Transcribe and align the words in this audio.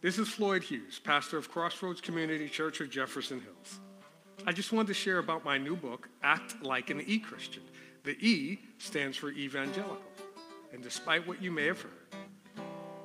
This 0.00 0.16
is 0.20 0.28
Floyd 0.28 0.62
Hughes, 0.62 1.00
pastor 1.00 1.38
of 1.38 1.50
Crossroads 1.50 2.00
Community 2.00 2.48
Church 2.48 2.80
of 2.80 2.88
Jefferson 2.88 3.40
Hills. 3.40 3.80
I 4.46 4.52
just 4.52 4.72
wanted 4.72 4.86
to 4.88 4.94
share 4.94 5.18
about 5.18 5.44
my 5.44 5.58
new 5.58 5.74
book, 5.74 6.08
Act 6.22 6.62
Like 6.62 6.90
an 6.90 7.02
E 7.04 7.18
Christian. 7.18 7.64
The 8.04 8.12
E 8.24 8.60
stands 8.78 9.16
for 9.16 9.30
evangelical. 9.30 9.98
And 10.72 10.84
despite 10.84 11.26
what 11.26 11.42
you 11.42 11.50
may 11.50 11.66
have 11.66 11.80
heard, 11.80 12.14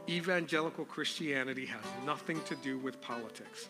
evangelical 0.08 0.86
Christianity 0.86 1.66
has 1.66 1.84
nothing 2.06 2.40
to 2.44 2.56
do 2.58 2.78
with 2.78 3.02
politics. 3.02 3.70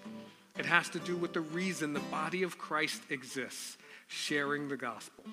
It 0.59 0.65
has 0.65 0.89
to 0.89 0.99
do 0.99 1.15
with 1.15 1.31
the 1.31 1.41
reason 1.41 1.93
the 1.93 2.01
body 2.01 2.43
of 2.43 2.57
Christ 2.57 3.03
exists, 3.09 3.77
sharing 4.07 4.67
the 4.67 4.75
gospel. 4.75 5.23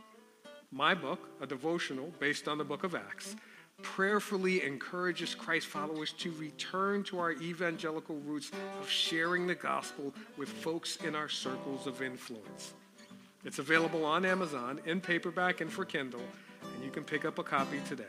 My 0.70 0.94
book, 0.94 1.28
a 1.40 1.46
devotional 1.46 2.12
based 2.20 2.46
on 2.46 2.56
the 2.56 2.64
book 2.64 2.84
of 2.84 2.94
Acts, 2.94 3.34
prayerfully 3.82 4.64
encourages 4.64 5.34
Christ 5.34 5.66
followers 5.66 6.12
to 6.14 6.32
return 6.32 7.02
to 7.04 7.18
our 7.18 7.32
evangelical 7.32 8.16
roots 8.26 8.50
of 8.80 8.88
sharing 8.88 9.46
the 9.46 9.54
gospel 9.54 10.12
with 10.36 10.48
folks 10.48 10.96
in 10.96 11.14
our 11.14 11.28
circles 11.28 11.86
of 11.86 12.02
influence. 12.02 12.74
It's 13.44 13.58
available 13.58 14.04
on 14.04 14.24
Amazon 14.24 14.80
in 14.84 15.00
paperback 15.00 15.60
and 15.60 15.72
for 15.72 15.84
Kindle, 15.84 16.22
and 16.74 16.84
you 16.84 16.90
can 16.90 17.04
pick 17.04 17.24
up 17.24 17.38
a 17.38 17.42
copy 17.42 17.80
today. 17.88 18.04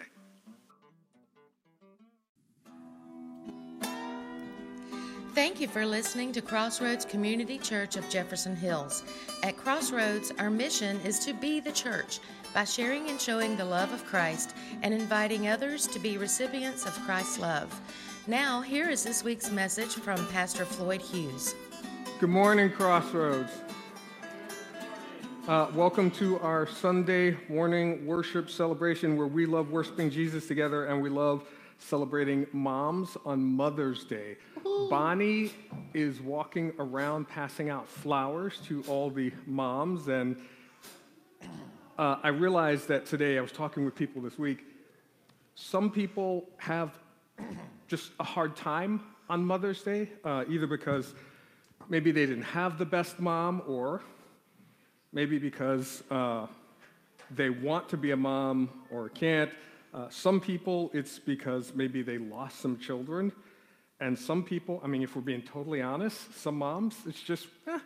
Thank 5.33 5.61
you 5.61 5.69
for 5.69 5.85
listening 5.85 6.33
to 6.33 6.41
Crossroads 6.41 7.05
Community 7.05 7.57
Church 7.57 7.95
of 7.95 8.09
Jefferson 8.09 8.53
Hills. 8.53 9.03
At 9.43 9.55
Crossroads, 9.55 10.33
our 10.37 10.49
mission 10.49 10.99
is 11.05 11.19
to 11.19 11.33
be 11.33 11.61
the 11.61 11.71
church 11.71 12.19
by 12.53 12.63
sharing 12.63 13.09
and 13.09 13.19
showing 13.19 13.55
the 13.55 13.65
love 13.65 13.93
of 13.93 14.05
Christ 14.05 14.55
and 14.81 14.93
inviting 14.93 15.47
others 15.47 15.87
to 15.87 15.99
be 15.99 16.17
recipients 16.17 16.85
of 16.85 16.93
Christ's 17.05 17.39
love. 17.39 17.79
Now, 18.27 18.61
here 18.61 18.89
is 18.89 19.03
this 19.03 19.23
week's 19.23 19.51
message 19.51 19.95
from 19.95 20.25
Pastor 20.27 20.65
Floyd 20.65 21.01
Hughes. 21.01 21.55
Good 22.19 22.29
morning, 22.29 22.69
Crossroads. 22.69 23.51
Uh, 25.47 25.67
welcome 25.73 26.11
to 26.11 26.39
our 26.39 26.67
Sunday 26.67 27.37
morning 27.49 28.05
worship 28.05 28.49
celebration 28.49 29.17
where 29.17 29.27
we 29.27 29.45
love 29.45 29.71
worshiping 29.71 30.09
Jesus 30.09 30.47
together 30.47 30.85
and 30.85 31.01
we 31.01 31.09
love 31.09 31.45
celebrating 31.79 32.45
moms 32.53 33.17
on 33.25 33.43
Mother's 33.43 34.03
Day. 34.03 34.37
Bonnie 34.89 35.51
is 35.93 36.21
walking 36.21 36.73
around 36.77 37.27
passing 37.27 37.69
out 37.69 37.87
flowers 37.87 38.59
to 38.67 38.83
all 38.87 39.09
the 39.09 39.31
moms. 39.47 40.07
And 40.07 40.37
uh, 42.01 42.17
I 42.23 42.29
realized 42.29 42.87
that 42.87 43.05
today, 43.05 43.37
I 43.37 43.41
was 43.41 43.51
talking 43.51 43.85
with 43.85 43.93
people 43.93 44.23
this 44.23 44.39
week, 44.39 44.65
some 45.53 45.91
people 45.91 46.49
have 46.57 46.97
just 47.87 48.11
a 48.19 48.23
hard 48.23 48.55
time 48.55 49.03
on 49.29 49.45
Mother's 49.45 49.83
Day, 49.83 50.09
uh, 50.25 50.43
either 50.49 50.65
because 50.65 51.13
maybe 51.89 52.11
they 52.11 52.25
didn't 52.25 52.41
have 52.41 52.79
the 52.79 52.85
best 52.85 53.19
mom, 53.19 53.61
or 53.67 54.01
maybe 55.13 55.37
because 55.37 56.01
uh, 56.09 56.47
they 57.29 57.51
want 57.51 57.87
to 57.89 57.97
be 57.97 58.09
a 58.09 58.17
mom 58.17 58.71
or 58.89 59.09
can't. 59.09 59.51
Uh, 59.93 60.07
some 60.09 60.41
people, 60.41 60.89
it's 60.95 61.19
because 61.19 61.71
maybe 61.75 62.01
they 62.01 62.17
lost 62.17 62.61
some 62.61 62.79
children. 62.79 63.31
And 63.99 64.17
some 64.17 64.41
people, 64.43 64.81
I 64.83 64.87
mean, 64.87 65.03
if 65.03 65.15
we're 65.15 65.21
being 65.21 65.43
totally 65.43 65.83
honest, 65.83 66.35
some 66.41 66.57
moms, 66.57 66.95
it's 67.05 67.21
just, 67.21 67.45
eh, 67.67 67.77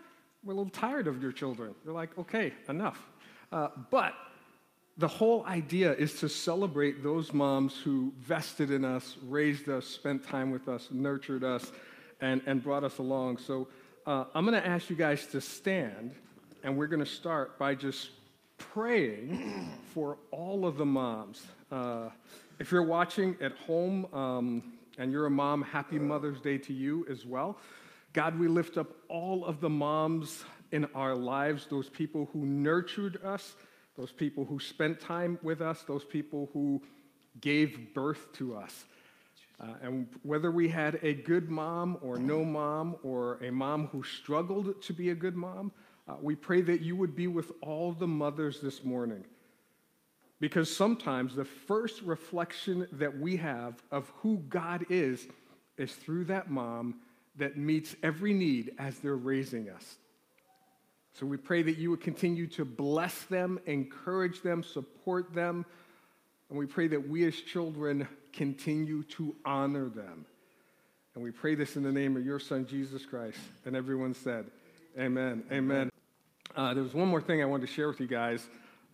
we're 0.41 0.53
a 0.53 0.55
little 0.55 0.71
tired 0.71 1.07
of 1.07 1.21
your 1.21 1.33
children. 1.33 1.75
They're 1.83 1.93
like, 1.93 2.17
okay, 2.17 2.53
enough. 2.69 3.09
Uh, 3.51 3.69
but 3.89 4.13
the 4.97 5.07
whole 5.07 5.45
idea 5.45 5.93
is 5.93 6.19
to 6.19 6.29
celebrate 6.29 7.03
those 7.03 7.33
moms 7.33 7.77
who 7.77 8.13
vested 8.19 8.71
in 8.71 8.85
us, 8.85 9.17
raised 9.23 9.69
us, 9.69 9.85
spent 9.85 10.25
time 10.25 10.51
with 10.51 10.67
us, 10.67 10.87
nurtured 10.91 11.43
us, 11.43 11.71
and, 12.21 12.41
and 12.45 12.63
brought 12.63 12.83
us 12.83 12.97
along. 12.97 13.37
So 13.37 13.67
uh, 14.05 14.25
I'm 14.33 14.45
going 14.45 14.61
to 14.61 14.67
ask 14.67 14.89
you 14.89 14.95
guys 14.95 15.27
to 15.27 15.41
stand, 15.41 16.15
and 16.63 16.77
we're 16.77 16.87
going 16.87 17.03
to 17.03 17.05
start 17.05 17.59
by 17.59 17.75
just 17.75 18.11
praying 18.57 19.69
for 19.93 20.17
all 20.31 20.65
of 20.65 20.77
the 20.77 20.85
moms 20.85 21.45
uh, 21.71 22.09
if 22.57 22.71
you're 22.71 22.83
watching 22.83 23.35
at 23.41 23.51
home 23.53 24.05
um, 24.13 24.73
and 24.97 25.11
you're 25.11 25.25
a 25.25 25.31
mom, 25.31 25.61
happy 25.61 25.99
Mother's 25.99 26.39
Day 26.39 26.57
to 26.59 26.73
you 26.73 27.05
as 27.09 27.25
well. 27.25 27.57
God, 28.13 28.39
we 28.39 28.47
lift 28.47 28.77
up 28.77 28.87
all 29.09 29.43
of 29.43 29.59
the 29.59 29.69
moms 29.69 30.45
in 30.71 30.85
our 30.95 31.15
lives, 31.15 31.67
those 31.67 31.89
people 31.89 32.29
who 32.33 32.45
nurtured 32.45 33.23
us, 33.23 33.55
those 33.97 34.11
people 34.11 34.45
who 34.45 34.59
spent 34.59 34.99
time 34.99 35.39
with 35.41 35.61
us, 35.61 35.83
those 35.83 36.03
people 36.03 36.49
who 36.53 36.81
gave 37.41 37.93
birth 37.93 38.31
to 38.33 38.55
us. 38.55 38.85
Uh, 39.59 39.73
and 39.81 40.07
whether 40.23 40.51
we 40.51 40.67
had 40.67 40.99
a 41.01 41.13
good 41.13 41.49
mom 41.49 41.97
or 42.01 42.17
no 42.17 42.43
mom, 42.43 42.97
or 43.03 43.35
a 43.41 43.51
mom 43.51 43.87
who 43.87 44.03
struggled 44.03 44.81
to 44.81 44.93
be 44.93 45.11
a 45.11 45.15
good 45.15 45.35
mom, 45.35 45.71
uh, 46.07 46.15
we 46.21 46.35
pray 46.35 46.61
that 46.61 46.81
you 46.81 46.95
would 46.95 47.15
be 47.15 47.27
with 47.27 47.51
all 47.61 47.93
the 47.93 48.07
mothers 48.07 48.59
this 48.59 48.83
morning. 48.83 49.23
Because 50.41 50.75
sometimes 50.75 51.35
the 51.35 51.45
first 51.45 52.01
reflection 52.01 52.87
that 52.91 53.17
we 53.17 53.37
have 53.37 53.81
of 53.91 54.11
who 54.17 54.37
God 54.49 54.85
is 54.89 55.27
is 55.77 55.93
through 55.93 56.25
that 56.25 56.51
mom 56.51 56.95
that 57.37 57.57
meets 57.57 57.95
every 58.03 58.33
need 58.33 58.73
as 58.77 58.99
they're 58.99 59.15
raising 59.15 59.69
us. 59.69 59.97
So 61.17 61.25
we 61.25 61.37
pray 61.37 61.61
that 61.63 61.77
you 61.77 61.89
would 61.91 62.01
continue 62.01 62.45
to 62.47 62.65
bless 62.65 63.23
them, 63.23 63.57
encourage 63.65 64.41
them, 64.41 64.61
support 64.61 65.33
them, 65.33 65.65
and 66.49 66.59
we 66.59 66.65
pray 66.65 66.87
that 66.87 67.07
we 67.07 67.25
as 67.25 67.35
children 67.35 68.05
continue 68.33 69.01
to 69.03 69.33
honor 69.45 69.87
them. 69.87 70.25
And 71.15 71.23
we 71.23 71.31
pray 71.31 71.55
this 71.55 71.77
in 71.77 71.83
the 71.83 71.91
name 71.91 72.17
of 72.17 72.25
your 72.25 72.37
son, 72.37 72.67
Jesus 72.67 73.05
Christ. 73.05 73.39
And 73.65 73.77
everyone 73.77 74.13
said, 74.13 74.45
Amen. 74.99 75.43
Amen. 75.51 75.89
Uh, 76.53 76.73
there 76.73 76.83
was 76.83 76.93
one 76.93 77.07
more 77.07 77.21
thing 77.21 77.41
I 77.41 77.45
wanted 77.45 77.67
to 77.67 77.73
share 77.73 77.87
with 77.87 78.01
you 78.01 78.07
guys. 78.07 78.45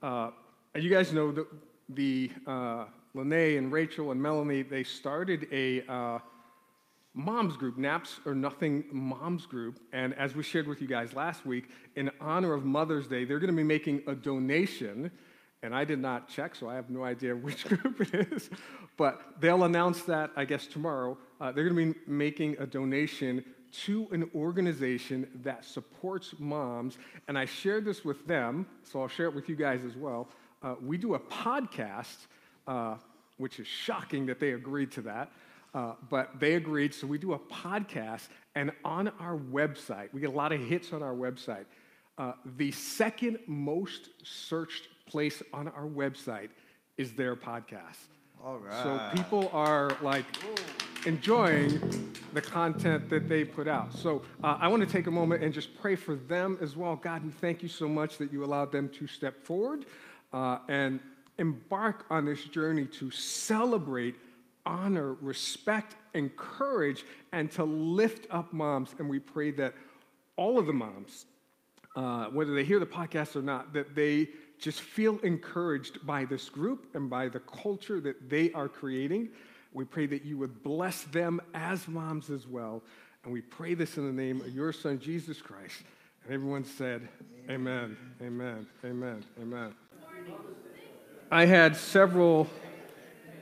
Uh, 0.04 0.30
you 0.76 0.92
guys 0.92 1.12
know 1.12 1.32
the, 1.32 1.48
the 1.90 2.32
uh, 2.46 2.86
Lene 3.16 3.58
and 3.58 3.72
Rachel 3.72 4.12
and 4.12 4.22
Melanie, 4.22 4.62
they 4.62 4.84
started 4.84 5.48
a 5.52 5.84
uh, 5.92 6.20
moms 7.14 7.58
group, 7.58 7.78
Naps 7.78 8.20
or 8.26 8.34
Nothing 8.34 8.86
Moms 8.92 9.46
Group. 9.46 9.80
And 9.92 10.14
as 10.16 10.36
we 10.36 10.44
shared 10.44 10.68
with 10.68 10.82
you 10.82 10.88
guys 10.88 11.14
last 11.14 11.46
week, 11.46 11.70
in 11.96 12.10
honor 12.20 12.54
of 12.54 12.66
Mother's 12.66 13.08
Day, 13.08 13.26
they're 13.26 13.40
going 13.40 13.52
to 13.52 13.58
be 13.58 13.64
making 13.64 14.02
a 14.08 14.16
donation. 14.16 15.12
And 15.64 15.76
I 15.76 15.86
did 15.86 16.00
not 16.00 16.30
check, 16.30 16.56
so 16.56 16.70
I 16.70 16.76
have 16.76 16.90
no 16.90 17.04
idea 17.04 17.36
which 17.36 17.66
group 17.70 18.02
it 18.02 18.32
is. 18.32 18.50
But 18.98 19.22
they'll 19.40 19.64
announce 19.64 20.04
that, 20.04 20.32
I 20.36 20.46
guess, 20.46 20.68
tomorrow. 20.68 21.18
Uh, 21.40 21.52
they're 21.52 21.68
going 21.68 21.94
to 21.94 21.94
be 21.94 22.00
making 22.08 22.58
a 22.60 22.66
donation 22.66 23.44
to 23.86 24.08
an 24.12 24.30
organization 24.36 25.28
that 25.44 25.64
supports 25.64 26.34
moms. 26.40 26.98
And 27.28 27.38
I 27.38 27.46
shared 27.46 27.86
this 27.86 28.04
with 28.04 28.26
them, 28.28 28.66
so 28.84 29.02
I'll 29.02 29.08
share 29.08 29.28
it 29.28 29.36
with 29.36 29.48
you 29.50 29.56
guys 29.56 29.86
as 29.86 29.96
well 29.96 30.28
uh, 30.64 30.76
we 30.82 30.98
do 30.98 31.16
a 31.16 31.20
podcast, 31.20 32.28
uh, 32.68 32.96
which 33.38 33.60
is 33.60 33.68
shocking 33.68 34.26
that 34.28 34.40
they 34.40 34.52
agreed 34.52 34.92
to 34.92 35.02
that. 35.02 35.32
Uh, 35.74 35.94
but 36.10 36.40
they 36.40 36.56
agreed, 36.56 36.94
so 36.94 37.08
we 37.08 37.18
do 37.18 37.34
a 37.34 37.40
podcast, 37.40 38.28
and 38.56 38.72
on 38.84 39.08
our 39.20 39.38
website, 39.38 40.12
we 40.14 40.20
get 40.20 40.30
a 40.30 40.34
lot 40.34 40.52
of 40.52 40.60
hits 40.60 40.92
on 40.92 41.02
our 41.02 41.14
website. 41.14 41.66
Uh, 42.18 42.34
the 42.58 42.72
second 42.72 43.40
most 43.48 44.10
searched 44.24 44.90
place 45.06 45.42
on 45.54 45.70
our 45.70 45.86
website 45.86 46.50
is 46.98 47.14
their 47.14 47.36
podcast. 47.36 48.10
All 48.44 48.58
right. 48.58 48.84
So 48.84 49.18
people 49.18 49.50
are 49.54 49.96
like 50.02 50.26
enjoying 51.06 52.12
the 52.34 52.42
content 52.42 53.10
that 53.10 53.30
they 53.30 53.44
put 53.44 53.68
out. 53.68 53.94
So 53.94 54.24
uh, 54.44 54.58
I 54.60 54.68
want 54.68 54.82
to 54.86 54.90
take 54.92 55.08
a 55.08 55.12
moment 55.12 55.44
and 55.44 55.54
just 55.54 55.80
pray 55.80 55.96
for 55.96 56.16
them 56.16 56.58
as 56.62 56.76
well. 56.76 56.96
God, 56.96 57.24
we 57.24 57.32
thank 57.32 57.62
you 57.62 57.70
so 57.70 57.88
much 57.88 58.18
that 58.18 58.32
you 58.32 58.44
allowed 58.44 58.72
them 58.72 58.90
to 58.90 59.08
step 59.08 59.44
forward 59.44 59.86
uh, 60.34 60.60
and 60.68 61.00
embark 61.38 62.06
on 62.10 62.26
this 62.26 62.44
journey 62.46 62.86
to 62.86 63.12
celebrate, 63.12 64.16
honor, 64.66 65.14
respect, 65.16 65.96
encourage, 66.14 67.06
and 67.32 67.52
to 67.52 67.64
lift 67.64 68.28
up 68.30 68.54
moms. 68.54 68.96
And 69.00 69.10
we 69.10 69.20
pray 69.20 69.52
that 69.52 69.74
all 70.36 70.58
of 70.58 70.66
the 70.66 70.74
moms, 70.74 71.26
uh, 71.96 72.26
whether 72.26 72.54
they 72.54 72.64
hear 72.64 72.80
the 72.80 72.86
podcast 72.86 73.36
or 73.36 73.42
not, 73.42 73.74
that 73.74 73.96
they 73.96 74.30
just 74.60 74.82
feel 74.82 75.18
encouraged 75.20 76.06
by 76.06 76.26
this 76.26 76.50
group 76.50 76.88
and 76.94 77.10
by 77.10 77.28
the 77.28 77.40
culture 77.40 78.00
that 78.00 78.30
they 78.30 78.52
are 78.54 78.70
creating. 78.70 79.30
We 79.74 79.86
pray 79.86 80.06
that 80.08 80.24
you 80.24 80.38
would 80.38 80.64
bless 80.64 81.04
them 81.04 81.42
as 81.54 81.88
moms 81.88 82.30
as 82.30 82.48
well. 82.48 82.84
And 83.24 83.34
we 83.34 83.42
pray 83.42 83.74
this 83.74 83.98
in 83.98 84.06
the 84.06 84.22
name 84.22 84.42
of 84.42 84.50
your 84.50 84.74
son, 84.74 85.00
Jesus 85.00 85.42
Christ. 85.42 85.84
And 86.26 86.34
everyone 86.34 86.64
said, 86.64 87.08
Amen, 87.50 87.98
amen, 88.22 88.68
amen, 88.86 89.24
amen. 89.42 89.74
I 91.32 91.46
had 91.46 91.76
several 91.76 92.48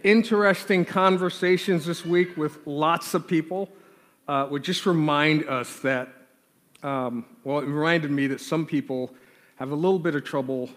interesting 0.04 0.86
conversations 0.86 1.86
this 1.86 2.06
week 2.06 2.38
with 2.38 2.60
lots 2.66 3.14
of 3.14 3.28
people. 3.28 3.70
Uh, 4.28 4.48
would 4.52 4.64
just 4.64 4.86
remind 4.86 5.48
us 5.50 5.80
that, 5.80 6.08
um, 6.84 7.26
well, 7.44 7.60
it 7.60 7.66
reminded 7.66 8.12
me 8.12 8.28
that 8.28 8.40
some 8.40 8.66
people 8.66 9.12
have 9.56 9.72
a 9.72 9.76
little 9.76 9.98
bit 9.98 10.14
of 10.16 10.24
trouble 10.24 10.70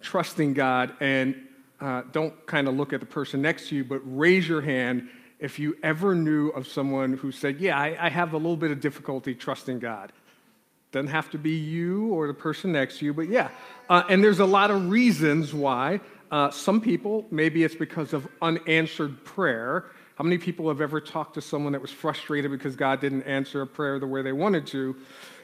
trusting 0.00 0.54
God 0.54 0.94
and 1.00 1.34
uh, 1.80 2.02
don't 2.12 2.46
kind 2.46 2.68
of 2.68 2.76
look 2.76 2.92
at 2.92 3.00
the 3.00 3.06
person 3.06 3.42
next 3.42 3.68
to 3.68 3.76
you, 3.76 3.84
but 3.84 4.00
raise 4.04 4.48
your 4.48 4.60
hand 4.60 5.08
if 5.38 5.58
you 5.58 5.76
ever 5.82 6.14
knew 6.14 6.48
of 6.50 6.68
someone 6.68 7.14
who 7.14 7.32
said, 7.32 7.60
Yeah, 7.60 7.78
I, 7.78 7.96
I 7.98 8.08
have 8.10 8.34
a 8.34 8.36
little 8.36 8.56
bit 8.56 8.70
of 8.70 8.80
difficulty 8.80 9.34
trusting 9.34 9.78
God. 9.78 10.12
Doesn't 10.92 11.10
have 11.10 11.30
to 11.30 11.38
be 11.38 11.52
you 11.52 12.08
or 12.08 12.26
the 12.26 12.34
person 12.34 12.72
next 12.72 12.98
to 12.98 13.04
you, 13.04 13.14
but 13.14 13.28
yeah. 13.28 13.48
Uh, 13.88 14.02
and 14.08 14.22
there's 14.22 14.40
a 14.40 14.46
lot 14.46 14.70
of 14.70 14.90
reasons 14.90 15.54
why. 15.54 16.00
Uh, 16.30 16.50
some 16.50 16.80
people, 16.80 17.26
maybe 17.30 17.64
it's 17.64 17.74
because 17.74 18.12
of 18.12 18.28
unanswered 18.40 19.24
prayer. 19.24 19.86
How 20.14 20.24
many 20.24 20.38
people 20.38 20.68
have 20.68 20.80
ever 20.80 21.00
talked 21.00 21.34
to 21.34 21.40
someone 21.40 21.72
that 21.72 21.82
was 21.82 21.90
frustrated 21.90 22.50
because 22.50 22.76
God 22.76 23.00
didn't 23.00 23.22
answer 23.22 23.62
a 23.62 23.66
prayer 23.66 23.98
the 23.98 24.06
way 24.06 24.22
they 24.22 24.32
wanted 24.32 24.66
to? 24.68 24.96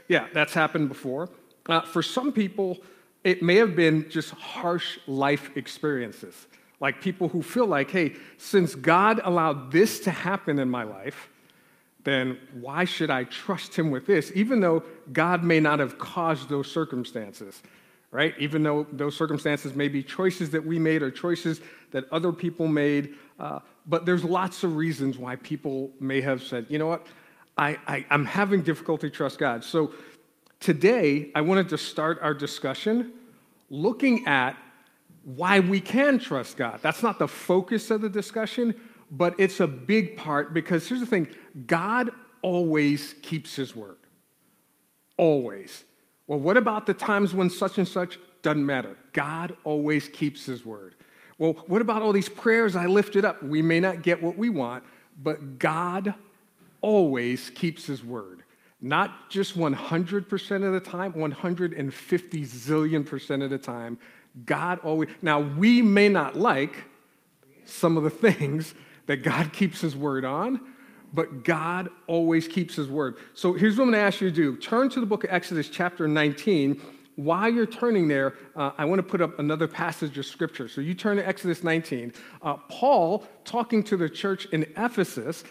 Yeah, 0.08 0.28
that's 0.32 0.54
happened 0.54 0.88
before. 0.88 1.28
Uh, 1.68 1.80
for 1.80 2.02
some 2.02 2.32
people, 2.32 2.78
it 3.24 3.42
may 3.42 3.56
have 3.56 3.74
been 3.74 4.08
just 4.08 4.30
harsh 4.30 4.98
life 5.06 5.56
experiences. 5.56 6.46
Like 6.78 7.00
people 7.00 7.28
who 7.28 7.42
feel 7.42 7.66
like, 7.66 7.90
hey, 7.90 8.14
since 8.36 8.74
God 8.74 9.20
allowed 9.24 9.72
this 9.72 10.00
to 10.00 10.10
happen 10.10 10.58
in 10.58 10.68
my 10.68 10.84
life, 10.84 11.28
then 12.04 12.38
why 12.60 12.84
should 12.84 13.10
I 13.10 13.24
trust 13.24 13.76
him 13.76 13.90
with 13.90 14.06
this, 14.06 14.30
even 14.36 14.60
though 14.60 14.84
God 15.12 15.42
may 15.42 15.58
not 15.58 15.80
have 15.80 15.98
caused 15.98 16.48
those 16.48 16.70
circumstances, 16.70 17.62
right? 18.10 18.34
Even 18.38 18.62
though 18.62 18.86
those 18.92 19.16
circumstances 19.16 19.74
may 19.74 19.88
be 19.88 20.02
choices 20.02 20.50
that 20.50 20.64
we 20.64 20.78
made 20.78 21.02
or 21.02 21.10
choices 21.10 21.60
that 21.90 22.04
other 22.12 22.32
people 22.32 22.66
made. 22.66 23.14
Uh, 23.38 23.60
but 23.86 24.06
there's 24.06 24.24
lots 24.24 24.64
of 24.64 24.76
reasons 24.76 25.18
why 25.18 25.36
people 25.36 25.90
may 26.00 26.20
have 26.20 26.42
said, 26.42 26.66
you 26.68 26.78
know 26.78 26.86
what, 26.86 27.06
I, 27.58 27.78
I, 27.86 28.06
I'm 28.10 28.24
having 28.24 28.62
difficulty 28.62 29.10
trust 29.10 29.38
God. 29.38 29.64
So 29.64 29.92
today, 30.60 31.30
I 31.34 31.40
wanted 31.40 31.68
to 31.70 31.78
start 31.78 32.18
our 32.22 32.34
discussion 32.34 33.12
looking 33.70 34.26
at 34.26 34.56
why 35.24 35.60
we 35.60 35.80
can 35.80 36.18
trust 36.18 36.56
God. 36.56 36.80
That's 36.82 37.02
not 37.02 37.18
the 37.18 37.28
focus 37.28 37.90
of 37.90 38.00
the 38.00 38.08
discussion, 38.08 38.74
but 39.10 39.34
it's 39.38 39.60
a 39.60 39.66
big 39.66 40.16
part 40.16 40.54
because 40.54 40.88
here's 40.88 41.00
the 41.00 41.06
thing 41.06 41.28
God 41.66 42.10
always 42.42 43.14
keeps 43.22 43.56
his 43.56 43.74
word. 43.74 43.96
Always. 45.16 45.84
Well, 46.26 46.38
what 46.38 46.56
about 46.56 46.86
the 46.86 46.94
times 46.94 47.34
when 47.34 47.50
such 47.50 47.78
and 47.78 47.86
such 47.86 48.18
doesn't 48.42 48.64
matter? 48.64 48.96
God 49.12 49.56
always 49.64 50.08
keeps 50.08 50.44
his 50.46 50.64
word. 50.64 50.94
Well, 51.38 51.52
what 51.66 51.82
about 51.82 52.02
all 52.02 52.12
these 52.12 52.28
prayers 52.28 52.76
I 52.76 52.86
lifted 52.86 53.24
up? 53.24 53.42
We 53.42 53.62
may 53.62 53.80
not 53.80 54.02
get 54.02 54.22
what 54.22 54.36
we 54.36 54.48
want, 54.48 54.84
but 55.22 55.58
God 55.58 56.14
always 56.80 57.50
keeps 57.50 57.86
his 57.86 58.02
word. 58.02 58.42
Not 58.80 59.30
just 59.30 59.56
100% 59.56 60.66
of 60.66 60.72
the 60.72 60.80
time, 60.80 61.12
150 61.12 62.44
zillion 62.44 63.06
percent 63.06 63.42
of 63.42 63.50
the 63.50 63.58
time. 63.58 63.98
God 64.44 64.78
always. 64.80 65.08
Now, 65.22 65.40
we 65.40 65.80
may 65.80 66.08
not 66.08 66.36
like 66.36 66.84
some 67.64 67.96
of 67.96 68.02
the 68.02 68.10
things 68.32 68.74
that 69.06 69.18
God 69.18 69.52
keeps 69.52 69.80
his 69.80 69.96
word 69.96 70.24
on, 70.24 70.60
but 71.12 71.44
God 71.44 71.88
always 72.06 72.48
keeps 72.48 72.74
his 72.74 72.88
word. 72.88 73.16
So 73.34 73.52
here's 73.52 73.76
what 73.76 73.84
I'm 73.84 73.90
going 73.90 74.00
to 74.00 74.06
ask 74.06 74.20
you 74.20 74.30
to 74.30 74.34
do 74.34 74.56
turn 74.56 74.88
to 74.90 75.00
the 75.00 75.06
book 75.06 75.24
of 75.24 75.30
Exodus, 75.30 75.68
chapter 75.68 76.06
19. 76.08 76.80
While 77.16 77.48
you're 77.48 77.64
turning 77.64 78.08
there, 78.08 78.34
uh, 78.54 78.72
I 78.76 78.84
want 78.84 78.98
to 78.98 79.02
put 79.02 79.22
up 79.22 79.38
another 79.38 79.66
passage 79.66 80.18
of 80.18 80.26
scripture. 80.26 80.68
So 80.68 80.82
you 80.82 80.92
turn 80.92 81.16
to 81.16 81.26
Exodus 81.26 81.64
19. 81.64 82.12
Uh, 82.42 82.56
Paul, 82.68 83.26
talking 83.46 83.82
to 83.84 83.96
the 83.96 84.10
church 84.10 84.44
in 84.52 84.64
Ephesus, 84.76 85.42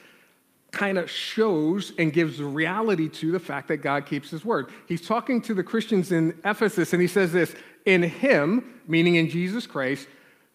kind 0.76 1.00
of 1.00 1.10
shows 1.10 1.94
and 1.98 2.14
gives 2.14 2.40
reality 2.40 3.10
to 3.10 3.32
the 3.32 3.40
fact 3.40 3.70
that 3.70 3.78
God 3.78 4.06
keeps 4.06 4.30
his 4.30 4.46
word. 4.46 4.70
He's 4.88 5.02
talking 5.02 5.42
to 5.44 5.56
the 5.56 5.64
Christians 5.64 6.12
in 6.12 6.38
Ephesus, 6.44 6.94
and 6.94 7.02
he 7.02 7.08
says 7.08 7.32
this 7.32 7.56
In 7.86 8.04
him, 8.04 8.82
meaning 8.88 9.16
in 9.16 9.30
Jesus 9.30 9.66
Christ, 9.66 10.08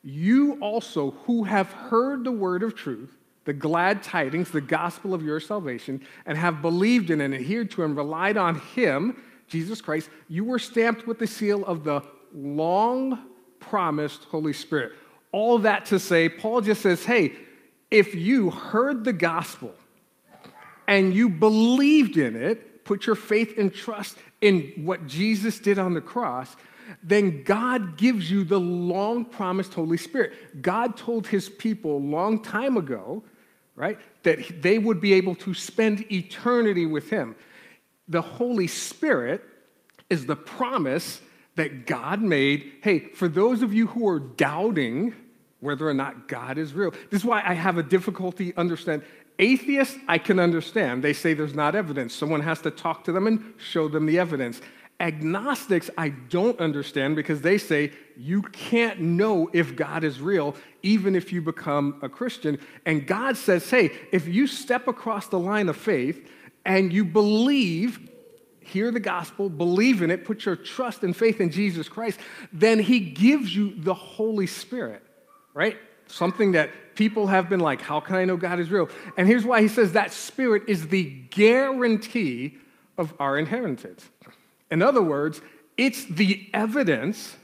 you 0.04 0.58
also 0.60 1.12
who 1.24 1.44
have 1.44 1.72
heard 1.72 2.24
the 2.24 2.32
word 2.32 2.62
of 2.62 2.74
truth, 2.74 3.16
the 3.50 3.54
glad 3.54 4.00
tidings, 4.00 4.48
the 4.52 4.60
gospel 4.60 5.12
of 5.12 5.24
your 5.24 5.40
salvation, 5.40 6.00
and 6.24 6.38
have 6.38 6.62
believed 6.62 7.10
in 7.10 7.20
and 7.20 7.34
adhered 7.34 7.68
to 7.68 7.82
and 7.82 7.96
relied 7.96 8.36
on 8.36 8.60
him, 8.60 9.20
Jesus 9.48 9.80
Christ, 9.80 10.08
you 10.28 10.44
were 10.44 10.60
stamped 10.60 11.04
with 11.04 11.18
the 11.18 11.26
seal 11.26 11.64
of 11.64 11.82
the 11.82 12.00
long 12.32 13.18
promised 13.58 14.22
Holy 14.26 14.52
Spirit. 14.52 14.92
All 15.32 15.58
that 15.58 15.86
to 15.86 15.98
say, 15.98 16.28
Paul 16.28 16.60
just 16.60 16.80
says, 16.80 17.04
hey, 17.04 17.32
if 17.90 18.14
you 18.14 18.50
heard 18.50 19.02
the 19.02 19.12
gospel 19.12 19.74
and 20.86 21.12
you 21.12 21.28
believed 21.28 22.18
in 22.18 22.36
it, 22.36 22.84
put 22.84 23.04
your 23.04 23.16
faith 23.16 23.58
and 23.58 23.74
trust 23.74 24.16
in 24.40 24.72
what 24.76 25.08
Jesus 25.08 25.58
did 25.58 25.76
on 25.76 25.94
the 25.94 26.00
cross, 26.00 26.54
then 27.02 27.42
God 27.42 27.96
gives 27.96 28.30
you 28.30 28.44
the 28.44 28.60
long 28.60 29.24
promised 29.24 29.74
Holy 29.74 29.96
Spirit. 29.96 30.62
God 30.62 30.96
told 30.96 31.26
his 31.26 31.48
people 31.48 31.96
a 31.96 31.98
long 31.98 32.40
time 32.44 32.76
ago, 32.76 33.24
right, 33.80 33.98
that 34.24 34.62
they 34.62 34.78
would 34.78 35.00
be 35.00 35.14
able 35.14 35.34
to 35.34 35.54
spend 35.54 36.10
eternity 36.12 36.84
with 36.84 37.08
him. 37.08 37.34
The 38.08 38.20
Holy 38.20 38.66
Spirit 38.66 39.42
is 40.10 40.26
the 40.26 40.36
promise 40.36 41.20
that 41.56 41.86
God 41.86 42.20
made. 42.20 42.72
Hey, 42.82 42.98
for 43.14 43.26
those 43.26 43.62
of 43.62 43.72
you 43.72 43.86
who 43.86 44.06
are 44.08 44.20
doubting 44.20 45.14
whether 45.60 45.88
or 45.88 45.94
not 45.94 46.28
God 46.28 46.58
is 46.58 46.74
real, 46.74 46.90
this 47.10 47.22
is 47.22 47.24
why 47.24 47.42
I 47.44 47.54
have 47.54 47.78
a 47.78 47.82
difficulty 47.82 48.54
understand. 48.56 49.02
Atheists, 49.38 49.96
I 50.06 50.18
can 50.18 50.38
understand. 50.38 51.02
They 51.02 51.14
say 51.14 51.32
there's 51.32 51.54
not 51.54 51.74
evidence. 51.74 52.14
Someone 52.14 52.42
has 52.42 52.60
to 52.62 52.70
talk 52.70 53.04
to 53.04 53.12
them 53.12 53.26
and 53.26 53.54
show 53.56 53.88
them 53.88 54.04
the 54.04 54.18
evidence. 54.18 54.60
Agnostics, 55.00 55.88
I 55.96 56.10
don't 56.10 56.60
understand 56.60 57.16
because 57.16 57.40
they 57.40 57.56
say 57.56 57.92
you 58.18 58.42
can't 58.42 59.00
know 59.00 59.48
if 59.54 59.74
God 59.74 60.04
is 60.04 60.20
real 60.20 60.54
even 60.82 61.16
if 61.16 61.32
you 61.32 61.40
become 61.40 61.98
a 62.02 62.08
Christian. 62.08 62.58
And 62.84 63.06
God 63.06 63.38
says, 63.38 63.68
hey, 63.68 63.92
if 64.12 64.28
you 64.28 64.46
step 64.46 64.88
across 64.88 65.28
the 65.28 65.38
line 65.38 65.70
of 65.70 65.76
faith 65.76 66.28
and 66.66 66.92
you 66.92 67.06
believe, 67.06 68.10
hear 68.60 68.90
the 68.90 69.00
gospel, 69.00 69.48
believe 69.48 70.02
in 70.02 70.10
it, 70.10 70.26
put 70.26 70.44
your 70.44 70.56
trust 70.56 71.02
and 71.02 71.16
faith 71.16 71.40
in 71.40 71.50
Jesus 71.50 71.88
Christ, 71.88 72.20
then 72.52 72.78
He 72.78 73.00
gives 73.00 73.56
you 73.56 73.74
the 73.76 73.94
Holy 73.94 74.46
Spirit, 74.46 75.02
right? 75.54 75.78
Something 76.08 76.52
that 76.52 76.70
people 76.94 77.26
have 77.26 77.48
been 77.48 77.60
like, 77.60 77.80
how 77.80 78.00
can 78.00 78.16
I 78.16 78.26
know 78.26 78.36
God 78.36 78.60
is 78.60 78.70
real? 78.70 78.90
And 79.16 79.26
here's 79.26 79.46
why 79.46 79.62
He 79.62 79.68
says 79.68 79.92
that 79.92 80.12
Spirit 80.12 80.64
is 80.66 80.88
the 80.88 81.04
guarantee 81.04 82.58
of 82.98 83.14
our 83.18 83.38
inheritance. 83.38 84.06
In 84.70 84.82
other 84.82 85.02
words, 85.02 85.40
it's 85.76 86.04
the 86.04 86.48
evidence 86.52 87.36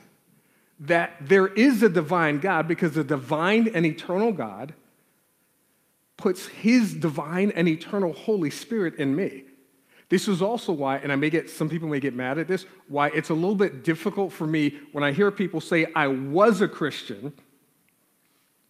that 0.80 1.16
there 1.20 1.46
is 1.46 1.82
a 1.82 1.88
divine 1.88 2.38
God 2.38 2.68
because 2.68 2.92
the 2.92 3.04
divine 3.04 3.70
and 3.74 3.86
eternal 3.86 4.32
God 4.32 4.74
puts 6.16 6.46
his 6.46 6.94
divine 6.94 7.50
and 7.52 7.68
eternal 7.68 8.12
Holy 8.12 8.50
Spirit 8.50 8.96
in 8.96 9.14
me. 9.14 9.44
This 10.08 10.28
is 10.28 10.40
also 10.40 10.72
why, 10.72 10.98
and 10.98 11.10
I 11.10 11.16
may 11.16 11.30
get 11.30 11.50
some 11.50 11.68
people 11.68 11.88
may 11.88 11.98
get 11.98 12.14
mad 12.14 12.38
at 12.38 12.46
this, 12.46 12.64
why 12.88 13.08
it's 13.08 13.30
a 13.30 13.34
little 13.34 13.56
bit 13.56 13.82
difficult 13.82 14.32
for 14.32 14.46
me 14.46 14.78
when 14.92 15.02
I 15.02 15.12
hear 15.12 15.30
people 15.30 15.60
say, 15.60 15.86
I 15.94 16.06
was 16.06 16.60
a 16.60 16.68
Christian, 16.68 17.32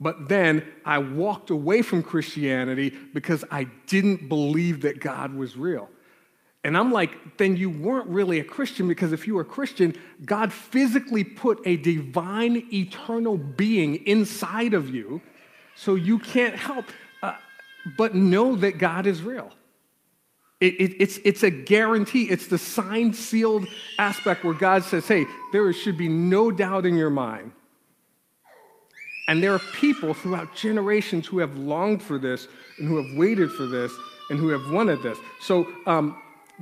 but 0.01 0.29
then 0.29 0.65
I 0.85 0.99
walked 0.99 1.51
away 1.51 1.83
from 1.83 2.03
Christianity 2.03 2.91
because 3.13 3.45
I 3.51 3.65
didn't 3.87 4.29
believe 4.29 4.83
that 4.83 5.01
God 5.01 5.35
was 5.35 5.57
real. 5.57 5.89
And 6.67 6.77
I'm 6.77 6.91
like, 6.91 7.37
then 7.37 7.57
you 7.57 7.71
weren't 7.71 8.09
really 8.09 8.41
a 8.41 8.45
Christian 8.45 8.89
because 8.89 9.13
if 9.13 9.25
you 9.25 9.37
were 9.37 9.43
a 9.43 9.45
Christian, 9.45 9.95
God 10.25 10.53
physically 10.53 11.23
put 11.23 11.65
a 11.65 11.77
divine, 11.77 12.67
eternal 12.73 13.37
being 13.37 14.05
inside 14.05 14.75
of 14.75 14.93
you, 14.93 15.21
so 15.77 15.95
you 15.95 16.19
can't 16.19 16.57
help 16.57 16.87
uh, 17.23 17.37
but 17.97 18.17
know 18.17 18.57
that 18.57 18.79
God 18.79 19.07
is 19.07 19.23
real. 19.23 19.53
It, 20.59 20.75
it, 20.81 20.97
it's, 21.01 21.19
it's 21.19 21.45
a 21.45 21.51
guarantee. 21.51 22.25
It's 22.25 22.49
the 22.49 22.59
signed, 22.59 23.15
sealed 23.15 23.69
aspect 24.01 24.43
where 24.43 24.55
God 24.55 24.83
says, 24.83 25.07
hey, 25.07 25.25
there 25.53 25.73
should 25.73 25.97
be 25.97 26.09
no 26.09 26.51
doubt 26.51 26.85
in 26.85 26.97
your 26.97 27.11
mind. 27.11 27.53
And 29.29 29.41
there 29.41 29.53
are 29.53 29.61
people 29.75 30.15
throughout 30.15 30.57
generations 30.57 31.29
who 31.29 31.39
have 31.39 31.57
longed 31.57 32.03
for 32.03 32.19
this 32.19 32.49
and 32.79 32.89
who 32.89 32.97
have 32.97 33.17
waited 33.17 33.53
for 33.53 33.67
this 33.67 33.93
and 34.31 34.41
who 34.41 34.49
have 34.49 34.73
wanted 34.73 35.01
this. 35.05 35.19
So, 35.41 35.69
um, 35.87 36.21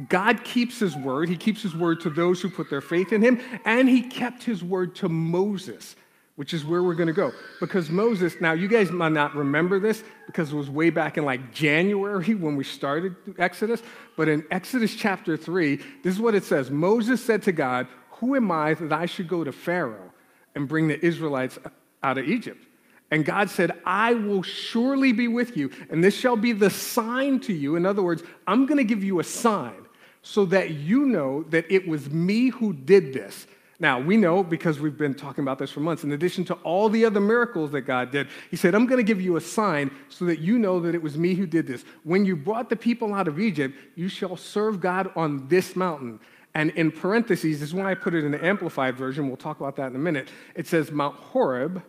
God 0.08 0.42
keeps 0.42 0.78
his 0.78 0.96
word. 0.96 1.28
He 1.28 1.36
keeps 1.36 1.62
his 1.62 1.74
word 1.74 2.00
to 2.00 2.10
those 2.10 2.40
who 2.40 2.50
put 2.50 2.68
their 2.68 2.80
faith 2.80 3.12
in 3.12 3.22
him, 3.22 3.40
and 3.64 3.88
he 3.88 4.02
kept 4.02 4.42
his 4.42 4.62
word 4.62 4.96
to 4.96 5.08
Moses, 5.08 5.94
which 6.34 6.52
is 6.52 6.64
where 6.64 6.82
we're 6.82 6.94
going 6.94 7.06
to 7.06 7.12
go. 7.12 7.32
Because 7.60 7.90
Moses, 7.90 8.34
now 8.40 8.52
you 8.52 8.66
guys 8.66 8.90
might 8.90 9.12
not 9.12 9.36
remember 9.36 9.78
this 9.78 10.02
because 10.26 10.52
it 10.52 10.56
was 10.56 10.68
way 10.68 10.90
back 10.90 11.16
in 11.16 11.24
like 11.24 11.52
January 11.52 12.34
when 12.34 12.56
we 12.56 12.64
started 12.64 13.14
Exodus, 13.38 13.82
but 14.16 14.28
in 14.28 14.44
Exodus 14.50 14.94
chapter 14.94 15.36
3, 15.36 15.76
this 16.02 16.14
is 16.14 16.20
what 16.20 16.34
it 16.34 16.44
says 16.44 16.70
Moses 16.70 17.24
said 17.24 17.42
to 17.44 17.52
God, 17.52 17.86
Who 18.12 18.34
am 18.34 18.50
I 18.50 18.74
that 18.74 18.92
I 18.92 19.06
should 19.06 19.28
go 19.28 19.44
to 19.44 19.52
Pharaoh 19.52 20.12
and 20.56 20.66
bring 20.66 20.88
the 20.88 21.04
Israelites 21.04 21.56
out 22.02 22.18
of 22.18 22.28
Egypt? 22.28 22.66
And 23.12 23.24
God 23.24 23.48
said, 23.48 23.80
I 23.84 24.14
will 24.14 24.42
surely 24.42 25.12
be 25.12 25.28
with 25.28 25.56
you, 25.56 25.70
and 25.88 26.02
this 26.02 26.18
shall 26.18 26.34
be 26.34 26.50
the 26.50 26.70
sign 26.70 27.38
to 27.40 27.52
you. 27.52 27.76
In 27.76 27.86
other 27.86 28.02
words, 28.02 28.24
I'm 28.44 28.66
going 28.66 28.78
to 28.78 28.84
give 28.84 29.04
you 29.04 29.20
a 29.20 29.24
sign 29.24 29.83
so 30.26 30.46
that 30.46 30.70
you 30.70 31.04
know 31.04 31.42
that 31.50 31.70
it 31.70 31.86
was 31.86 32.08
me 32.10 32.48
who 32.48 32.72
did 32.72 33.12
this. 33.12 33.46
Now, 33.78 34.00
we 34.00 34.16
know 34.16 34.42
because 34.42 34.80
we've 34.80 34.96
been 34.96 35.12
talking 35.12 35.44
about 35.44 35.58
this 35.58 35.70
for 35.70 35.80
months, 35.80 36.02
in 36.02 36.12
addition 36.12 36.46
to 36.46 36.54
all 36.54 36.88
the 36.88 37.04
other 37.04 37.20
miracles 37.20 37.72
that 37.72 37.82
God 37.82 38.10
did, 38.10 38.28
He 38.50 38.56
said, 38.56 38.74
I'm 38.74 38.86
going 38.86 38.96
to 38.98 39.04
give 39.04 39.20
you 39.20 39.36
a 39.36 39.40
sign 39.40 39.90
so 40.08 40.24
that 40.24 40.38
you 40.38 40.58
know 40.58 40.80
that 40.80 40.94
it 40.94 41.02
was 41.02 41.18
me 41.18 41.34
who 41.34 41.46
did 41.46 41.66
this. 41.66 41.84
When 42.04 42.24
you 42.24 42.36
brought 42.36 42.70
the 42.70 42.76
people 42.76 43.12
out 43.12 43.28
of 43.28 43.38
Egypt, 43.38 43.76
you 43.96 44.08
shall 44.08 44.36
serve 44.36 44.80
God 44.80 45.12
on 45.14 45.46
this 45.48 45.76
mountain. 45.76 46.18
And 46.54 46.70
in 46.70 46.90
parentheses, 46.90 47.60
this 47.60 47.68
is 47.68 47.74
why 47.74 47.90
I 47.90 47.94
put 47.94 48.14
it 48.14 48.24
in 48.24 48.32
the 48.32 48.42
Amplified 48.42 48.96
version. 48.96 49.28
We'll 49.28 49.36
talk 49.36 49.60
about 49.60 49.76
that 49.76 49.88
in 49.88 49.96
a 49.96 49.98
minute. 49.98 50.30
It 50.54 50.66
says 50.66 50.90
Mount 50.90 51.16
Horeb 51.16 51.82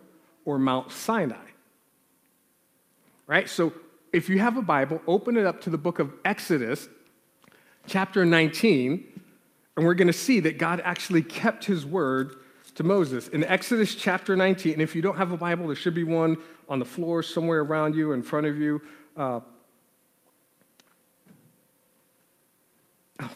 or 0.44 0.58
Mount 0.58 0.92
Sinai. 0.92 1.36
Right? 3.26 3.48
So 3.48 3.72
if 4.12 4.28
you 4.28 4.40
have 4.40 4.58
a 4.58 4.62
Bible, 4.62 5.00
open 5.06 5.38
it 5.38 5.46
up 5.46 5.62
to 5.62 5.70
the 5.70 5.78
book 5.78 6.00
of 6.00 6.12
Exodus, 6.22 6.90
chapter 7.86 8.24
19, 8.24 9.20
and 9.76 9.86
we're 9.86 9.94
going 9.94 10.06
to 10.06 10.12
see 10.12 10.40
that 10.40 10.58
God 10.58 10.80
actually 10.84 11.22
kept 11.22 11.64
his 11.64 11.86
word 11.86 12.36
to 12.74 12.82
Moses. 12.84 13.28
In 13.28 13.44
Exodus 13.44 13.94
chapter 13.94 14.36
19, 14.36 14.74
and 14.74 14.82
if 14.82 14.94
you 14.94 15.02
don't 15.02 15.16
have 15.16 15.32
a 15.32 15.36
Bible, 15.36 15.66
there 15.66 15.76
should 15.76 15.94
be 15.94 16.04
one 16.04 16.36
on 16.68 16.78
the 16.78 16.84
floor 16.84 17.22
somewhere 17.22 17.60
around 17.60 17.94
you, 17.94 18.12
in 18.12 18.22
front 18.22 18.46
of 18.46 18.58
you. 18.58 18.82
Uh, 19.16 19.40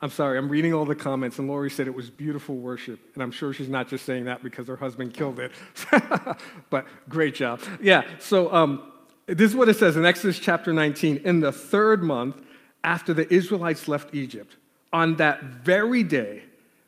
I'm 0.00 0.10
sorry, 0.10 0.38
I'm 0.38 0.48
reading 0.48 0.72
all 0.72 0.84
the 0.84 0.94
comments, 0.94 1.38
and 1.38 1.48
Lori 1.48 1.70
said 1.70 1.86
it 1.86 1.94
was 1.94 2.10
beautiful 2.10 2.56
worship. 2.56 3.00
And 3.14 3.22
I'm 3.22 3.30
sure 3.30 3.52
she's 3.52 3.68
not 3.68 3.88
just 3.88 4.04
saying 4.04 4.24
that 4.24 4.42
because 4.42 4.66
her 4.68 4.76
husband 4.76 5.14
killed 5.14 5.38
it. 5.38 5.52
but 6.70 6.86
great 7.08 7.34
job. 7.34 7.60
Yeah, 7.80 8.04
so 8.18 8.52
um, 8.52 8.92
this 9.26 9.50
is 9.50 9.56
what 9.56 9.68
it 9.68 9.76
says 9.76 9.96
in 9.96 10.06
Exodus 10.06 10.38
chapter 10.38 10.72
19. 10.72 11.18
In 11.24 11.40
the 11.40 11.52
third 11.52 12.02
month 12.02 12.40
after 12.84 13.12
the 13.12 13.32
Israelites 13.32 13.88
left 13.88 14.14
Egypt, 14.14 14.56
on 14.92 15.16
that 15.16 15.42
very 15.42 16.02
day, 16.02 16.42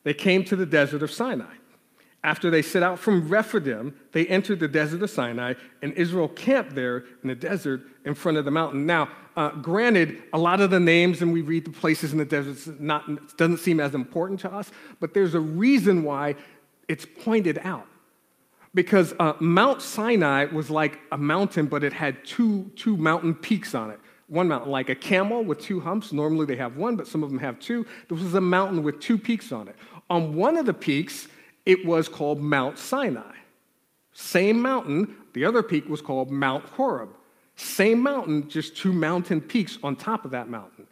they 0.05 0.15
came 0.15 0.45
to 0.45 0.57
the 0.57 0.67
desert 0.67 1.03
of 1.03 1.11
Sinai. 1.11 1.55
After 2.25 2.51
they 2.51 2.63
set 2.63 2.83
out 2.83 2.99
from 2.99 3.29
Rephidim, 3.29 3.95
they 4.13 4.27
entered 4.27 4.61
the 4.61 4.69
desert 4.69 5.03
of 5.03 5.11
Sinai, 5.11 5.55
and 5.83 5.93
Israel 5.93 6.29
camped 6.29 6.75
there 6.75 7.05
in 7.23 7.29
the 7.29 7.35
desert 7.35 7.83
in 8.05 8.15
front 8.15 8.39
of 8.39 8.45
the 8.45 8.51
mountain. 8.51 8.87
Now, 8.87 9.09
uh, 9.37 9.51
granted, 9.51 10.23
a 10.33 10.39
lot 10.39 10.61
of 10.61 10.71
the 10.71 10.81
names 10.81 11.23
and 11.23 11.33
we 11.33 11.43
read 11.43 11.65
the 11.65 11.71
places 11.71 12.13
in 12.13 12.19
the 12.19 12.25
desert 12.25 12.81
not, 12.81 13.37
doesn't 13.37 13.59
seem 13.59 13.79
as 13.79 13.95
important 13.95 14.41
to 14.41 14.53
us, 14.53 14.73
but 14.99 15.15
there's 15.15 15.35
a 15.35 15.41
reason 15.41 16.03
why 16.03 16.35
it's 16.89 17.07
pointed 17.07 17.61
out. 17.63 17.87
Because 18.75 19.15
uh, 19.21 19.35
Mount 19.39 19.81
Sinai 19.81 20.47
was 20.47 20.71
like 20.71 20.99
a 21.13 21.19
mountain, 21.19 21.67
but 21.67 21.85
it 21.85 21.93
had 21.93 22.25
two, 22.25 22.71
two 22.75 22.97
mountain 22.97 23.35
peaks 23.35 23.75
on 23.75 23.91
it 23.91 24.01
one 24.29 24.49
mountain, 24.49 24.71
like 24.71 24.89
a 24.89 24.95
camel 24.95 25.43
with 25.43 25.61
two 25.61 25.81
humps. 25.81 26.13
Normally 26.13 26.47
they 26.47 26.57
have 26.57 26.77
one, 26.77 26.97
but 26.97 27.07
some 27.07 27.23
of 27.23 27.31
them 27.31 27.39
have 27.39 27.59
two. 27.59 27.87
This 28.09 28.21
was 28.21 28.35
a 28.35 28.41
mountain 28.41 28.83
with 28.83 29.01
two 29.01 29.19
peaks 29.19 29.53
on 29.53 29.69
it. 29.69 29.77
On 30.11 30.35
one 30.35 30.57
of 30.57 30.67
the 30.67 30.75
peaks, 30.75 31.29
it 31.67 31.85
was 31.85 32.09
called 32.09 32.41
Mount 32.41 32.79
Sinai. 32.79 33.35
Same 34.13 34.61
mountain, 34.61 35.17
the 35.33 35.45
other 35.45 35.63
peak 35.63 35.89
was 35.89 36.01
called 36.01 36.31
Mount 36.31 36.65
Horeb. 36.65 37.11
Same 37.57 38.01
mountain, 38.01 38.49
just 38.49 38.77
two 38.77 38.93
mountain 38.93 39.41
peaks 39.41 39.79
on 39.83 39.97
top 39.97 40.25
of 40.25 40.31
that 40.33 40.49
mountain. 40.49 40.87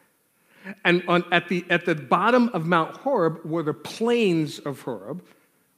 And 0.85 1.03
on, 1.07 1.25
at, 1.31 1.49
the, 1.49 1.65
at 1.71 1.85
the 1.85 1.95
bottom 1.95 2.49
of 2.51 2.67
Mount 2.67 2.97
Horeb 2.97 3.45
were 3.45 3.63
the 3.63 3.75
plains 3.75 4.59
of 4.61 4.81
Horeb, 4.81 5.25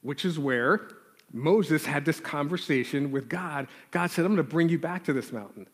which 0.03 0.25
is 0.25 0.39
where 0.39 0.89
Moses 1.33 1.85
had 1.85 2.05
this 2.05 2.21
conversation 2.21 3.11
with 3.11 3.29
God. 3.29 3.69
God 3.91 4.11
said, 4.11 4.25
I'm 4.25 4.35
going 4.35 4.47
to 4.47 4.51
bring 4.51 4.69
you 4.69 4.79
back 4.79 5.05
to 5.05 5.13
this 5.13 5.31
mountain. 5.33 5.67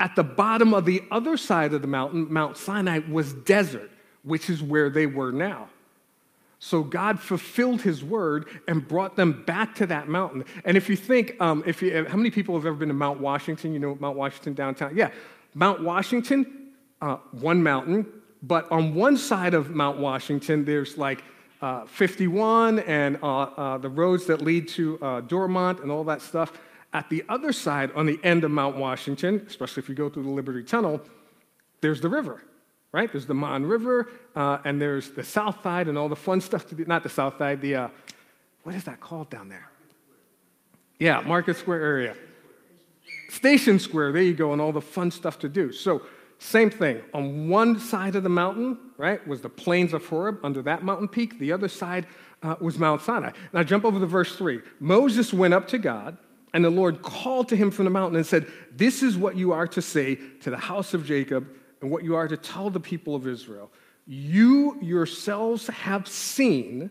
At 0.00 0.16
the 0.16 0.24
bottom 0.24 0.74
of 0.74 0.84
the 0.84 1.02
other 1.10 1.36
side 1.36 1.72
of 1.72 1.82
the 1.82 1.88
mountain, 1.88 2.32
Mount 2.32 2.56
Sinai, 2.56 3.00
was 3.08 3.32
desert, 3.32 3.90
which 4.22 4.48
is 4.50 4.62
where 4.62 4.90
they 4.90 5.06
were 5.06 5.32
now. 5.32 5.68
So 6.58 6.82
God 6.82 7.20
fulfilled 7.20 7.82
his 7.82 8.02
word 8.02 8.48
and 8.66 8.86
brought 8.88 9.16
them 9.16 9.44
back 9.44 9.74
to 9.76 9.86
that 9.86 10.08
mountain. 10.08 10.44
And 10.64 10.78
if 10.78 10.88
you 10.88 10.96
think, 10.96 11.38
um, 11.38 11.62
if 11.66 11.82
you, 11.82 12.06
how 12.06 12.16
many 12.16 12.30
people 12.30 12.54
have 12.54 12.64
ever 12.64 12.76
been 12.76 12.88
to 12.88 12.94
Mount 12.94 13.20
Washington? 13.20 13.74
You 13.74 13.78
know 13.78 13.98
Mount 14.00 14.16
Washington 14.16 14.54
downtown? 14.54 14.96
Yeah. 14.96 15.10
Mount 15.52 15.82
Washington, 15.82 16.70
uh, 17.02 17.16
one 17.32 17.62
mountain, 17.62 18.06
but 18.42 18.70
on 18.72 18.94
one 18.94 19.16
side 19.16 19.52
of 19.54 19.70
Mount 19.70 19.98
Washington, 19.98 20.64
there's 20.64 20.96
like 20.96 21.22
uh, 21.60 21.84
51 21.86 22.78
and 22.80 23.18
uh, 23.22 23.42
uh, 23.42 23.78
the 23.78 23.88
roads 23.88 24.26
that 24.26 24.42
lead 24.42 24.68
to 24.68 24.98
uh, 25.00 25.20
Dormont 25.20 25.80
and 25.80 25.90
all 25.90 26.04
that 26.04 26.22
stuff. 26.22 26.52
At 26.94 27.10
the 27.10 27.24
other 27.28 27.52
side, 27.52 27.90
on 27.94 28.06
the 28.06 28.18
end 28.22 28.44
of 28.44 28.50
Mount 28.50 28.76
Washington, 28.76 29.44
especially 29.46 29.82
if 29.82 29.88
you 29.90 29.94
go 29.94 30.08
through 30.08 30.22
the 30.22 30.30
Liberty 30.30 30.62
Tunnel, 30.62 31.02
there's 31.82 32.00
the 32.00 32.08
river 32.08 32.40
right? 32.94 33.10
There's 33.10 33.26
the 33.26 33.34
Mon 33.34 33.66
River, 33.66 34.08
uh, 34.36 34.58
and 34.64 34.80
there's 34.80 35.10
the 35.10 35.24
South 35.24 35.60
Side 35.64 35.88
and 35.88 35.98
all 35.98 36.08
the 36.08 36.14
fun 36.14 36.40
stuff 36.40 36.68
to 36.68 36.76
do. 36.76 36.84
Not 36.84 37.02
the 37.02 37.08
South 37.08 37.36
Side, 37.38 37.60
the, 37.60 37.74
uh, 37.74 37.88
what 38.62 38.76
is 38.76 38.84
that 38.84 39.00
called 39.00 39.28
down 39.30 39.48
there? 39.48 39.68
Yeah, 41.00 41.20
Market 41.22 41.56
Square 41.56 41.82
area. 41.82 42.14
Station 43.30 43.80
Square, 43.80 44.12
there 44.12 44.22
you 44.22 44.32
go, 44.32 44.52
and 44.52 44.62
all 44.62 44.70
the 44.70 44.80
fun 44.80 45.10
stuff 45.10 45.40
to 45.40 45.48
do. 45.48 45.72
So, 45.72 46.02
same 46.38 46.70
thing. 46.70 47.02
On 47.12 47.48
one 47.48 47.80
side 47.80 48.14
of 48.14 48.22
the 48.22 48.28
mountain, 48.28 48.78
right, 48.96 49.26
was 49.26 49.40
the 49.40 49.48
plains 49.48 49.92
of 49.92 50.06
Horeb 50.06 50.38
under 50.44 50.62
that 50.62 50.84
mountain 50.84 51.08
peak. 51.08 51.40
The 51.40 51.50
other 51.50 51.68
side 51.68 52.06
uh, 52.44 52.54
was 52.60 52.78
Mount 52.78 53.02
Sinai. 53.02 53.32
Now, 53.52 53.64
jump 53.64 53.84
over 53.84 53.98
to 53.98 54.06
verse 54.06 54.36
3. 54.36 54.60
Moses 54.78 55.32
went 55.32 55.52
up 55.52 55.66
to 55.68 55.78
God, 55.78 56.16
and 56.54 56.64
the 56.64 56.70
Lord 56.70 57.02
called 57.02 57.48
to 57.48 57.56
him 57.56 57.70
from 57.70 57.84
the 57.84 57.90
mountain 57.90 58.16
and 58.16 58.24
said, 58.24 58.46
This 58.70 59.02
is 59.02 59.18
what 59.18 59.36
you 59.36 59.52
are 59.52 59.66
to 59.66 59.82
say 59.82 60.14
to 60.40 60.50
the 60.50 60.56
house 60.56 60.94
of 60.94 61.04
Jacob 61.04 61.48
and 61.82 61.90
what 61.90 62.04
you 62.04 62.14
are 62.14 62.28
to 62.28 62.36
tell 62.36 62.70
the 62.70 62.80
people 62.80 63.16
of 63.16 63.26
Israel. 63.26 63.70
You 64.06 64.78
yourselves 64.80 65.66
have 65.66 66.06
seen 66.06 66.90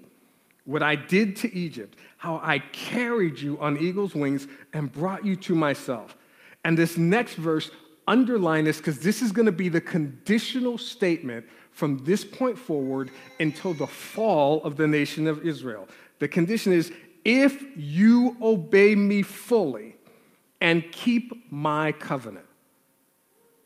what 0.66 0.84
I 0.84 0.96
did 0.96 1.38
to 1.38 1.56
Egypt, 1.56 1.98
how 2.18 2.42
I 2.44 2.60
carried 2.60 3.40
you 3.40 3.58
on 3.60 3.78
eagle's 3.78 4.14
wings 4.14 4.48
and 4.74 4.92
brought 4.92 5.26
you 5.26 5.36
to 5.38 5.56
myself. 5.56 6.18
And 6.66 6.78
this 6.78 6.98
next 6.98 7.36
verse 7.36 7.72
underline 8.06 8.66
this 8.66 8.78
because 8.78 9.00
this 9.00 9.22
is 9.22 9.32
going 9.32 9.46
to 9.46 9.52
be 9.52 9.70
the 9.70 9.82
conditional 9.82 10.78
statement 10.78 11.46
from 11.72 12.04
this 12.04 12.26
point 12.26 12.58
forward 12.58 13.12
until 13.40 13.74
the 13.74 13.88
fall 13.88 14.62
of 14.64 14.76
the 14.76 14.88
nation 14.88 15.26
of 15.26 15.46
Israel. 15.46 15.88
The 16.20 16.28
condition 16.28 16.72
is 16.74 16.92
if 17.24 17.64
you 17.76 18.38
obey 18.42 18.96
me 18.96 19.22
fully 19.22 19.96
and 20.60 20.84
keep 20.92 21.52
my 21.52 21.92
covenant 21.92 22.46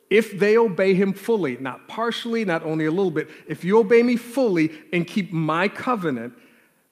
if 0.09 0.39
they 0.39 0.57
obey 0.57 0.93
him 0.93 1.13
fully, 1.13 1.57
not 1.57 1.87
partially, 1.87 2.45
not 2.45 2.63
only 2.63 2.85
a 2.85 2.91
little 2.91 3.11
bit, 3.11 3.29
if 3.47 3.63
you 3.63 3.77
obey 3.77 4.03
me 4.03 4.15
fully 4.15 4.71
and 4.93 5.05
keep 5.05 5.33
my 5.33 5.67
covenant, 5.67 6.33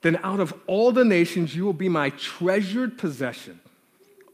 then 0.01 0.19
out 0.23 0.39
of 0.39 0.53
all 0.67 0.91
the 0.91 1.05
nations 1.05 1.55
you 1.55 1.65
will 1.65 1.73
be 1.73 1.89
my 1.89 2.09
treasured 2.11 2.97
possession. 2.97 3.59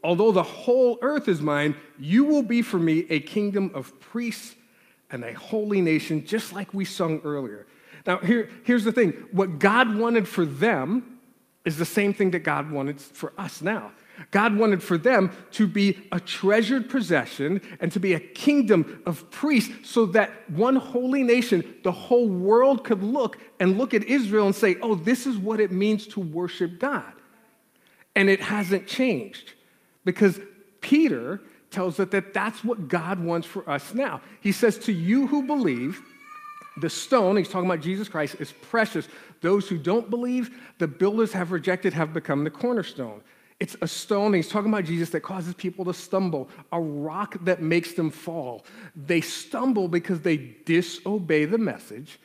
Although 0.04 0.32
the 0.32 0.42
whole 0.42 0.98
earth 1.00 1.28
is 1.28 1.40
mine, 1.40 1.76
you 1.98 2.24
will 2.24 2.42
be 2.42 2.60
for 2.60 2.78
me 2.78 3.06
a 3.08 3.20
kingdom 3.20 3.70
of 3.72 3.98
priests 4.00 4.56
and 5.10 5.22
a 5.22 5.32
holy 5.34 5.80
nation, 5.80 6.26
just 6.26 6.52
like 6.52 6.74
we 6.74 6.84
sung 6.84 7.20
earlier. 7.22 7.66
Now, 8.04 8.18
here, 8.18 8.50
here's 8.64 8.82
the 8.82 8.90
thing 8.90 9.12
what 9.30 9.60
God 9.60 9.94
wanted 9.94 10.26
for 10.26 10.44
them 10.44 11.11
is 11.64 11.76
the 11.76 11.84
same 11.84 12.12
thing 12.12 12.30
that 12.32 12.40
God 12.40 12.70
wanted 12.70 13.00
for 13.00 13.32
us 13.38 13.62
now. 13.62 13.92
God 14.30 14.56
wanted 14.56 14.82
for 14.82 14.98
them 14.98 15.32
to 15.52 15.66
be 15.66 15.98
a 16.12 16.20
treasured 16.20 16.90
possession 16.90 17.60
and 17.80 17.90
to 17.92 18.00
be 18.00 18.14
a 18.14 18.20
kingdom 18.20 19.02
of 19.06 19.30
priests 19.30 19.90
so 19.90 20.06
that 20.06 20.30
one 20.50 20.76
holy 20.76 21.22
nation, 21.22 21.64
the 21.82 21.92
whole 21.92 22.28
world 22.28 22.84
could 22.84 23.02
look 23.02 23.38
and 23.58 23.78
look 23.78 23.94
at 23.94 24.04
Israel 24.04 24.46
and 24.46 24.54
say, 24.54 24.76
oh, 24.82 24.94
this 24.94 25.26
is 25.26 25.38
what 25.38 25.60
it 25.60 25.72
means 25.72 26.06
to 26.08 26.20
worship 26.20 26.78
God. 26.78 27.12
And 28.14 28.28
it 28.28 28.40
hasn't 28.40 28.86
changed 28.86 29.54
because 30.04 30.38
Peter 30.80 31.40
tells 31.70 31.98
us 31.98 32.08
that 32.10 32.34
that's 32.34 32.62
what 32.62 32.88
God 32.88 33.18
wants 33.18 33.46
for 33.46 33.68
us 33.68 33.94
now. 33.94 34.20
He 34.40 34.52
says, 34.52 34.78
to 34.80 34.92
you 34.92 35.26
who 35.26 35.44
believe, 35.44 36.02
the 36.76 36.90
stone, 36.90 37.36
he's 37.36 37.48
talking 37.48 37.68
about 37.68 37.80
Jesus 37.80 38.08
Christ, 38.08 38.36
is 38.38 38.52
precious. 38.52 39.08
Those 39.42 39.68
who 39.68 39.76
don't 39.76 40.08
believe, 40.08 40.58
the 40.78 40.88
builders 40.88 41.32
have 41.32 41.52
rejected, 41.52 41.92
have 41.92 42.14
become 42.14 42.44
the 42.44 42.50
cornerstone. 42.50 43.20
It's 43.60 43.76
a 43.80 43.86
stone, 43.86 44.32
he's 44.32 44.48
talking 44.48 44.72
about 44.72 44.84
Jesus, 44.84 45.10
that 45.10 45.20
causes 45.20 45.54
people 45.54 45.84
to 45.84 45.94
stumble, 45.94 46.48
a 46.72 46.80
rock 46.80 47.36
that 47.44 47.62
makes 47.62 47.92
them 47.92 48.10
fall. 48.10 48.64
They 48.96 49.20
stumble 49.20 49.86
because 49.86 50.20
they 50.20 50.56
disobey 50.64 51.44
the 51.44 51.58
message, 51.58 52.18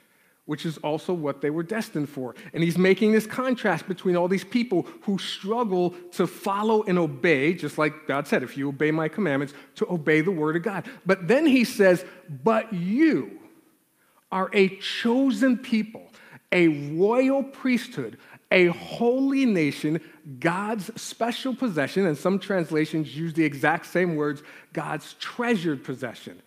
which 0.45 0.65
is 0.65 0.77
also 0.79 1.13
what 1.13 1.41
they 1.41 1.51
were 1.51 1.61
destined 1.61 2.09
for. 2.09 2.33
And 2.53 2.63
he's 2.63 2.77
making 2.77 3.11
this 3.11 3.27
contrast 3.27 3.87
between 3.87 4.15
all 4.15 4.27
these 4.27 4.45
people 4.45 4.87
who 5.01 5.19
struggle 5.19 5.91
to 6.13 6.25
follow 6.25 6.83
and 6.83 6.97
obey, 6.97 7.53
just 7.53 7.77
like 7.77 8.07
God 8.07 8.27
said, 8.27 8.41
if 8.41 8.57
you 8.57 8.69
obey 8.69 8.89
my 8.89 9.07
commandments, 9.07 9.53
to 9.75 9.91
obey 9.91 10.21
the 10.21 10.31
word 10.31 10.55
of 10.55 10.63
God. 10.63 10.87
But 11.05 11.27
then 11.27 11.45
he 11.45 11.65
says, 11.65 12.03
But 12.43 12.73
you 12.73 13.39
are 14.31 14.49
a 14.53 14.69
chosen 14.77 15.57
people, 15.57 16.06
a 16.51 16.67
royal 16.95 17.43
priesthood, 17.43 18.17
a 18.51 18.67
holy 18.67 19.45
nation, 19.45 19.99
God's 20.39 20.89
special 20.99 21.55
possession, 21.55 22.05
and 22.05 22.17
some 22.17 22.39
translations 22.39 23.15
use 23.15 23.33
the 23.33 23.43
exact 23.43 23.85
same 23.85 24.15
words, 24.15 24.43
God's 24.73 25.13
treasured 25.15 25.83
possession. 25.83 26.41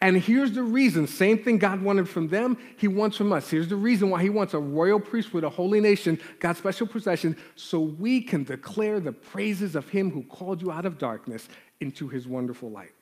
And 0.00 0.16
here's 0.16 0.52
the 0.52 0.62
reason 0.62 1.06
same 1.06 1.38
thing 1.38 1.58
God 1.58 1.82
wanted 1.82 2.08
from 2.08 2.28
them, 2.28 2.56
He 2.76 2.88
wants 2.88 3.16
from 3.16 3.32
us. 3.32 3.50
Here's 3.50 3.68
the 3.68 3.76
reason 3.76 4.10
why 4.10 4.22
He 4.22 4.30
wants 4.30 4.54
a 4.54 4.58
royal 4.58 4.98
priesthood, 4.98 5.44
a 5.44 5.50
holy 5.50 5.80
nation, 5.80 6.18
God's 6.40 6.58
special 6.58 6.86
possession, 6.86 7.36
so 7.54 7.80
we 7.80 8.22
can 8.22 8.44
declare 8.44 8.98
the 8.98 9.12
praises 9.12 9.76
of 9.76 9.88
Him 9.88 10.10
who 10.10 10.22
called 10.22 10.62
you 10.62 10.72
out 10.72 10.86
of 10.86 10.98
darkness 10.98 11.48
into 11.80 12.08
His 12.08 12.26
wonderful 12.26 12.70
light. 12.70 12.92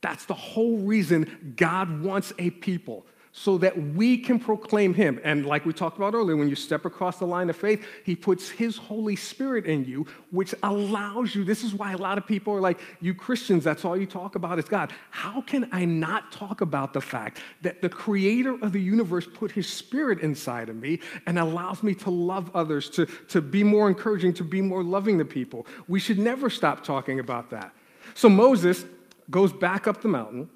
That's 0.00 0.26
the 0.26 0.34
whole 0.34 0.78
reason 0.78 1.54
God 1.56 2.02
wants 2.02 2.32
a 2.38 2.50
people 2.50 3.06
so 3.32 3.58
that 3.58 3.76
we 3.94 4.18
can 4.18 4.38
proclaim 4.38 4.94
him. 4.94 5.20
And 5.22 5.46
like 5.46 5.64
we 5.64 5.72
talked 5.72 5.96
about 5.96 6.14
earlier, 6.14 6.36
when 6.36 6.48
you 6.48 6.54
step 6.54 6.84
across 6.84 7.18
the 7.18 7.26
line 7.26 7.50
of 7.50 7.56
faith, 7.56 7.84
he 8.04 8.16
puts 8.16 8.48
his 8.48 8.76
Holy 8.76 9.16
Spirit 9.16 9.66
in 9.66 9.84
you, 9.84 10.06
which 10.30 10.54
allows 10.62 11.34
you. 11.34 11.44
This 11.44 11.62
is 11.62 11.74
why 11.74 11.92
a 11.92 11.96
lot 11.96 12.18
of 12.18 12.26
people 12.26 12.54
are 12.54 12.60
like, 12.60 12.80
you 13.00 13.14
Christians, 13.14 13.64
that's 13.64 13.84
all 13.84 13.96
you 13.96 14.06
talk 14.06 14.34
about 14.34 14.58
is 14.58 14.64
God. 14.64 14.92
How 15.10 15.40
can 15.42 15.68
I 15.72 15.84
not 15.84 16.32
talk 16.32 16.60
about 16.60 16.92
the 16.92 17.00
fact 17.00 17.40
that 17.62 17.82
the 17.82 17.88
creator 17.88 18.54
of 18.62 18.72
the 18.72 18.80
universe 18.80 19.26
put 19.32 19.52
his 19.52 19.68
spirit 19.68 20.20
inside 20.20 20.68
of 20.68 20.76
me 20.76 21.00
and 21.26 21.38
allows 21.38 21.82
me 21.82 21.94
to 21.96 22.10
love 22.10 22.50
others, 22.54 22.90
to, 22.90 23.06
to 23.06 23.40
be 23.40 23.62
more 23.62 23.88
encouraging, 23.88 24.32
to 24.34 24.44
be 24.44 24.62
more 24.62 24.82
loving 24.82 25.18
to 25.18 25.24
people? 25.24 25.66
We 25.86 26.00
should 26.00 26.18
never 26.18 26.50
stop 26.50 26.82
talking 26.82 27.20
about 27.20 27.50
that. 27.50 27.72
So 28.14 28.28
Moses 28.28 28.84
goes 29.30 29.52
back 29.52 29.86
up 29.86 30.00
the 30.00 30.08
mountain 30.08 30.48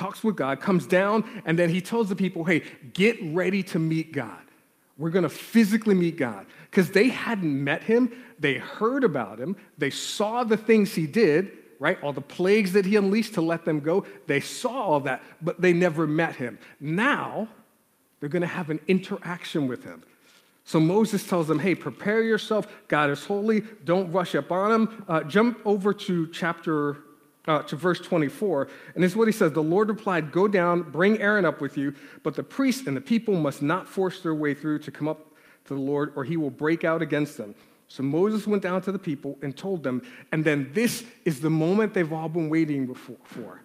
talks 0.00 0.24
with 0.24 0.34
God, 0.34 0.60
comes 0.60 0.86
down, 0.86 1.24
and 1.44 1.58
then 1.58 1.68
he 1.68 1.80
tells 1.82 2.08
the 2.08 2.16
people, 2.16 2.42
hey, 2.44 2.62
get 2.94 3.18
ready 3.22 3.62
to 3.64 3.78
meet 3.78 4.12
God. 4.12 4.40
We're 4.96 5.10
going 5.10 5.24
to 5.24 5.28
physically 5.28 5.94
meet 5.94 6.16
God. 6.16 6.46
Because 6.70 6.90
they 6.90 7.08
hadn't 7.08 7.64
met 7.64 7.82
him, 7.82 8.10
they 8.38 8.54
heard 8.54 9.04
about 9.04 9.38
him, 9.38 9.56
they 9.76 9.90
saw 9.90 10.42
the 10.42 10.56
things 10.56 10.94
he 10.94 11.06
did, 11.06 11.52
right? 11.78 12.02
All 12.02 12.14
the 12.14 12.20
plagues 12.20 12.72
that 12.72 12.86
he 12.86 12.96
unleashed 12.96 13.34
to 13.34 13.42
let 13.42 13.64
them 13.64 13.80
go. 13.80 14.06
They 14.26 14.40
saw 14.40 14.70
all 14.70 15.00
that, 15.00 15.22
but 15.42 15.60
they 15.60 15.72
never 15.72 16.06
met 16.06 16.36
him. 16.36 16.58
Now, 16.80 17.48
they're 18.20 18.28
going 18.28 18.42
to 18.42 18.48
have 18.48 18.70
an 18.70 18.80
interaction 18.88 19.68
with 19.68 19.84
him. 19.84 20.02
So 20.64 20.80
Moses 20.80 21.26
tells 21.26 21.46
them, 21.48 21.58
hey, 21.58 21.74
prepare 21.74 22.22
yourself. 22.22 22.66
God 22.88 23.10
is 23.10 23.24
holy. 23.24 23.62
Don't 23.84 24.12
rush 24.12 24.34
up 24.34 24.50
on 24.52 24.72
him. 24.72 25.04
Uh, 25.08 25.22
jump 25.24 25.60
over 25.66 25.92
to 25.92 26.26
chapter 26.28 26.98
uh, 27.46 27.62
to 27.62 27.76
verse 27.76 28.00
24. 28.00 28.68
And 28.94 29.02
this 29.02 29.12
is 29.12 29.16
what 29.16 29.28
he 29.28 29.32
says 29.32 29.52
The 29.52 29.62
Lord 29.62 29.88
replied, 29.88 30.32
Go 30.32 30.48
down, 30.48 30.82
bring 30.82 31.20
Aaron 31.20 31.44
up 31.44 31.60
with 31.60 31.76
you, 31.76 31.94
but 32.22 32.34
the 32.34 32.42
priests 32.42 32.86
and 32.86 32.96
the 32.96 33.00
people 33.00 33.34
must 33.34 33.62
not 33.62 33.88
force 33.88 34.20
their 34.20 34.34
way 34.34 34.54
through 34.54 34.80
to 34.80 34.90
come 34.90 35.08
up 35.08 35.34
to 35.66 35.74
the 35.74 35.80
Lord, 35.80 36.12
or 36.16 36.24
he 36.24 36.36
will 36.36 36.50
break 36.50 36.84
out 36.84 37.02
against 37.02 37.36
them. 37.36 37.54
So 37.88 38.04
Moses 38.04 38.46
went 38.46 38.62
down 38.62 38.82
to 38.82 38.92
the 38.92 38.98
people 38.98 39.36
and 39.42 39.56
told 39.56 39.82
them, 39.82 40.02
and 40.30 40.44
then 40.44 40.70
this 40.72 41.04
is 41.24 41.40
the 41.40 41.50
moment 41.50 41.92
they've 41.92 42.12
all 42.12 42.28
been 42.28 42.48
waiting 42.48 42.94
for, 42.94 43.60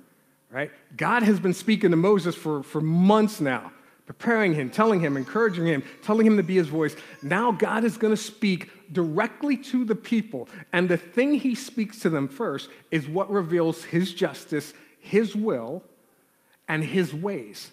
right? 0.49 0.71
God 0.97 1.21
has 1.21 1.39
been 1.39 1.53
speaking 1.53 1.91
to 1.91 1.97
Moses 1.97 2.33
for, 2.33 2.63
for 2.63 2.81
months 2.81 3.39
now 3.39 3.71
preparing 4.05 4.53
him, 4.53 4.69
telling 4.69 4.99
him, 4.99 5.17
encouraging 5.17 5.65
him, 5.65 5.83
telling 6.03 6.27
him 6.27 6.37
to 6.37 6.43
be 6.43 6.55
his 6.55 6.67
voice. 6.67 6.95
Now 7.21 7.51
God 7.51 7.83
is 7.83 7.97
going 7.97 8.13
to 8.13 8.21
speak 8.21 8.69
directly 8.93 9.57
to 9.57 9.83
the 9.83 9.95
people. 9.95 10.47
And 10.71 10.87
the 10.87 10.97
thing 10.97 11.33
he 11.33 11.55
speaks 11.55 11.99
to 11.99 12.09
them 12.09 12.27
first 12.27 12.69
is 12.91 13.07
what 13.07 13.31
reveals 13.31 13.83
his 13.83 14.13
justice, 14.13 14.73
his 14.99 15.35
will, 15.35 15.83
and 16.67 16.83
his 16.83 17.13
ways. 17.13 17.71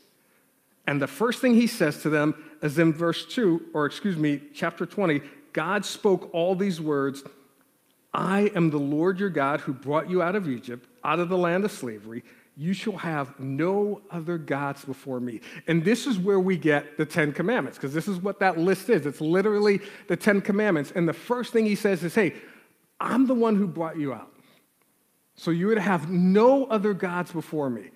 And 0.87 1.01
the 1.01 1.07
first 1.07 1.41
thing 1.41 1.55
he 1.55 1.67
says 1.67 2.03
to 2.03 2.11
them 2.11 2.35
is 2.63 2.79
in 2.79 2.93
verse 2.93 3.27
2, 3.27 3.69
or 3.75 3.87
excuse 3.87 4.17
me, 4.17 4.41
chapter 4.55 4.87
20 4.87 5.21
God 5.53 5.85
spoke 5.85 6.31
all 6.33 6.55
these 6.55 6.81
words 6.81 7.23
I 8.15 8.51
am 8.55 8.71
the 8.71 8.79
Lord 8.79 9.21
your 9.21 9.31
God 9.31 9.61
who 9.61 9.73
brought 9.73 10.11
you 10.11 10.23
out 10.23 10.37
of 10.37 10.49
Egypt, 10.49 10.87
out 11.05 11.19
of 11.19 11.29
the 11.29 11.39
land 11.39 11.65
of 11.65 11.73
slavery. 11.73 12.25
You 12.57 12.75
shall 12.75 12.99
have 12.99 13.41
no 13.41 14.03
other 14.11 14.37
gods 14.37 14.85
before 14.85 15.21
me. 15.21 15.41
And 15.67 15.85
this 15.85 16.07
is 16.07 16.19
where 16.19 16.39
we 16.39 16.59
get 16.59 16.99
the 16.99 17.07
Ten 17.07 17.33
Commandments, 17.33 17.79
because 17.79 17.95
this 17.95 18.09
is 18.09 18.19
what 18.19 18.41
that 18.41 18.59
list 18.59 18.91
is. 18.91 19.07
It's 19.07 19.21
literally 19.23 19.81
the 20.09 20.17
Ten 20.17 20.41
Commandments. 20.41 20.93
And 20.95 21.09
the 21.09 21.15
first 21.15 21.53
thing 21.53 21.65
he 21.65 21.75
says 21.75 22.05
is, 22.05 22.15
hey, 22.15 22.35
I'm 23.01 23.27
the 23.27 23.35
one 23.35 23.57
who 23.57 23.67
brought 23.67 23.99
you 23.99 24.13
out. 24.13 24.31
So 25.35 25.51
you 25.51 25.67
would 25.69 25.79
have 25.79 26.11
no 26.11 26.67
other 26.67 26.93
gods 26.93 27.33
before 27.33 27.71
me. 27.71 27.91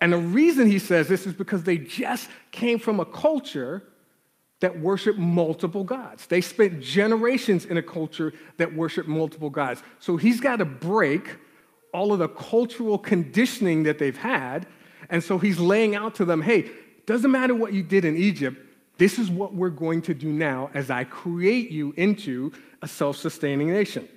And 0.00 0.12
the 0.12 0.18
reason 0.18 0.66
he 0.66 0.78
says 0.78 1.08
this 1.08 1.26
is 1.26 1.32
because 1.32 1.62
they 1.62 1.78
just 1.78 2.28
came 2.50 2.78
from 2.78 3.00
a 3.00 3.04
culture 3.04 3.84
that 4.60 4.78
worshiped 4.80 5.18
multiple 5.18 5.84
gods. 5.84 6.26
They 6.26 6.40
spent 6.40 6.80
generations 6.80 7.64
in 7.64 7.76
a 7.76 7.82
culture 7.82 8.32
that 8.56 8.74
worshiped 8.74 9.08
multiple 9.08 9.50
gods. 9.50 9.82
So 10.00 10.16
he's 10.16 10.40
got 10.40 10.56
to 10.56 10.64
break 10.64 11.36
all 11.92 12.12
of 12.12 12.18
the 12.18 12.28
cultural 12.28 12.98
conditioning 12.98 13.84
that 13.84 13.98
they've 13.98 14.16
had. 14.16 14.66
And 15.10 15.22
so 15.22 15.38
he's 15.38 15.58
laying 15.58 15.94
out 15.94 16.14
to 16.16 16.24
them 16.24 16.42
hey, 16.42 16.70
doesn't 17.06 17.30
matter 17.30 17.54
what 17.54 17.72
you 17.72 17.82
did 17.82 18.04
in 18.04 18.16
Egypt, 18.16 18.58
this 18.98 19.18
is 19.18 19.30
what 19.30 19.54
we're 19.54 19.70
going 19.70 20.02
to 20.02 20.14
do 20.14 20.30
now 20.30 20.70
as 20.74 20.90
I 20.90 21.04
create 21.04 21.70
you 21.70 21.94
into 21.96 22.52
a 22.82 22.88
self 22.88 23.16
sustaining 23.16 23.72
nation. 23.72 24.08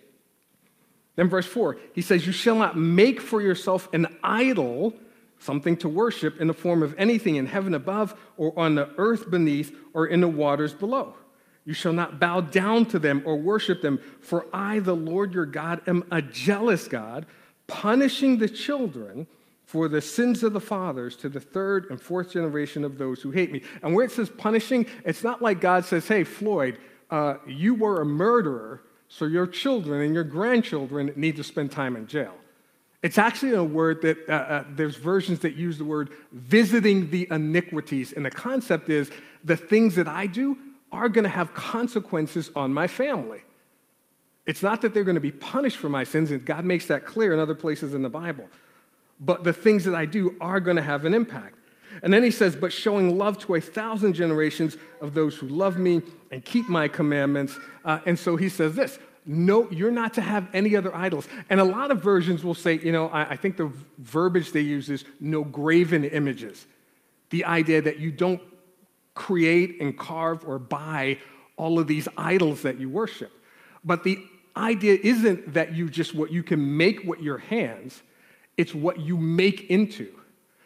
Then, 1.16 1.30
verse 1.30 1.46
4, 1.46 1.78
he 1.94 2.02
says, 2.02 2.26
You 2.26 2.32
shall 2.32 2.56
not 2.56 2.78
make 2.78 3.22
for 3.22 3.42
yourself 3.42 3.88
an 3.94 4.08
idol, 4.24 4.94
something 5.40 5.78
to 5.78 5.90
worship, 5.90 6.42
in 6.42 6.48
the 6.48 6.54
form 6.54 6.82
of 6.82 6.96
anything 6.98 7.36
in 7.36 7.46
heaven 7.46 7.74
above, 7.74 8.20
or 8.38 8.58
on 8.58 8.76
the 8.76 8.90
earth 8.98 9.30
beneath, 9.30 9.76
or 9.94 10.08
in 10.08 10.22
the 10.22 10.28
waters 10.28 10.74
below. 10.74 11.16
You 11.64 11.74
shall 11.74 11.94
not 11.94 12.20
bow 12.20 12.42
down 12.42 12.86
to 12.88 13.00
them 13.00 13.22
or 13.26 13.36
worship 13.36 13.82
them, 13.82 14.00
for 14.20 14.48
I, 14.52 14.80
the 14.80 14.96
Lord 14.96 15.34
your 15.34 15.46
God, 15.46 15.82
am 15.88 16.04
a 16.12 16.22
jealous 16.22 16.88
God 16.88 17.28
punishing 17.72 18.38
the 18.38 18.50
children 18.50 19.26
for 19.66 19.88
the 19.88 20.02
sins 20.02 20.44
of 20.44 20.52
the 20.52 20.60
fathers 20.60 21.16
to 21.16 21.30
the 21.30 21.40
third 21.40 21.90
and 21.90 22.00
fourth 22.00 22.34
generation 22.34 22.84
of 22.84 22.98
those 22.98 23.22
who 23.22 23.32
hate 23.32 23.52
me. 23.52 23.62
And 23.82 23.96
where 23.96 24.04
it 24.04 24.12
says 24.12 24.30
punishing, 24.30 24.86
it's 25.06 25.24
not 25.24 25.42
like 25.42 25.62
God 25.62 25.86
says, 25.86 26.06
hey, 26.06 26.26
Floyd, 26.26 26.78
uh, 27.10 27.36
you 27.48 27.74
were 27.76 28.02
a 28.02 28.06
murderer, 28.06 28.82
so 29.08 29.26
your 29.26 29.48
children 29.48 30.02
and 30.02 30.14
your 30.14 30.26
grandchildren 30.26 31.14
need 31.16 31.38
to 31.38 31.44
spend 31.44 31.72
time 31.72 31.96
in 31.96 32.06
jail. 32.06 32.34
It's 33.02 33.18
actually 33.18 33.54
a 33.54 33.64
word 33.64 34.02
that 34.02 34.30
uh, 34.30 34.34
uh, 34.34 34.64
there's 34.76 34.98
versions 34.98 35.40
that 35.40 35.56
use 35.56 35.78
the 35.78 35.86
word 35.86 36.12
visiting 36.34 37.10
the 37.10 37.28
iniquities. 37.32 38.12
And 38.12 38.26
the 38.26 38.32
concept 38.32 38.90
is 38.90 39.10
the 39.44 39.58
things 39.58 39.96
that 39.96 40.08
I 40.08 40.28
do 40.28 40.58
are 40.92 41.08
going 41.08 41.24
to 41.24 41.30
have 41.30 41.54
consequences 41.54 42.52
on 42.56 42.74
my 42.74 42.88
family. 42.88 43.42
It's 44.46 44.64
not 44.64 44.82
that 44.82 44.94
they're 44.94 45.04
going 45.04 45.16
to 45.16 45.22
be 45.22 45.32
punished 45.32 45.78
for 45.78 45.90
my 45.90 46.04
sins, 46.04 46.32
and 46.32 46.44
God 46.44 46.66
makes 46.66 46.88
that 46.88 47.06
clear 47.06 47.34
in 47.34 47.40
other 47.40 47.56
places 47.56 47.94
in 47.94 48.02
the 48.02 48.10
Bible. 48.10 48.48
But 49.20 49.44
the 49.44 49.54
things 49.54 49.86
that 49.86 49.94
I 49.94 50.06
do 50.06 50.36
are 50.42 50.60
going 50.60 50.78
to 50.78 50.84
have 50.84 51.06
an 51.06 51.14
impact. 51.14 51.56
And 52.02 52.12
then 52.12 52.24
he 52.24 52.32
says, 52.32 52.56
but 52.56 52.74
showing 52.74 53.18
love 53.18 53.38
to 53.40 53.56
a 53.56 53.62
thousand 53.62 54.14
generations 54.14 54.78
of 55.02 55.14
those 55.14 55.36
who 55.36 55.48
love 55.48 55.78
me 55.78 56.02
and 56.32 56.44
keep 56.44 56.70
my 56.70 56.88
commandments. 56.88 57.58
Uh, 57.86 58.00
and 58.06 58.18
so 58.18 58.36
he 58.36 58.50
says 58.50 58.76
this 58.76 58.98
no, 59.26 59.70
you're 59.70 59.92
not 59.92 60.16
to 60.16 60.22
have 60.22 60.48
any 60.54 60.76
other 60.76 60.96
idols. 60.96 61.28
And 61.50 61.60
a 61.60 61.64
lot 61.64 61.92
of 61.92 62.02
versions 62.02 62.44
will 62.44 62.56
say, 62.56 62.80
you 62.80 62.92
know, 62.92 63.08
I, 63.10 63.32
I 63.32 63.36
think 63.36 63.56
the 63.56 63.72
verbiage 64.00 64.52
they 64.52 64.62
use 64.62 64.90
is 64.90 65.06
no 65.20 65.44
graven 65.44 66.04
images. 66.06 66.66
The 67.30 67.46
idea 67.46 67.84
that 67.84 68.00
you 68.00 68.12
don't 68.12 68.42
create 69.14 69.80
and 69.80 69.96
carve 69.96 70.44
or 70.48 70.58
buy 70.58 71.20
all 71.56 71.78
of 71.78 71.86
these 71.86 72.08
idols 72.18 72.64
that 72.64 72.80
you 72.80 72.90
worship. 72.90 73.32
But 73.84 74.04
the 74.04 74.18
idea 74.56 74.98
isn't 75.02 75.54
that 75.54 75.74
you 75.76 75.90
just 75.90 76.14
what 76.14 76.32
you 76.32 76.44
can 76.44 76.78
make 76.78 77.04
with 77.04 77.22
your 77.22 77.38
hands, 77.38 78.02
it's 78.58 78.74
what 78.74 79.00
you 79.00 79.18
make 79.18 79.70
into. 79.70 80.14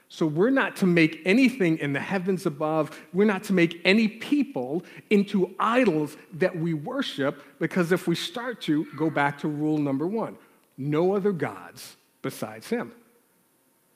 So 0.08 0.26
we're 0.26 0.52
not 0.52 0.76
to 0.78 0.86
make 0.86 1.22
anything 1.26 1.78
in 1.80 1.92
the 1.94 2.00
heavens 2.00 2.46
above, 2.46 2.98
we're 3.12 3.26
not 3.26 3.44
to 3.46 3.54
make 3.54 3.82
any 3.84 4.08
people 4.08 4.84
into 5.10 5.54
idols 5.60 6.16
that 6.34 6.56
we 6.56 6.74
worship, 6.74 7.44
because 7.60 7.92
if 7.92 8.08
we 8.08 8.16
start 8.16 8.62
to, 8.62 8.86
go 8.96 9.10
back 9.10 9.40
to 9.40 9.48
rule 9.48 9.78
number 9.78 10.08
one 10.08 10.38
no 10.78 11.16
other 11.16 11.32
gods 11.32 11.96
besides 12.22 12.70
Him. 12.70 12.92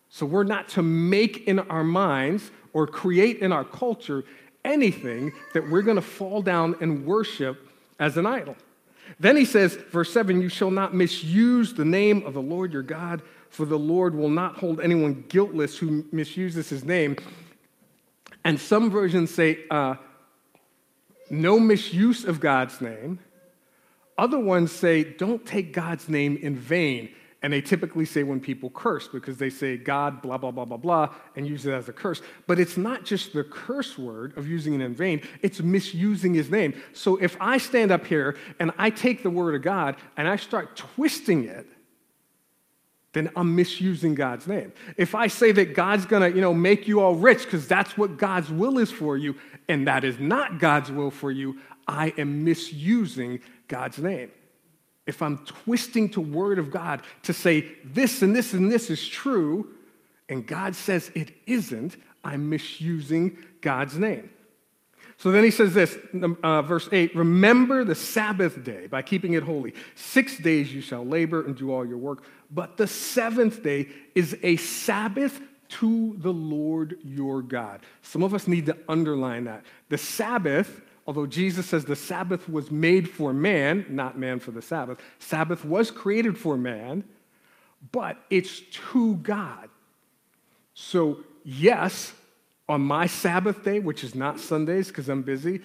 So 0.09 0.25
we're 0.25 0.43
not 0.43 0.69
to 0.69 0.81
make 0.81 1.47
in 1.47 1.59
our 1.59 1.83
minds 1.83 2.51
or 2.73 2.87
create 2.87 3.39
in 3.39 3.51
our 3.51 3.65
culture 3.65 4.23
anything 4.65 5.33
that 5.53 5.69
we're 5.69 5.81
going 5.81 5.97
to 5.97 6.01
fall 6.01 6.41
down 6.41 6.75
and 6.81 7.05
worship 7.05 7.67
as 7.99 8.17
an 8.17 8.25
idol. 8.25 8.55
Then 9.19 9.37
he 9.37 9.45
says, 9.45 9.75
verse 9.75 10.11
7 10.11 10.41
You 10.41 10.49
shall 10.49 10.71
not 10.71 10.93
misuse 10.93 11.73
the 11.73 11.85
name 11.85 12.25
of 12.25 12.33
the 12.33 12.41
Lord 12.41 12.73
your 12.73 12.83
God, 12.83 13.21
for 13.49 13.65
the 13.65 13.79
Lord 13.79 14.15
will 14.15 14.29
not 14.29 14.57
hold 14.57 14.79
anyone 14.81 15.23
guiltless 15.29 15.77
who 15.77 16.05
misuses 16.11 16.69
his 16.69 16.83
name. 16.83 17.15
And 18.43 18.59
some 18.59 18.89
versions 18.89 19.33
say, 19.33 19.59
uh, 19.71 19.95
No 21.29 21.59
misuse 21.59 22.25
of 22.25 22.39
God's 22.39 22.79
name. 22.81 23.19
Other 24.17 24.39
ones 24.39 24.71
say, 24.71 25.03
Don't 25.03 25.45
take 25.45 25.73
God's 25.73 26.09
name 26.09 26.37
in 26.37 26.55
vain. 26.55 27.09
And 27.41 27.53
they 27.53 27.61
typically 27.61 28.05
say 28.05 28.23
when 28.23 28.41
people 28.41 28.69
curse 28.69 29.07
because 29.07 29.37
they 29.37 29.49
say 29.49 29.77
God, 29.77 30.21
blah, 30.21 30.37
blah, 30.37 30.51
blah, 30.51 30.65
blah, 30.65 30.77
blah, 30.77 31.13
and 31.37 31.47
use 31.47 31.65
it 31.65 31.71
as 31.71 31.87
a 31.87 31.93
curse. 31.93 32.21
But 32.47 32.59
it's 32.59 32.75
not 32.75 33.05
just 33.05 33.31
the 33.31 33.45
curse 33.45 33.97
word 33.97 34.37
of 34.37 34.47
using 34.47 34.73
it 34.73 34.83
in 34.83 34.93
vain, 34.93 35.21
it's 35.41 35.61
misusing 35.61 36.33
his 36.33 36.51
name. 36.51 36.73
So 36.93 37.15
if 37.15 37.37
I 37.39 37.57
stand 37.57 37.91
up 37.91 38.05
here 38.05 38.35
and 38.59 38.71
I 38.77 38.89
take 38.89 39.23
the 39.23 39.29
word 39.29 39.55
of 39.55 39.61
God 39.61 39.95
and 40.17 40.27
I 40.27 40.35
start 40.35 40.75
twisting 40.75 41.45
it 41.45 41.65
then 43.13 43.29
I'm 43.35 43.55
misusing 43.55 44.13
God's 44.13 44.47
name. 44.47 44.71
If 44.95 45.15
I 45.15 45.27
say 45.27 45.51
that 45.53 45.73
God's 45.73 46.05
gonna, 46.05 46.29
you 46.29 46.41
know, 46.41 46.53
make 46.53 46.87
you 46.87 46.99
all 47.01 47.15
rich 47.15 47.43
because 47.43 47.67
that's 47.67 47.97
what 47.97 48.17
God's 48.17 48.51
will 48.51 48.77
is 48.77 48.91
for 48.91 49.17
you, 49.17 49.35
and 49.67 49.87
that 49.87 50.03
is 50.03 50.19
not 50.19 50.59
God's 50.59 50.91
will 50.91 51.11
for 51.11 51.31
you, 51.31 51.59
I 51.87 52.13
am 52.17 52.43
misusing 52.43 53.39
God's 53.67 53.97
name. 53.97 54.29
If 55.09 55.21
I'm 55.21 55.39
twisting 55.39 56.09
to 56.09 56.21
word 56.21 56.59
of 56.59 56.69
God 56.69 57.01
to 57.23 57.33
say 57.33 57.67
this 57.83 58.21
and 58.21 58.35
this 58.35 58.53
and 58.53 58.71
this 58.71 58.89
is 58.89 59.05
true, 59.07 59.67
and 60.29 60.45
God 60.45 60.75
says 60.75 61.11
it 61.15 61.31
isn't, 61.47 61.97
I'm 62.23 62.49
misusing 62.49 63.37
God's 63.61 63.97
name. 63.97 64.29
So 65.17 65.31
then 65.31 65.43
he 65.43 65.51
says 65.51 65.73
this, 65.73 65.97
uh, 66.43 66.61
verse 66.61 66.87
8 66.91 67.15
Remember 67.15 67.83
the 67.83 67.95
Sabbath 67.95 68.63
day 68.63 68.87
by 68.87 69.01
keeping 69.01 69.33
it 69.33 69.43
holy. 69.43 69.73
Six 69.95 70.37
days 70.37 70.73
you 70.73 70.81
shall 70.81 71.05
labor 71.05 71.43
and 71.43 71.57
do 71.57 71.73
all 71.73 71.85
your 71.85 71.97
work, 71.97 72.23
but 72.51 72.77
the 72.77 72.87
seventh 72.87 73.63
day 73.63 73.89
is 74.15 74.37
a 74.43 74.55
Sabbath 74.57 75.41
to 75.69 76.15
the 76.19 76.31
Lord 76.31 76.99
your 77.03 77.41
God. 77.41 77.81
Some 78.01 78.23
of 78.23 78.33
us 78.33 78.47
need 78.47 78.67
to 78.67 78.77
underline 78.87 79.45
that. 79.45 79.65
The 79.89 79.97
Sabbath, 79.97 80.81
although 81.09 81.25
Jesus 81.25 81.65
says 81.65 81.85
the 81.85 81.95
Sabbath 81.95 82.47
was 82.47 82.69
made 82.69 83.09
for 83.09 83.33
man, 83.33 83.83
not 83.89 84.15
man 84.15 84.39
for 84.39 84.51
the 84.51 84.61
Sabbath, 84.61 84.99
Sabbath 85.17 85.65
was 85.65 85.89
created 85.89 86.37
for 86.37 86.55
man, 86.55 87.03
but 87.91 88.17
it's 88.29 88.59
to 88.91 89.15
God. 89.15 89.69
So, 90.75 91.21
yes, 91.43 92.13
on 92.67 92.81
my 92.81 93.07
Sabbath 93.07 93.63
day, 93.63 93.79
which 93.79 94.03
is 94.03 94.13
not 94.13 94.39
Sundays 94.39 94.89
because 94.89 95.09
I'm 95.09 95.23
busy, 95.23 95.61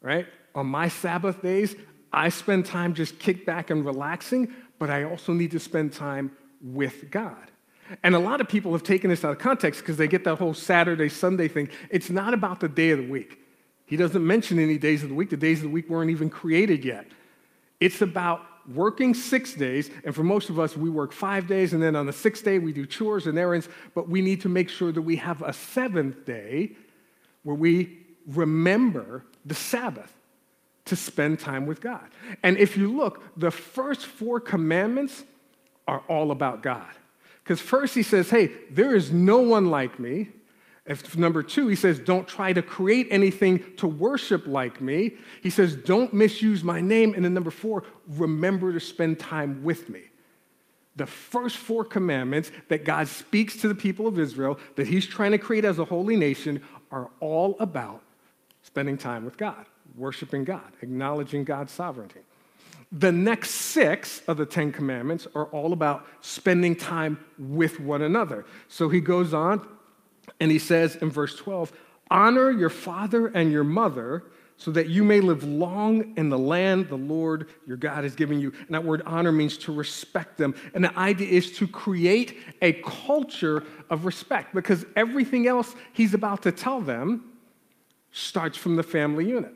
right? 0.00 0.26
On 0.54 0.64
my 0.64 0.88
Sabbath 0.88 1.42
days, 1.42 1.76
I 2.10 2.30
spend 2.30 2.64
time 2.64 2.94
just 2.94 3.18
kick 3.18 3.44
back 3.44 3.68
and 3.68 3.84
relaxing, 3.84 4.54
but 4.78 4.88
I 4.88 5.04
also 5.04 5.34
need 5.34 5.50
to 5.50 5.60
spend 5.60 5.92
time 5.92 6.34
with 6.62 7.10
God. 7.10 7.50
And 8.02 8.14
a 8.14 8.18
lot 8.18 8.40
of 8.40 8.48
people 8.48 8.72
have 8.72 8.84
taken 8.84 9.10
this 9.10 9.22
out 9.22 9.32
of 9.32 9.38
context 9.38 9.82
because 9.82 9.98
they 9.98 10.08
get 10.08 10.24
that 10.24 10.36
whole 10.36 10.54
Saturday, 10.54 11.10
Sunday 11.10 11.46
thing. 11.46 11.68
It's 11.90 12.08
not 12.08 12.32
about 12.32 12.60
the 12.60 12.70
day 12.70 12.92
of 12.92 13.00
the 13.00 13.10
week. 13.10 13.42
He 13.86 13.96
doesn't 13.96 14.26
mention 14.26 14.58
any 14.58 14.78
days 14.78 15.02
of 15.02 15.08
the 15.08 15.14
week. 15.14 15.30
The 15.30 15.36
days 15.36 15.58
of 15.58 15.64
the 15.64 15.70
week 15.70 15.88
weren't 15.88 16.10
even 16.10 16.28
created 16.28 16.84
yet. 16.84 17.06
It's 17.80 18.02
about 18.02 18.42
working 18.74 19.14
six 19.14 19.54
days, 19.54 19.90
and 20.04 20.14
for 20.14 20.24
most 20.24 20.50
of 20.50 20.58
us, 20.58 20.76
we 20.76 20.90
work 20.90 21.12
five 21.12 21.46
days, 21.46 21.72
and 21.72 21.80
then 21.80 21.94
on 21.94 22.06
the 22.06 22.12
sixth 22.12 22.44
day, 22.44 22.58
we 22.58 22.72
do 22.72 22.84
chores 22.84 23.28
and 23.28 23.38
errands, 23.38 23.68
but 23.94 24.08
we 24.08 24.20
need 24.20 24.40
to 24.40 24.48
make 24.48 24.68
sure 24.68 24.90
that 24.90 25.02
we 25.02 25.16
have 25.16 25.40
a 25.42 25.52
seventh 25.52 26.24
day 26.24 26.72
where 27.44 27.54
we 27.54 27.98
remember 28.26 29.24
the 29.44 29.54
Sabbath 29.54 30.12
to 30.86 30.96
spend 30.96 31.38
time 31.38 31.66
with 31.66 31.80
God. 31.80 32.08
And 32.42 32.58
if 32.58 32.76
you 32.76 32.96
look, 32.96 33.22
the 33.36 33.52
first 33.52 34.06
four 34.06 34.40
commandments 34.40 35.22
are 35.86 36.02
all 36.08 36.32
about 36.32 36.62
God. 36.62 36.90
Because 37.44 37.60
first 37.60 37.94
he 37.94 38.02
says, 38.02 38.30
hey, 38.30 38.50
there 38.70 38.96
is 38.96 39.12
no 39.12 39.38
one 39.38 39.70
like 39.70 40.00
me. 40.00 40.30
If, 40.86 41.16
number 41.16 41.42
two, 41.42 41.66
he 41.66 41.74
says, 41.74 41.98
don't 41.98 42.28
try 42.28 42.52
to 42.52 42.62
create 42.62 43.08
anything 43.10 43.64
to 43.78 43.88
worship 43.88 44.46
like 44.46 44.80
me. 44.80 45.16
He 45.42 45.50
says, 45.50 45.74
don't 45.74 46.14
misuse 46.14 46.62
my 46.62 46.80
name. 46.80 47.14
And 47.14 47.24
then 47.24 47.34
number 47.34 47.50
four, 47.50 47.82
remember 48.06 48.72
to 48.72 48.78
spend 48.78 49.18
time 49.18 49.64
with 49.64 49.88
me. 49.88 50.02
The 50.94 51.06
first 51.06 51.56
four 51.56 51.84
commandments 51.84 52.52
that 52.68 52.84
God 52.84 53.08
speaks 53.08 53.56
to 53.58 53.68
the 53.68 53.74
people 53.74 54.06
of 54.06 54.18
Israel, 54.18 54.58
that 54.76 54.86
he's 54.86 55.06
trying 55.06 55.32
to 55.32 55.38
create 55.38 55.64
as 55.64 55.78
a 55.78 55.84
holy 55.84 56.16
nation, 56.16 56.62
are 56.92 57.10
all 57.18 57.56
about 57.58 58.00
spending 58.62 58.96
time 58.96 59.24
with 59.24 59.36
God, 59.36 59.66
worshiping 59.96 60.44
God, 60.44 60.72
acknowledging 60.82 61.42
God's 61.42 61.72
sovereignty. 61.72 62.20
The 62.92 63.10
next 63.10 63.50
six 63.50 64.22
of 64.28 64.36
the 64.36 64.46
Ten 64.46 64.70
Commandments 64.70 65.26
are 65.34 65.46
all 65.46 65.72
about 65.72 66.06
spending 66.20 66.76
time 66.76 67.18
with 67.38 67.80
one 67.80 68.02
another. 68.02 68.46
So 68.68 68.88
he 68.88 69.00
goes 69.00 69.34
on 69.34 69.66
and 70.40 70.50
he 70.50 70.58
says 70.58 70.96
in 70.96 71.10
verse 71.10 71.36
12, 71.36 71.72
Honor 72.10 72.50
your 72.50 72.70
father 72.70 73.28
and 73.28 73.50
your 73.50 73.64
mother 73.64 74.24
so 74.58 74.70
that 74.70 74.88
you 74.88 75.04
may 75.04 75.20
live 75.20 75.44
long 75.44 76.16
in 76.16 76.28
the 76.28 76.38
land 76.38 76.88
the 76.88 76.96
Lord 76.96 77.48
your 77.66 77.76
God 77.76 78.04
is 78.04 78.14
giving 78.14 78.40
you. 78.40 78.52
And 78.66 78.70
that 78.70 78.84
word 78.84 79.02
honor 79.04 79.32
means 79.32 79.58
to 79.58 79.72
respect 79.72 80.38
them. 80.38 80.54
And 80.74 80.82
the 80.82 80.98
idea 80.98 81.28
is 81.28 81.52
to 81.58 81.68
create 81.68 82.38
a 82.62 82.72
culture 82.72 83.64
of 83.90 84.06
respect 84.06 84.54
because 84.54 84.86
everything 84.96 85.46
else 85.46 85.74
he's 85.92 86.14
about 86.14 86.42
to 86.44 86.52
tell 86.52 86.80
them 86.80 87.32
starts 88.12 88.56
from 88.56 88.76
the 88.76 88.82
family 88.82 89.28
unit. 89.28 89.52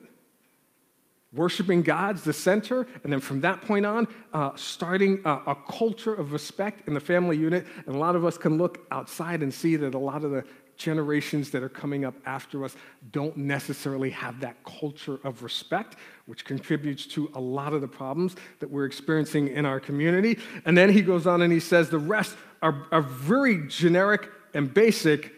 Worshiping 1.33 1.83
God's 1.83 2.25
the 2.25 2.33
center, 2.33 2.89
and 3.05 3.13
then 3.13 3.21
from 3.21 3.41
that 3.43 3.63
point 3.63 3.87
on, 3.87 4.09
uh, 4.33 4.51
starting 4.57 5.23
a, 5.25 5.31
a 5.47 5.57
culture 5.71 6.13
of 6.13 6.33
respect 6.33 6.89
in 6.89 6.95
the 6.95 7.01
family 7.01 7.37
unit. 7.37 7.67
And 7.87 7.95
a 7.95 7.99
lot 7.99 8.17
of 8.17 8.25
us 8.25 8.37
can 8.37 8.59
look 8.59 8.85
outside 8.91 9.41
and 9.41 9.55
see 9.55 9.77
that 9.77 9.95
a 9.95 9.99
lot 9.99 10.25
of 10.25 10.33
the 10.33 10.45
generations 10.81 11.51
that 11.51 11.63
are 11.63 11.69
coming 11.69 12.05
up 12.05 12.15
after 12.25 12.65
us 12.65 12.75
don't 13.13 13.37
necessarily 13.37 14.11
have 14.11 14.41
that 14.41 14.57
culture 14.65 15.21
of 15.23 15.43
respect, 15.43 15.97
which 16.27 16.45
contributes 16.45 17.07
to 17.07 17.31
a 17.35 17.41
lot 17.41 17.73
of 17.75 17.83
the 17.83 17.89
problems 17.89 18.35
that 18.59 18.71
we're 18.71 18.87
experiencing 18.87 19.49
in 19.49 19.67
our 19.67 19.79
community. 19.79 20.39
And 20.65 20.77
then 20.77 20.91
he 20.91 21.03
goes 21.03 21.27
on 21.27 21.43
and 21.43 21.53
he 21.53 21.61
says 21.61 21.91
the 21.91 21.99
rest 21.99 22.35
are, 22.63 22.87
are 22.91 23.03
very 23.03 23.69
generic 23.69 24.29
and 24.55 24.73
basic, 24.73 25.33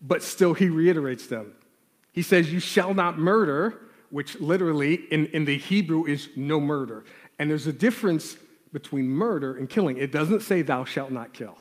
but 0.00 0.22
still 0.22 0.54
he 0.54 0.68
reiterates 0.68 1.26
them. 1.26 1.52
He 2.12 2.22
says, 2.22 2.52
You 2.52 2.60
shall 2.60 2.94
not 2.94 3.18
murder, 3.18 3.80
which 4.10 4.40
literally 4.40 4.94
in, 4.94 5.26
in 5.26 5.44
the 5.44 5.58
Hebrew 5.58 6.06
is 6.06 6.28
no 6.36 6.60
murder. 6.60 7.04
And 7.40 7.50
there's 7.50 7.66
a 7.66 7.72
difference 7.72 8.36
between 8.72 9.08
murder 9.08 9.56
and 9.56 9.68
killing. 9.68 9.98
It 9.98 10.12
doesn't 10.12 10.42
say, 10.42 10.62
Thou 10.62 10.84
shalt 10.84 11.10
not 11.10 11.32
kill, 11.32 11.58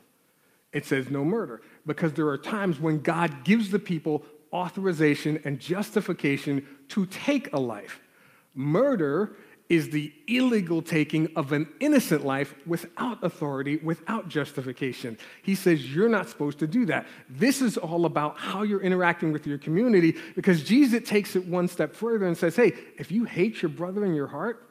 it 0.71 0.85
says 0.85 1.09
no 1.09 1.25
murder 1.25 1.61
because 1.85 2.13
there 2.13 2.27
are 2.27 2.37
times 2.37 2.79
when 2.79 2.99
God 2.99 3.43
gives 3.43 3.69
the 3.69 3.79
people 3.79 4.23
authorization 4.51 5.41
and 5.43 5.59
justification 5.59 6.65
to 6.89 7.05
take 7.07 7.51
a 7.53 7.59
life. 7.59 7.99
Murder 8.53 9.35
is 9.69 9.89
the 9.89 10.13
illegal 10.27 10.81
taking 10.81 11.27
of 11.35 11.51
an 11.51 11.67
innocent 11.79 12.23
life 12.23 12.53
without 12.67 13.23
authority, 13.23 13.77
without 13.77 14.27
justification. 14.27 15.17
He 15.41 15.55
says 15.55 15.93
you're 15.93 16.09
not 16.09 16.29
supposed 16.29 16.59
to 16.59 16.67
do 16.67 16.85
that. 16.87 17.07
This 17.29 17.61
is 17.61 17.77
all 17.77 18.05
about 18.05 18.37
how 18.37 18.61
you're 18.61 18.81
interacting 18.81 19.31
with 19.31 19.47
your 19.47 19.57
community 19.57 20.15
because 20.35 20.63
Jesus 20.63 21.07
takes 21.07 21.35
it 21.35 21.45
one 21.45 21.67
step 21.67 21.95
further 21.95 22.27
and 22.27 22.37
says, 22.37 22.55
hey, 22.55 22.73
if 22.99 23.11
you 23.11 23.23
hate 23.23 23.61
your 23.61 23.69
brother 23.69 24.05
in 24.05 24.13
your 24.13 24.27
heart, 24.27 24.69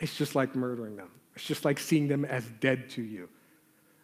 it's 0.00 0.16
just 0.16 0.34
like 0.34 0.54
murdering 0.54 0.96
them. 0.96 1.10
It's 1.34 1.44
just 1.44 1.64
like 1.64 1.78
seeing 1.78 2.06
them 2.06 2.24
as 2.24 2.44
dead 2.60 2.90
to 2.90 3.02
you 3.02 3.28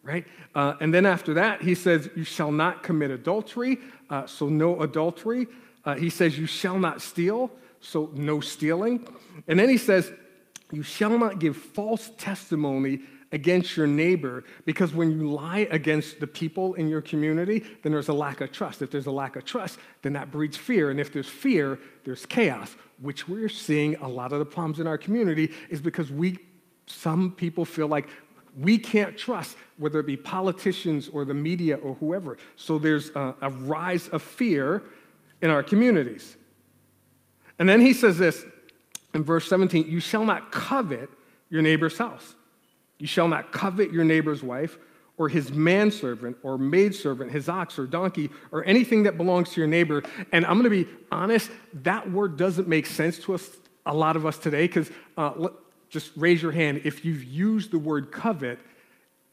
right? 0.03 0.27
Uh, 0.55 0.75
and 0.81 0.93
then 0.93 1.07
after 1.07 1.35
that, 1.35 1.63
he 1.63 1.75
says, 1.75 2.11
You 2.17 2.25
shall 2.25 2.53
not 2.53 2.83
commit 2.83 3.11
adultery, 3.11 3.79
uh, 4.11 4.27
so 4.27 4.49
no 4.49 4.81
adultery. 4.83 5.47
Uh, 5.85 5.95
he 5.95 6.11
says, 6.11 6.39
You 6.39 6.47
shall 6.47 6.79
not 6.79 7.01
steal, 7.01 7.51
so 7.81 8.11
no 8.15 8.41
stealing. 8.41 9.07
And 9.49 9.59
then 9.59 9.69
he 9.69 9.79
says, 9.79 10.13
You 10.73 10.83
shall 10.83 11.19
not 11.19 11.39
give 11.39 11.57
false 11.57 12.11
testimony 12.19 13.01
against 13.31 13.79
your 13.79 13.87
neighbor, 13.87 14.45
because 14.67 14.93
when 14.93 15.11
you 15.11 15.31
lie 15.31 15.67
against 15.71 16.21
the 16.21 16.27
people 16.27 16.75
in 16.75 16.87
your 16.87 17.01
community, 17.01 17.65
then 17.83 17.91
there's 17.91 18.09
a 18.09 18.13
lack 18.13 18.43
of 18.43 18.53
trust. 18.53 18.83
If 18.83 18.91
there's 18.91 19.07
a 19.07 19.13
lack 19.13 19.37
of 19.37 19.47
trust, 19.47 19.79
then 20.03 20.13
that 20.13 20.31
breeds 20.31 20.59
fear. 20.59 20.91
And 20.91 21.01
if 21.01 21.11
there's 21.11 21.29
fear, 21.29 21.79
there's 22.05 22.27
chaos, 22.27 22.77
which 23.01 23.29
we're 23.29 23.49
seeing 23.49 23.97
a 23.97 24.09
lot 24.09 24.35
of 24.35 24.39
the 24.39 24.45
problems 24.45 24.81
in 24.81 24.87
our 24.87 24.99
community 24.99 25.51
is 25.71 25.81
because 25.81 26.13
we 26.13 26.39
some 26.87 27.33
people 27.33 27.65
feel 27.65 27.87
like 27.87 28.09
we 28.59 28.79
can't 28.79 29.17
trust, 29.17 29.57
whether 29.79 30.01
it 30.01 30.07
be 30.07 30.17
politicians 30.17 31.09
or 31.09 31.25
the 31.25 31.35
media 31.35 31.77
or 31.77 31.95
whoever. 31.95 32.37
So 32.57 32.79
there's 32.79 33.11
a, 33.11 33.35
a 33.41 33.51
rise 33.51 34.09
of 34.09 34.23
fear 34.23 34.83
in 35.41 35.51
our 35.51 35.63
communities. 35.63 36.37
And 37.59 37.69
then 37.69 37.81
he 37.81 37.93
says 37.93 38.19
this 38.19 38.45
in 39.15 39.25
verse 39.25 39.49
17 39.49 39.87
You 39.89 40.01
shall 40.01 40.25
not 40.25 40.53
covet 40.53 41.09
your 41.49 41.63
neighbor's 41.63 41.99
house. 41.99 42.35
You 42.99 43.07
shall 43.07 43.29
not 43.29 43.53
covet 43.53 43.93
your 43.93 44.05
neighbor's 44.05 44.43
wife 44.43 44.79
or 45.19 45.29
his 45.29 45.53
manservant 45.53 46.37
or 46.43 46.57
maidservant, 46.57 47.31
his 47.31 47.49
ox 47.49 47.79
or 47.79 47.87
donkey, 47.87 48.31
or 48.51 48.65
anything 48.65 49.03
that 49.03 49.17
belongs 49.17 49.51
to 49.51 49.61
your 49.61 49.69
neighbor. 49.69 50.03
And 50.33 50.47
I'm 50.47 50.55
going 50.61 50.65
to 50.65 50.85
be 50.85 50.89
honest, 51.11 51.51
that 51.75 52.11
word 52.11 52.37
doesn't 52.37 52.69
make 52.69 52.87
sense 52.87 53.19
to 53.21 53.35
us, 53.35 53.51
a 53.85 53.95
lot 53.95 54.17
of 54.17 54.25
us 54.25 54.39
today, 54.39 54.67
because 54.67 54.91
uh, 55.17 55.49
just 55.93 56.11
raise 56.17 56.43
your 56.43 56.53
hand 56.53 56.81
if 56.85 57.05
you've 57.05 57.23
used 57.23 57.71
the 57.71 57.79
word 57.79 58.11
covet 58.11 58.59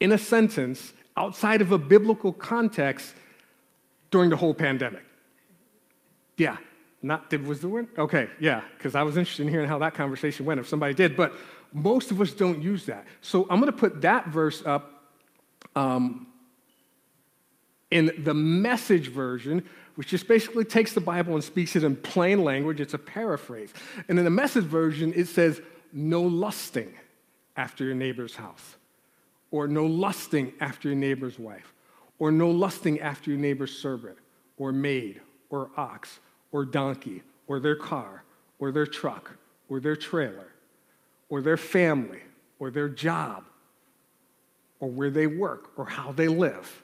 in 0.02 0.12
a 0.12 0.18
sentence 0.18 0.94
outside 1.16 1.62
of 1.62 1.72
a 1.72 1.78
biblical 1.78 2.34
context 2.34 3.14
during 4.12 4.30
the 4.30 4.36
whole 4.36 4.54
pandemic. 4.54 5.04
Yeah, 6.38 6.58
not 7.02 7.30
did 7.30 7.48
was 7.48 7.62
the 7.62 7.70
word? 7.70 7.88
Okay, 7.98 8.30
yeah, 8.42 8.62
because 8.78 8.94
I 8.94 9.04
was 9.04 9.16
interested 9.16 9.44
in 9.44 9.50
hearing 9.50 9.70
how 9.70 9.80
that 9.80 9.94
conversation 9.94 10.46
went 10.46 10.60
if 10.60 10.68
somebody 10.68 10.94
did, 10.94 11.16
but 11.16 11.34
most 11.72 12.12
of 12.12 12.20
us 12.20 12.34
don't 12.34 12.62
use 12.62 12.86
that. 12.88 13.06
So 13.22 13.48
I'm 13.50 13.62
going 13.62 13.72
to 13.72 13.78
put 13.78 14.02
that 14.02 14.28
verse 14.28 14.62
up 14.66 15.12
um, 15.78 16.28
in 17.90 18.12
the 18.20 18.34
message 18.34 19.08
version, 19.08 19.64
which 19.96 20.10
just 20.10 20.28
basically 20.28 20.66
takes 20.66 20.94
the 20.94 21.02
Bible 21.02 21.36
and 21.36 21.44
speaks 21.44 21.78
it 21.78 21.86
in 21.86 21.96
plain 21.96 22.44
language. 22.44 22.82
It's 22.82 22.94
a 22.94 23.00
paraphrase. 23.00 23.74
And 24.10 24.20
in 24.20 24.26
the 24.26 24.32
message 24.32 24.66
version, 24.66 25.14
it 25.16 25.28
says, 25.28 25.62
no 25.92 26.22
lusting 26.22 26.94
after 27.56 27.84
your 27.84 27.96
neighbor's 27.96 28.36
house, 28.36 28.78
or 29.52 29.68
no 29.68 29.86
lusting 29.86 30.54
after 30.60 30.90
your 30.90 30.98
neighbor's 30.98 31.38
wife, 31.40 31.74
or 32.20 32.32
no 32.32 32.50
lusting 32.50 33.00
after 33.00 33.32
your 33.32 33.40
neighbor's 33.40 33.76
servant, 33.78 34.18
or 34.58 34.72
maid, 34.72 35.22
or 35.50 35.70
ox, 35.78 36.20
or 36.52 36.66
donkey, 36.66 37.22
or 37.48 37.60
their 37.60 37.76
car, 37.76 38.24
or 38.60 38.72
their 38.72 38.86
truck, 38.86 39.32
or 39.70 39.80
their 39.80 39.96
trailer, 39.96 40.48
or 41.30 41.42
their 41.42 41.58
family, 41.58 42.22
or 42.60 42.70
their 42.70 42.90
job, 42.90 43.46
or 44.80 44.90
where 44.90 45.10
they 45.10 45.28
work, 45.28 45.72
or 45.78 45.86
how 45.86 46.12
they 46.12 46.28
live, 46.28 46.84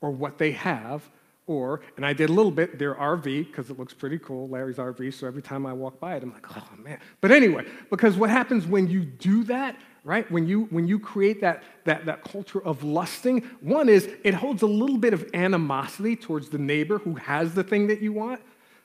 or 0.00 0.10
what 0.10 0.38
they 0.38 0.52
have, 0.52 1.08
or, 1.50 1.80
and 1.96 2.06
I 2.06 2.12
did 2.12 2.30
a 2.30 2.32
little 2.32 2.52
bit, 2.52 2.78
their 2.78 2.94
RV, 2.94 3.48
because 3.48 3.70
it 3.70 3.78
looks 3.78 3.92
pretty 3.92 4.20
cool, 4.20 4.48
Larry's 4.48 4.76
RV, 4.76 5.12
so 5.12 5.26
every 5.26 5.42
time 5.42 5.66
I 5.66 5.72
walk 5.72 5.98
by 5.98 6.14
it, 6.14 6.22
I'm 6.22 6.32
like, 6.32 6.46
oh 6.56 6.68
man. 6.78 7.00
But 7.20 7.32
anyway, 7.32 7.66
because 7.90 8.16
what 8.16 8.30
happens 8.30 8.68
when 8.68 8.88
you 8.88 9.04
do 9.04 9.42
that, 9.44 9.76
right? 10.04 10.30
When 10.30 10.46
you 10.46 10.68
when 10.70 10.86
you 10.86 11.00
create 11.00 11.40
that, 11.40 11.64
that, 11.86 12.06
that 12.06 12.22
culture 12.22 12.62
of 12.64 12.84
lusting, 12.84 13.40
one 13.60 13.88
is 13.88 14.08
it 14.22 14.32
holds 14.32 14.62
a 14.62 14.68
little 14.68 14.96
bit 14.96 15.12
of 15.12 15.28
animosity 15.34 16.14
towards 16.14 16.50
the 16.50 16.58
neighbor 16.58 16.98
who 16.98 17.16
has 17.16 17.52
the 17.52 17.64
thing 17.64 17.88
that 17.88 18.00
you 18.00 18.12
want. 18.12 18.40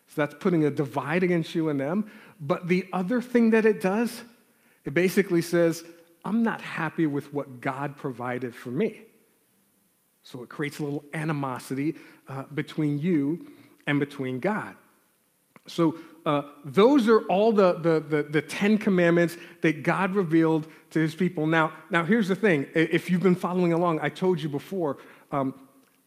So 0.07 0.21
that's 0.23 0.33
putting 0.39 0.65
a 0.65 0.71
divide 0.71 1.21
against 1.21 1.53
you 1.53 1.69
and 1.69 1.79
them. 1.79 2.09
But 2.41 2.67
the 2.67 2.87
other 2.91 3.21
thing 3.21 3.51
that 3.51 3.67
it 3.67 3.79
does, 3.79 4.23
it 4.85 4.95
basically 4.95 5.43
says, 5.43 5.83
I'm 6.23 6.41
not 6.41 6.61
happy 6.61 7.05
with 7.05 7.31
what 7.31 7.61
God 7.61 7.95
provided 7.95 8.55
for 8.55 8.71
me. 8.71 9.01
So 10.25 10.41
it 10.41 10.49
creates 10.49 10.79
a 10.79 10.83
little 10.83 11.05
animosity 11.13 11.95
uh, 12.27 12.43
between 12.53 12.97
you 12.99 13.45
and 13.85 13.99
between 13.99 14.39
God. 14.39 14.75
So 15.67 15.97
uh, 16.25 16.41
those 16.63 17.07
are 17.07 17.21
all 17.27 17.51
the, 17.51 17.73
the, 17.73 17.99
the, 17.99 18.23
the, 18.23 18.41
Ten 18.41 18.79
Commandments 18.79 19.37
that 19.61 19.83
God 19.83 20.15
revealed 20.15 20.67
to 20.89 20.99
his 20.99 21.13
people. 21.13 21.45
Now, 21.45 21.73
now, 21.91 22.03
here's 22.03 22.27
the 22.27 22.35
thing. 22.35 22.65
If 22.73 23.11
you've 23.11 23.21
been 23.21 23.35
following 23.35 23.71
along, 23.71 23.99
I 24.01 24.09
told 24.09 24.41
you 24.41 24.49
before, 24.49 24.97
um, 25.31 25.53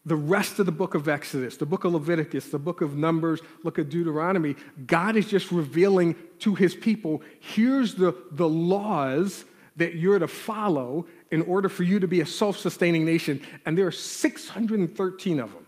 the 0.05 0.17
rest 0.17 0.59
of 0.59 0.65
the 0.65 0.71
book 0.73 0.95
of 0.95 1.07
Exodus, 1.07 1.55
the 1.55 1.65
book 1.65 1.85
of 1.85 1.93
Leviticus, 1.93 2.49
the 2.49 2.59
book 2.59 2.81
of 2.81 2.97
Numbers, 2.97 3.39
look 3.63 3.79
at 3.79 3.89
Deuteronomy, 3.89 4.57
God 4.85 5.15
is 5.15 5.27
just 5.27 5.49
revealing 5.49 6.15
to 6.39 6.55
his 6.55 6.75
people 6.75 7.21
here's 7.39 7.95
the, 7.95 8.13
the 8.31 8.47
laws 8.47 9.45
that 9.77 9.95
you're 9.95 10.19
to 10.19 10.27
follow 10.27 11.05
in 11.31 11.41
order 11.43 11.69
for 11.69 11.83
you 11.83 11.99
to 11.99 12.07
be 12.07 12.21
a 12.21 12.25
self 12.25 12.57
sustaining 12.57 13.05
nation. 13.05 13.41
And 13.65 13.77
there 13.77 13.87
are 13.87 13.91
613 13.91 15.39
of 15.39 15.53
them. 15.53 15.65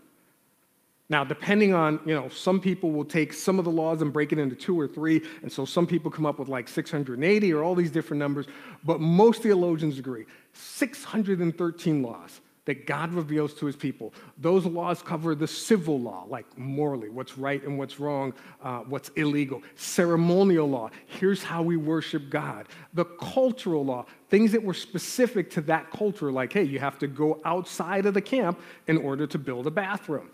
Now, 1.08 1.24
depending 1.24 1.74
on, 1.74 2.00
you 2.06 2.14
know, 2.14 2.30
some 2.30 2.58
people 2.58 2.90
will 2.90 3.04
take 3.04 3.34
some 3.34 3.58
of 3.58 3.66
the 3.66 3.70
laws 3.70 4.00
and 4.00 4.12
break 4.12 4.32
it 4.32 4.38
into 4.38 4.56
two 4.56 4.78
or 4.78 4.88
three, 4.88 5.22
and 5.42 5.52
so 5.52 5.66
some 5.66 5.86
people 5.86 6.10
come 6.10 6.24
up 6.24 6.38
with 6.38 6.48
like 6.48 6.68
680 6.68 7.52
or 7.52 7.62
all 7.62 7.74
these 7.74 7.90
different 7.90 8.18
numbers, 8.18 8.46
but 8.82 8.98
most 8.98 9.42
theologians 9.42 9.98
agree 9.98 10.24
613 10.54 12.02
laws 12.02 12.40
that 12.64 12.86
God 12.86 13.12
reveals 13.12 13.54
to 13.54 13.66
his 13.66 13.74
people. 13.74 14.14
Those 14.38 14.64
laws 14.64 15.02
cover 15.02 15.34
the 15.34 15.48
civil 15.48 16.00
law, 16.00 16.24
like 16.28 16.46
morally, 16.56 17.08
what's 17.08 17.36
right 17.36 17.62
and 17.64 17.76
what's 17.76 17.98
wrong, 17.98 18.34
uh, 18.62 18.80
what's 18.80 19.08
illegal. 19.10 19.62
Ceremonial 19.74 20.68
law, 20.68 20.90
here's 21.06 21.42
how 21.42 21.62
we 21.62 21.76
worship 21.76 22.30
God. 22.30 22.68
The 22.94 23.04
cultural 23.04 23.84
law, 23.84 24.06
things 24.28 24.52
that 24.52 24.62
were 24.62 24.74
specific 24.74 25.50
to 25.52 25.60
that 25.62 25.90
culture, 25.90 26.30
like, 26.30 26.52
hey, 26.52 26.62
you 26.62 26.78
have 26.78 26.98
to 27.00 27.08
go 27.08 27.40
outside 27.44 28.06
of 28.06 28.14
the 28.14 28.22
camp 28.22 28.60
in 28.86 28.96
order 28.96 29.26
to 29.26 29.38
build 29.38 29.66
a 29.66 29.70
bathroom, 29.70 30.30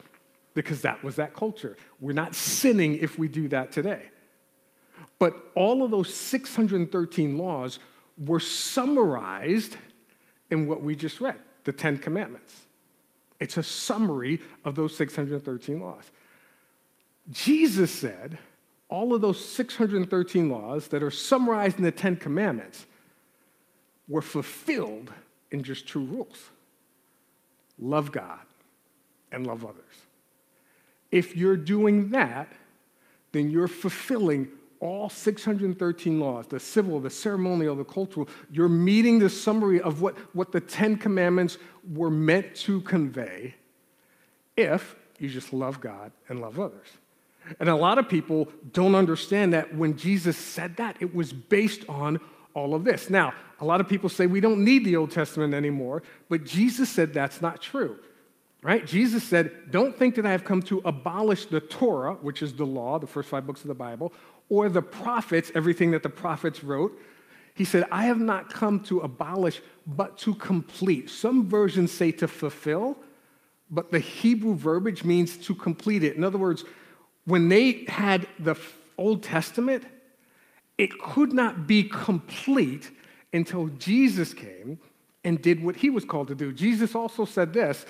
because 0.53 0.83
that 0.83 1.03
was 1.03 1.17
that 1.17 1.33
culture. 1.33 1.79
We're 1.99 2.13
not 2.13 2.35
sinning 2.35 2.99
if 2.99 3.19
we 3.19 3.29
do 3.29 3.49
that 3.49 3.73
today. 3.73 4.03
But 5.19 5.35
all 5.55 5.83
of 5.83 5.91
those 5.91 6.13
613 6.13 7.39
laws 7.39 7.79
were 8.19 8.41
summarized 8.41 9.77
in 10.51 10.67
what 10.67 10.83
we 10.83 10.95
just 10.95 11.21
read 11.21 11.39
the 11.69 11.73
Ten 11.73 11.99
Commandments. 11.99 12.63
It's 13.41 13.59
a 13.59 13.63
summary 13.63 14.41
of 14.65 14.75
those 14.75 14.97
613 14.97 15.79
laws. 15.79 16.03
Jesus 17.31 17.91
said 17.91 18.39
all 18.89 19.13
of 19.13 19.21
those 19.21 19.45
613 19.45 20.49
laws 20.49 20.89
that 20.89 21.03
are 21.03 21.11
summarized 21.11 21.77
in 21.77 21.85
the 21.85 21.93
Ten 21.93 22.17
Commandments 22.17 22.87
were 24.09 24.23
fulfilled 24.23 25.13
in 25.51 25.63
just 25.63 25.87
two 25.87 26.01
rules 26.01 26.49
love 27.79 28.13
God 28.13 28.41
and 29.31 29.47
love 29.47 29.63
others. 29.63 29.85
If 31.13 31.37
you're 31.37 31.59
doing 31.59 32.09
that, 32.13 32.51
then 33.33 33.51
you're 33.51 33.69
fulfilling 33.69 34.49
all 34.81 35.09
613 35.09 36.21
laws 36.21 36.47
the 36.47 36.61
civil, 36.61 37.01
the 37.01 37.11
ceremonial, 37.11 37.75
the 37.75 37.85
cultural 37.85 38.29
you're 38.51 38.69
meeting 38.69 39.19
the 39.19 39.31
summary 39.31 39.81
of 39.81 40.01
what, 40.01 40.17
what 40.35 40.53
the 40.53 40.61
Ten 40.61 40.97
Commandments 40.97 41.59
were 41.93 42.11
meant 42.11 42.55
to 42.55 42.81
convey 42.83 43.55
if 44.57 44.97
you 45.19 45.29
just 45.29 45.53
love 45.53 45.81
God 45.81 46.13
and 46.29 46.41
love 46.41 46.59
others. 46.61 46.89
And 47.61 47.69
a 47.69 47.75
lot 47.75 47.99
of 47.99 48.09
people 48.09 48.49
don't 48.73 48.95
understand 48.95 49.53
that 49.55 49.75
when 49.75 49.97
Jesus 49.97 50.37
said 50.37 50.77
that, 50.77 50.97
it 51.01 51.15
was 51.15 51.33
based 51.33 51.85
on 51.89 52.21
all 52.55 52.75
of 52.75 52.85
this. 52.85 53.09
Now, 53.09 53.33
a 53.61 53.65
lot 53.65 53.81
of 53.81 53.89
people 53.89 54.09
say 54.09 54.27
we 54.27 54.41
don't 54.41 54.65
need 54.65 54.85
the 54.85 54.97
Old 54.97 55.11
Testament 55.11 55.55
anymore, 55.55 56.03
but 56.29 56.45
Jesus 56.45 56.89
said 56.89 57.13
that's 57.13 57.41
not 57.41 57.61
true. 57.63 57.99
Right? 58.61 58.85
Jesus 58.85 59.23
said, 59.23 59.71
Don't 59.71 59.97
think 59.97 60.17
that 60.17 60.27
I 60.27 60.33
have 60.33 60.45
come 60.45 60.63
to 60.63 60.83
abolish 60.85 61.47
the 61.47 61.61
Torah, 61.61 62.15
which 62.15 62.43
is 62.43 62.53
the 62.55 62.67
law, 62.67 62.99
the 62.99 63.07
first 63.07 63.29
five 63.29 63.47
books 63.47 63.63
of 63.63 63.69
the 63.69 63.75
Bible, 63.75 64.13
or 64.49 64.69
the 64.69 64.83
prophets, 64.83 65.53
everything 65.55 65.93
that 65.93 66.03
the 66.03 66.09
prophets 66.09 66.65
wrote. 66.65 66.99
He 67.55 67.65
said, 67.65 67.87
I 67.91 68.05
have 68.05 68.21
not 68.21 68.53
come 68.53 68.81
to 68.85 69.01
abolish, 69.01 69.61
but 69.87 70.19
to 70.19 70.35
complete. 70.35 71.11
Some 71.11 71.49
versions 71.49 71.93
say 71.93 72.13
to 72.13 72.29
fulfill, 72.29 72.97
but 73.71 73.91
the 73.91 73.99
Hebrew 73.99 74.55
verbiage 74.55 75.05
means 75.05 75.37
to 75.39 75.55
complete 75.55 76.03
it. 76.05 76.17
In 76.17 76.25
other 76.25 76.39
words, 76.39 76.65
when 77.25 77.49
they 77.49 77.85
had 77.89 78.27
the 78.39 78.57
Old 78.97 79.23
Testament, 79.23 79.85
it 80.79 80.99
could 80.99 81.33
not 81.33 81.67
be 81.67 81.85
complete 81.85 82.91
until 83.33 83.69
Jesus 83.79 84.33
came 84.33 84.79
and 85.25 85.43
did 85.43 85.63
what 85.63 85.77
he 85.77 85.91
was 85.91 86.05
called 86.05 86.29
to 86.29 86.35
do. 86.35 86.53
Jesus 86.53 86.95
also 86.95 87.25
said 87.25 87.53
this 87.53 87.85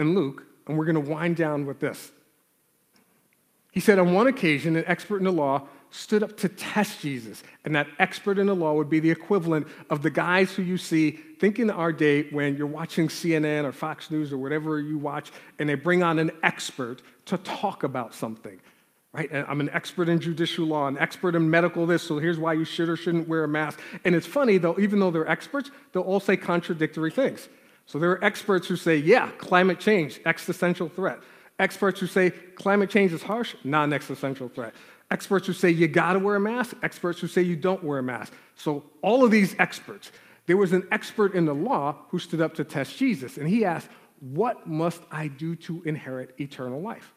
in 0.00 0.14
Luke, 0.14 0.44
and 0.66 0.76
we're 0.76 0.86
going 0.86 1.02
to 1.02 1.10
wind 1.10 1.36
down 1.36 1.66
with 1.66 1.78
this. 1.78 2.10
He 3.72 3.80
said, 3.80 3.98
On 3.98 4.12
one 4.12 4.26
occasion, 4.26 4.76
an 4.76 4.84
expert 4.86 5.18
in 5.18 5.24
the 5.24 5.32
law 5.32 5.68
stood 5.90 6.22
up 6.22 6.36
to 6.38 6.48
test 6.48 7.00
Jesus. 7.00 7.42
And 7.64 7.74
that 7.74 7.88
expert 7.98 8.38
in 8.38 8.46
the 8.46 8.54
law 8.54 8.74
would 8.74 8.88
be 8.88 9.00
the 9.00 9.10
equivalent 9.10 9.66
of 9.90 10.02
the 10.02 10.10
guys 10.10 10.52
who 10.52 10.62
you 10.62 10.78
see, 10.78 11.10
think 11.10 11.58
in 11.58 11.70
our 11.70 11.92
day 11.92 12.24
when 12.30 12.56
you're 12.56 12.66
watching 12.66 13.08
CNN 13.08 13.64
or 13.64 13.72
Fox 13.72 14.10
News 14.10 14.32
or 14.32 14.38
whatever 14.38 14.80
you 14.80 14.98
watch, 14.98 15.32
and 15.58 15.68
they 15.68 15.74
bring 15.74 16.02
on 16.02 16.18
an 16.18 16.30
expert 16.42 17.02
to 17.26 17.38
talk 17.38 17.82
about 17.82 18.14
something. 18.14 18.60
Right? 19.12 19.28
And 19.32 19.44
I'm 19.48 19.60
an 19.60 19.70
expert 19.70 20.08
in 20.08 20.20
judicial 20.20 20.66
law, 20.66 20.86
an 20.86 20.96
expert 20.96 21.34
in 21.34 21.50
medical 21.50 21.84
this, 21.84 22.04
so 22.04 22.18
here's 22.18 22.38
why 22.38 22.52
you 22.52 22.64
should 22.64 22.88
or 22.88 22.96
shouldn't 22.96 23.26
wear 23.26 23.42
a 23.42 23.48
mask. 23.48 23.80
And 24.04 24.14
it's 24.14 24.26
funny, 24.26 24.58
though, 24.58 24.78
even 24.78 25.00
though 25.00 25.10
they're 25.10 25.28
experts, 25.28 25.72
they'll 25.92 26.04
all 26.04 26.20
say 26.20 26.36
contradictory 26.36 27.10
things. 27.10 27.48
So 27.90 27.98
there 27.98 28.12
are 28.12 28.24
experts 28.24 28.68
who 28.68 28.76
say, 28.76 28.98
yeah, 28.98 29.30
climate 29.38 29.80
change, 29.80 30.20
existential 30.24 30.88
threat. 30.88 31.18
Experts 31.58 31.98
who 31.98 32.06
say 32.06 32.30
climate 32.30 32.88
change 32.88 33.12
is 33.12 33.20
harsh, 33.20 33.56
non 33.64 33.92
existential 33.92 34.48
threat. 34.48 34.74
Experts 35.10 35.48
who 35.48 35.52
say 35.52 35.70
you 35.70 35.88
gotta 35.88 36.20
wear 36.20 36.36
a 36.36 36.40
mask, 36.40 36.76
experts 36.84 37.18
who 37.18 37.26
say 37.26 37.42
you 37.42 37.56
don't 37.56 37.82
wear 37.82 37.98
a 37.98 38.02
mask. 38.02 38.32
So, 38.54 38.84
all 39.02 39.24
of 39.24 39.32
these 39.32 39.56
experts, 39.58 40.12
there 40.46 40.56
was 40.56 40.72
an 40.72 40.86
expert 40.92 41.34
in 41.34 41.46
the 41.46 41.52
law 41.52 41.96
who 42.10 42.20
stood 42.20 42.40
up 42.40 42.54
to 42.54 42.64
test 42.64 42.96
Jesus, 42.96 43.38
and 43.38 43.48
he 43.48 43.64
asked, 43.64 43.88
What 44.20 44.68
must 44.68 45.02
I 45.10 45.26
do 45.26 45.56
to 45.56 45.82
inherit 45.84 46.36
eternal 46.38 46.80
life? 46.80 47.12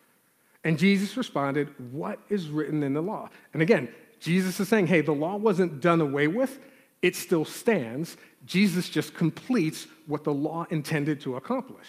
And 0.63 0.79
Jesus 0.79 1.15
responded, 1.15 1.69
What 1.91 2.17
is 2.29 2.49
written 2.49 2.81
in 2.81 2.95
the 2.95 3.01
law? 3.01 3.29
And 3.53 3.61
again, 3.61 3.89
Jesus 4.19 4.59
is 4.59 4.69
saying, 4.69 4.87
Hey, 4.87 5.01
the 5.01 5.11
law 5.11 5.35
wasn't 5.35 5.81
done 5.81 6.01
away 6.01 6.25
with, 6.25 6.57
it 7.03 7.15
still 7.15 7.45
stands. 7.45 8.17
Jesus 8.45 8.89
just 8.89 9.13
completes 9.13 9.85
what 10.07 10.23
the 10.23 10.33
law 10.33 10.65
intended 10.71 11.21
to 11.21 11.35
accomplish. 11.35 11.85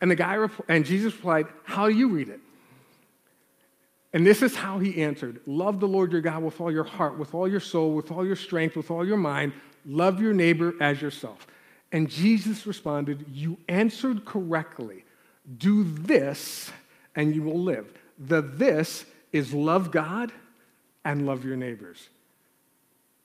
And 0.00 0.10
the 0.10 0.14
guy 0.14 0.46
and 0.68 0.84
Jesus 0.84 1.14
replied, 1.14 1.46
How 1.64 1.88
do 1.88 1.94
you 1.94 2.08
read 2.08 2.28
it? 2.28 2.40
And 4.12 4.24
this 4.24 4.42
is 4.42 4.54
how 4.54 4.78
he 4.78 5.02
answered 5.02 5.40
Love 5.46 5.80
the 5.80 5.88
Lord 5.88 6.12
your 6.12 6.20
God 6.20 6.42
with 6.42 6.60
all 6.60 6.70
your 6.70 6.84
heart, 6.84 7.18
with 7.18 7.34
all 7.34 7.48
your 7.48 7.60
soul, 7.60 7.94
with 7.94 8.12
all 8.12 8.24
your 8.24 8.36
strength, 8.36 8.76
with 8.76 8.90
all 8.90 9.04
your 9.04 9.16
mind. 9.16 9.52
Love 9.86 10.20
your 10.20 10.32
neighbor 10.32 10.74
as 10.80 11.02
yourself. 11.02 11.46
And 11.90 12.08
Jesus 12.08 12.66
responded, 12.66 13.24
You 13.32 13.58
answered 13.68 14.24
correctly. 14.24 15.04
Do 15.58 15.84
this, 15.84 16.70
and 17.16 17.34
you 17.34 17.42
will 17.42 17.60
live. 17.60 17.92
The 18.18 18.40
this 18.40 19.04
is 19.32 19.52
love 19.52 19.90
God 19.90 20.32
and 21.04 21.26
love 21.26 21.44
your 21.44 21.56
neighbors. 21.56 22.08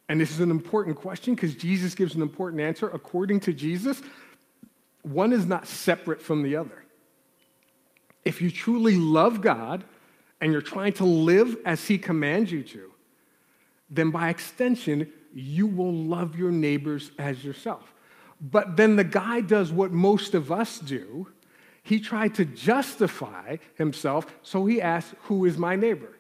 And 0.10 0.20
this 0.20 0.32
is 0.32 0.42
an 0.42 0.52
important 0.52 0.98
question 0.98 1.36
because 1.36 1.56
Jesus 1.56 1.96
gives 1.96 2.16
an 2.16 2.22
important 2.22 2.62
answer. 2.62 2.90
According 2.90 3.40
to 3.42 3.54
Jesus, 3.54 4.02
one 5.04 5.32
is 5.32 5.46
not 5.46 5.68
separate 5.68 6.22
from 6.22 6.44
the 6.44 6.58
other. 6.58 6.84
If 8.26 8.42
you 8.42 8.52
truly 8.52 8.98
love 8.98 9.40
God, 9.42 9.86
and 10.42 10.52
you're 10.52 10.62
trying 10.62 10.94
to 10.94 11.06
live 11.06 11.58
as 11.66 11.86
He 11.86 11.98
commands 11.98 12.52
you 12.52 12.64
to, 12.64 12.92
then 13.90 14.12
by 14.12 14.30
extension, 14.30 15.12
you 15.34 15.68
will 15.68 15.94
love 15.94 16.38
your 16.38 16.52
neighbors 16.52 17.12
as 17.18 17.44
yourself. 17.44 17.94
But 18.40 18.78
then 18.78 18.96
the 18.96 19.04
guy 19.04 19.42
does 19.42 19.72
what 19.72 19.92
most 19.92 20.34
of 20.34 20.52
us 20.52 20.80
do. 20.80 21.28
He 21.84 22.00
tried 22.00 22.36
to 22.36 22.46
justify 22.46 23.58
himself, 23.76 24.28
so 24.44 24.66
he 24.66 24.82
asked, 24.82 25.14
Who 25.24 25.46
is 25.46 25.58
my 25.58 25.76
neighbor? 25.76 26.19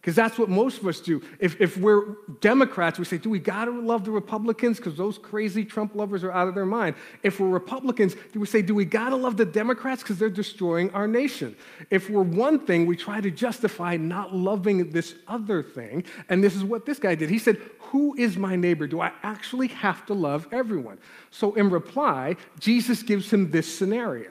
Because 0.00 0.14
that's 0.14 0.38
what 0.38 0.48
most 0.48 0.78
of 0.80 0.86
us 0.86 1.00
do. 1.00 1.20
If, 1.40 1.60
if 1.60 1.76
we're 1.76 2.14
Democrats, 2.40 2.98
we 2.98 3.04
say, 3.04 3.18
do 3.18 3.28
we 3.28 3.40
gotta 3.40 3.72
love 3.72 4.04
the 4.04 4.12
Republicans? 4.12 4.76
Because 4.76 4.96
those 4.96 5.18
crazy 5.18 5.64
Trump 5.64 5.94
lovers 5.96 6.22
are 6.22 6.30
out 6.30 6.46
of 6.46 6.54
their 6.54 6.66
mind. 6.66 6.94
If 7.24 7.40
we're 7.40 7.48
Republicans, 7.48 8.14
do 8.32 8.38
we 8.38 8.46
say, 8.46 8.62
do 8.62 8.74
we 8.74 8.84
gotta 8.84 9.16
love 9.16 9.36
the 9.36 9.44
Democrats? 9.44 10.02
Because 10.02 10.18
they're 10.18 10.30
destroying 10.30 10.90
our 10.92 11.08
nation. 11.08 11.56
If 11.90 12.08
we're 12.08 12.22
one 12.22 12.60
thing, 12.60 12.86
we 12.86 12.96
try 12.96 13.20
to 13.20 13.30
justify 13.30 13.96
not 13.96 14.34
loving 14.34 14.90
this 14.90 15.16
other 15.26 15.64
thing. 15.64 16.04
And 16.28 16.44
this 16.44 16.54
is 16.54 16.62
what 16.62 16.86
this 16.86 17.00
guy 17.00 17.16
did. 17.16 17.28
He 17.28 17.40
said, 17.40 17.60
Who 17.80 18.14
is 18.14 18.36
my 18.36 18.54
neighbor? 18.54 18.86
Do 18.86 19.00
I 19.00 19.10
actually 19.24 19.68
have 19.68 20.06
to 20.06 20.14
love 20.14 20.46
everyone? 20.52 20.98
So 21.30 21.54
in 21.54 21.70
reply, 21.70 22.36
Jesus 22.60 23.02
gives 23.02 23.30
him 23.32 23.50
this 23.50 23.76
scenario. 23.76 24.30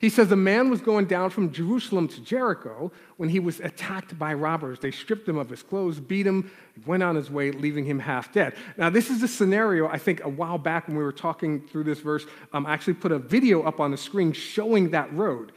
He 0.00 0.08
says 0.08 0.30
a 0.30 0.36
man 0.36 0.70
was 0.70 0.80
going 0.80 1.06
down 1.06 1.30
from 1.30 1.52
Jerusalem 1.52 2.06
to 2.08 2.20
Jericho 2.20 2.92
when 3.16 3.28
he 3.28 3.40
was 3.40 3.58
attacked 3.58 4.16
by 4.16 4.32
robbers. 4.32 4.78
They 4.78 4.92
stripped 4.92 5.28
him 5.28 5.36
of 5.36 5.50
his 5.50 5.62
clothes, 5.62 5.98
beat 5.98 6.26
him, 6.26 6.50
went 6.86 7.02
on 7.02 7.16
his 7.16 7.30
way, 7.30 7.50
leaving 7.50 7.84
him 7.84 7.98
half 7.98 8.32
dead. 8.32 8.54
Now, 8.76 8.90
this 8.90 9.10
is 9.10 9.22
a 9.24 9.28
scenario 9.28 9.88
I 9.88 9.98
think 9.98 10.22
a 10.24 10.28
while 10.28 10.56
back 10.58 10.86
when 10.86 10.96
we 10.96 11.02
were 11.02 11.12
talking 11.12 11.66
through 11.66 11.84
this 11.84 11.98
verse. 11.98 12.26
Um, 12.52 12.64
I 12.64 12.74
actually 12.74 12.94
put 12.94 13.10
a 13.10 13.18
video 13.18 13.62
up 13.62 13.80
on 13.80 13.90
the 13.90 13.96
screen 13.96 14.32
showing 14.32 14.90
that 14.90 15.12
road. 15.12 15.52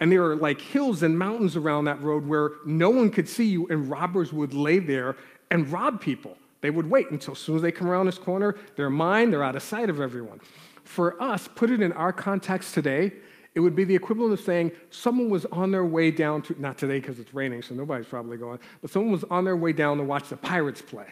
And 0.00 0.10
there 0.10 0.24
are 0.24 0.36
like 0.36 0.60
hills 0.60 1.02
and 1.04 1.16
mountains 1.16 1.56
around 1.56 1.84
that 1.84 2.02
road 2.02 2.26
where 2.26 2.52
no 2.66 2.90
one 2.90 3.10
could 3.10 3.28
see 3.28 3.46
you, 3.46 3.68
and 3.68 3.88
robbers 3.88 4.32
would 4.32 4.52
lay 4.52 4.80
there 4.80 5.16
and 5.50 5.70
rob 5.70 6.00
people. 6.00 6.36
They 6.60 6.70
would 6.70 6.90
wait 6.90 7.10
until 7.12 7.32
as 7.32 7.38
soon 7.38 7.56
as 7.56 7.62
they 7.62 7.72
come 7.72 7.88
around 7.88 8.06
this 8.06 8.18
corner, 8.18 8.56
they're 8.74 8.90
mine, 8.90 9.30
they're 9.30 9.44
out 9.44 9.54
of 9.54 9.62
sight 9.62 9.88
of 9.88 10.00
everyone. 10.00 10.40
For 10.82 11.20
us, 11.22 11.48
put 11.54 11.70
it 11.70 11.80
in 11.80 11.92
our 11.92 12.12
context 12.12 12.74
today, 12.74 13.12
it 13.56 13.60
would 13.60 13.74
be 13.74 13.84
the 13.84 13.94
equivalent 13.94 14.34
of 14.34 14.40
saying 14.40 14.70
someone 14.90 15.30
was 15.30 15.46
on 15.46 15.70
their 15.70 15.84
way 15.86 16.10
down 16.10 16.42
to, 16.42 16.60
not 16.60 16.76
today 16.76 17.00
because 17.00 17.18
it's 17.18 17.32
raining, 17.32 17.62
so 17.62 17.74
nobody's 17.74 18.06
probably 18.06 18.36
going, 18.36 18.58
but 18.82 18.90
someone 18.90 19.10
was 19.10 19.24
on 19.24 19.44
their 19.44 19.56
way 19.56 19.72
down 19.72 19.96
to 19.96 20.04
watch 20.04 20.28
the 20.28 20.36
Pirates 20.36 20.82
play. 20.82 21.06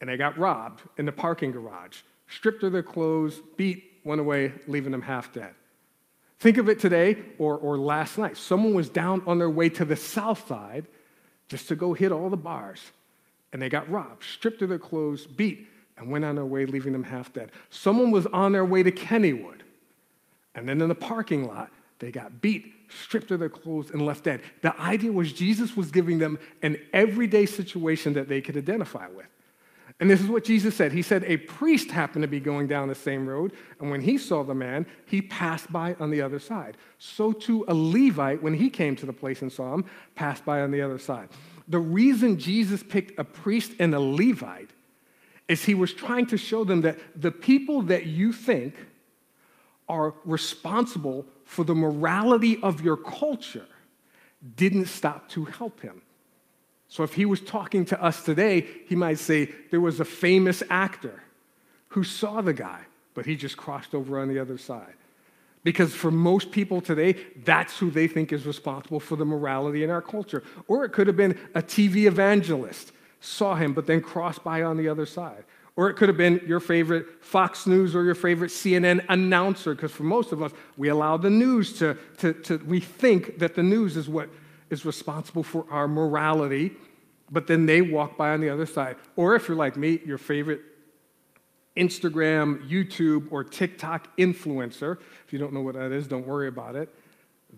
And 0.00 0.10
they 0.10 0.16
got 0.16 0.36
robbed 0.36 0.82
in 0.98 1.06
the 1.06 1.12
parking 1.12 1.52
garage, 1.52 1.98
stripped 2.26 2.64
of 2.64 2.72
their 2.72 2.82
clothes, 2.82 3.40
beat, 3.56 3.84
went 4.02 4.20
away, 4.20 4.52
leaving 4.66 4.90
them 4.90 5.02
half 5.02 5.32
dead. 5.32 5.54
Think 6.40 6.58
of 6.58 6.68
it 6.68 6.80
today 6.80 7.22
or, 7.38 7.56
or 7.56 7.78
last 7.78 8.18
night. 8.18 8.36
Someone 8.36 8.74
was 8.74 8.88
down 8.88 9.22
on 9.24 9.38
their 9.38 9.48
way 9.48 9.68
to 9.70 9.84
the 9.84 9.94
south 9.94 10.48
side 10.48 10.88
just 11.46 11.68
to 11.68 11.76
go 11.76 11.94
hit 11.94 12.10
all 12.10 12.30
the 12.30 12.36
bars, 12.36 12.80
and 13.52 13.62
they 13.62 13.68
got 13.68 13.88
robbed, 13.88 14.24
stripped 14.24 14.60
of 14.62 14.70
their 14.70 14.78
clothes, 14.80 15.24
beat, 15.24 15.68
and 15.96 16.10
went 16.10 16.24
on 16.24 16.34
their 16.34 16.44
way, 16.44 16.66
leaving 16.66 16.92
them 16.92 17.04
half 17.04 17.32
dead. 17.32 17.52
Someone 17.70 18.10
was 18.10 18.26
on 18.26 18.50
their 18.50 18.64
way 18.64 18.82
to 18.82 18.90
Kennywood 18.90 19.60
and 20.54 20.68
then 20.68 20.80
in 20.80 20.88
the 20.88 20.94
parking 20.94 21.46
lot, 21.46 21.70
they 21.98 22.10
got 22.10 22.40
beat, 22.40 22.72
stripped 22.88 23.30
of 23.30 23.40
their 23.40 23.48
clothes, 23.48 23.90
and 23.90 24.04
left 24.04 24.24
dead. 24.24 24.42
The 24.62 24.78
idea 24.80 25.12
was 25.12 25.32
Jesus 25.32 25.76
was 25.76 25.90
giving 25.90 26.18
them 26.18 26.38
an 26.62 26.78
everyday 26.92 27.46
situation 27.46 28.12
that 28.14 28.28
they 28.28 28.40
could 28.40 28.56
identify 28.56 29.08
with. 29.08 29.26
And 30.00 30.10
this 30.10 30.20
is 30.20 30.26
what 30.26 30.44
Jesus 30.44 30.74
said. 30.74 30.92
He 30.92 31.02
said, 31.02 31.22
A 31.24 31.36
priest 31.36 31.90
happened 31.90 32.22
to 32.22 32.28
be 32.28 32.40
going 32.40 32.66
down 32.66 32.88
the 32.88 32.94
same 32.94 33.28
road, 33.28 33.52
and 33.80 33.90
when 33.90 34.00
he 34.00 34.18
saw 34.18 34.42
the 34.42 34.54
man, 34.54 34.86
he 35.06 35.22
passed 35.22 35.72
by 35.72 35.94
on 36.00 36.10
the 36.10 36.20
other 36.20 36.40
side. 36.40 36.76
So 36.98 37.32
too, 37.32 37.64
a 37.68 37.74
Levite, 37.74 38.42
when 38.42 38.54
he 38.54 38.70
came 38.70 38.96
to 38.96 39.06
the 39.06 39.12
place 39.12 39.42
and 39.42 39.52
saw 39.52 39.72
him, 39.72 39.84
passed 40.14 40.44
by 40.44 40.62
on 40.62 40.72
the 40.72 40.82
other 40.82 40.98
side. 40.98 41.28
The 41.68 41.78
reason 41.78 42.38
Jesus 42.38 42.82
picked 42.82 43.18
a 43.18 43.24
priest 43.24 43.72
and 43.78 43.94
a 43.94 44.00
Levite 44.00 44.70
is 45.48 45.64
he 45.64 45.74
was 45.74 45.92
trying 45.92 46.26
to 46.26 46.36
show 46.36 46.64
them 46.64 46.80
that 46.80 46.98
the 47.14 47.30
people 47.30 47.82
that 47.82 48.06
you 48.06 48.32
think 48.32 48.74
are 49.88 50.14
responsible 50.24 51.26
for 51.44 51.64
the 51.64 51.74
morality 51.74 52.58
of 52.62 52.80
your 52.80 52.96
culture 52.96 53.66
didn't 54.56 54.86
stop 54.86 55.28
to 55.30 55.44
help 55.44 55.80
him. 55.80 56.02
So 56.88 57.02
if 57.02 57.14
he 57.14 57.24
was 57.24 57.40
talking 57.40 57.84
to 57.86 58.02
us 58.02 58.24
today, 58.24 58.66
he 58.86 58.94
might 58.94 59.18
say 59.18 59.50
there 59.70 59.80
was 59.80 60.00
a 60.00 60.04
famous 60.04 60.62
actor 60.70 61.22
who 61.88 62.04
saw 62.04 62.40
the 62.40 62.52
guy, 62.52 62.80
but 63.14 63.26
he 63.26 63.36
just 63.36 63.56
crossed 63.56 63.94
over 63.94 64.20
on 64.20 64.28
the 64.28 64.38
other 64.38 64.58
side. 64.58 64.94
Because 65.62 65.94
for 65.94 66.10
most 66.10 66.50
people 66.50 66.80
today, 66.80 67.16
that's 67.44 67.78
who 67.78 67.90
they 67.90 68.06
think 68.06 68.32
is 68.32 68.46
responsible 68.46 69.00
for 69.00 69.16
the 69.16 69.24
morality 69.24 69.82
in 69.82 69.90
our 69.90 70.02
culture. 70.02 70.42
Or 70.68 70.84
it 70.84 70.90
could 70.90 71.06
have 71.06 71.16
been 71.16 71.38
a 71.54 71.62
TV 71.62 72.04
evangelist, 72.04 72.92
saw 73.20 73.54
him, 73.54 73.72
but 73.72 73.86
then 73.86 74.02
crossed 74.02 74.44
by 74.44 74.62
on 74.62 74.76
the 74.76 74.88
other 74.88 75.06
side. 75.06 75.44
Or 75.76 75.90
it 75.90 75.94
could 75.94 76.08
have 76.08 76.16
been 76.16 76.40
your 76.46 76.60
favorite 76.60 77.24
Fox 77.24 77.66
News 77.66 77.96
or 77.96 78.04
your 78.04 78.14
favorite 78.14 78.50
CNN 78.50 79.04
announcer, 79.08 79.74
because 79.74 79.90
for 79.90 80.04
most 80.04 80.30
of 80.30 80.40
us, 80.42 80.52
we 80.76 80.88
allow 80.88 81.16
the 81.16 81.30
news 81.30 81.76
to, 81.78 81.96
to, 82.18 82.32
to, 82.32 82.58
we 82.58 82.78
think 82.78 83.38
that 83.38 83.56
the 83.56 83.62
news 83.62 83.96
is 83.96 84.08
what 84.08 84.28
is 84.70 84.84
responsible 84.84 85.42
for 85.42 85.66
our 85.70 85.88
morality, 85.88 86.72
but 87.30 87.48
then 87.48 87.66
they 87.66 87.80
walk 87.80 88.16
by 88.16 88.30
on 88.30 88.40
the 88.40 88.50
other 88.50 88.66
side. 88.66 88.96
Or 89.16 89.34
if 89.34 89.48
you're 89.48 89.56
like 89.56 89.76
me, 89.76 90.00
your 90.04 90.18
favorite 90.18 90.60
Instagram, 91.76 92.68
YouTube, 92.68 93.26
or 93.32 93.42
TikTok 93.42 94.16
influencer, 94.16 94.98
if 95.26 95.32
you 95.32 95.40
don't 95.40 95.52
know 95.52 95.60
what 95.60 95.74
that 95.74 95.90
is, 95.90 96.06
don't 96.06 96.26
worry 96.26 96.46
about 96.46 96.76
it. 96.76 96.88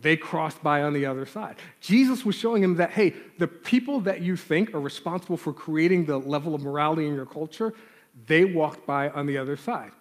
They 0.01 0.17
crossed 0.17 0.63
by 0.63 0.83
on 0.83 0.93
the 0.93 1.07
other 1.07 1.27
side. 1.27 1.57
Jesus 1.81 2.25
was 2.25 2.35
showing 2.35 2.63
him 2.63 2.77
that, 2.77 2.91
hey, 2.91 3.15
the 3.39 3.47
people 3.47 4.01
that 4.01 4.21
you 4.21 4.37
think 4.37 4.75
are 4.75 4.81
responsible 4.81 5.37
for 5.37 5.53
creating 5.53 6.07
the 6.07 6.19
level 6.19 6.55
of 6.55 6.63
morality 6.63 7.07
in 7.07 7.15
your 7.15 7.27
culture, 7.27 7.75
they 8.27 8.45
walked 8.45 8.87
by 8.87 9.11
on 9.11 9.27
the 9.27 9.39
other 9.39 9.57
side. 9.57 9.93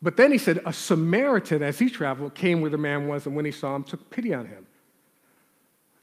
But 0.00 0.16
then 0.16 0.32
he 0.32 0.38
said, 0.38 0.60
A 0.66 0.72
Samaritan, 0.72 1.62
as 1.62 1.78
he 1.78 1.88
traveled, 1.88 2.34
came 2.34 2.60
where 2.60 2.70
the 2.70 2.78
man 2.78 3.06
was, 3.06 3.26
and 3.26 3.36
when 3.36 3.44
he 3.44 3.52
saw 3.52 3.76
him, 3.76 3.84
took 3.84 4.10
pity 4.10 4.34
on 4.34 4.46
him. 4.46 4.66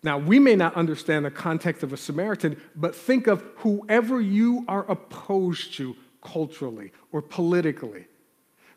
Now, 0.01 0.17
we 0.17 0.39
may 0.39 0.55
not 0.55 0.75
understand 0.75 1.25
the 1.25 1.31
context 1.31 1.83
of 1.83 1.91
a 1.91 1.97
Samaritan, 1.97 2.61
but 2.75 2.95
think 2.95 3.27
of 3.27 3.43
whoever 3.57 4.21
you 4.21 4.63
are 4.69 4.89
opposed 4.89 5.73
to 5.73 5.95
culturally 6.21 6.93
or 7.11 7.21
politically. 7.21 8.05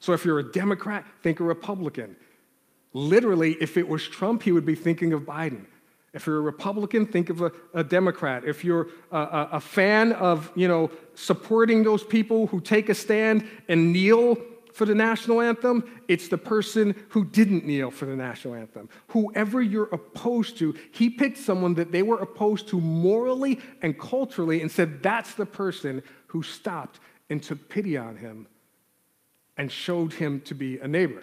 So 0.00 0.12
if 0.12 0.24
you're 0.24 0.40
a 0.40 0.52
Democrat, 0.52 1.06
think 1.22 1.38
a 1.38 1.44
Republican. 1.44 2.16
Literally, 2.92 3.52
if 3.60 3.76
it 3.76 3.88
was 3.88 4.06
Trump, 4.06 4.42
he 4.42 4.50
would 4.50 4.66
be 4.66 4.74
thinking 4.74 5.12
of 5.12 5.22
Biden. 5.22 5.66
If 6.14 6.27
you're 6.27 6.38
a 6.38 6.42
Republican, 6.42 7.07
think 7.07 7.31
of 7.31 7.40
a, 7.40 7.53
a 7.72 7.83
Democrat. 7.83 8.44
If 8.44 8.64
you're 8.64 8.88
a, 9.11 9.16
a, 9.16 9.48
a, 9.53 9.61
fan 9.61 10.12
of, 10.12 10.53
you 10.55 10.68
know, 10.68 10.90
supporting 11.14 11.83
those 11.83 12.05
people 12.05 12.48
who 12.48 12.61
take 12.61 12.90
a 12.90 12.94
stand 12.94 13.48
and 13.68 13.92
kneel 13.92 14.37
for 14.75 14.85
the 14.85 14.94
national 14.94 15.40
anthem, 15.40 15.85
it's 16.09 16.29
the 16.29 16.38
person 16.38 16.94
who 17.11 17.25
didn't 17.25 17.64
kneel 17.64 17.90
for 17.90 18.05
the 18.07 18.16
national 18.16 18.55
anthem. 18.55 18.90
Whoever 19.09 19.62
you're 19.62 19.88
opposed 19.92 20.59
to, 20.59 20.75
he 20.92 21.09
picked 21.09 21.38
someone 21.38 21.75
that 21.75 21.92
they 21.92 22.03
were 22.03 22.18
opposed 22.18 22.68
to 22.68 22.81
morally 22.81 23.61
and 23.81 23.98
culturally 23.98 24.61
and 24.61 24.70
said, 24.70 25.03
that's 25.03 25.35
the 25.35 25.46
person 25.46 26.03
who 26.27 26.42
stopped 26.42 27.01
and 27.31 27.42
took 27.42 27.68
pity 27.70 27.96
on 27.96 28.16
him 28.16 28.46
and 29.57 29.70
showed 29.70 30.12
him 30.12 30.40
to 30.42 30.55
be 30.55 30.79
a 30.79 30.88
neighbor. 30.88 31.22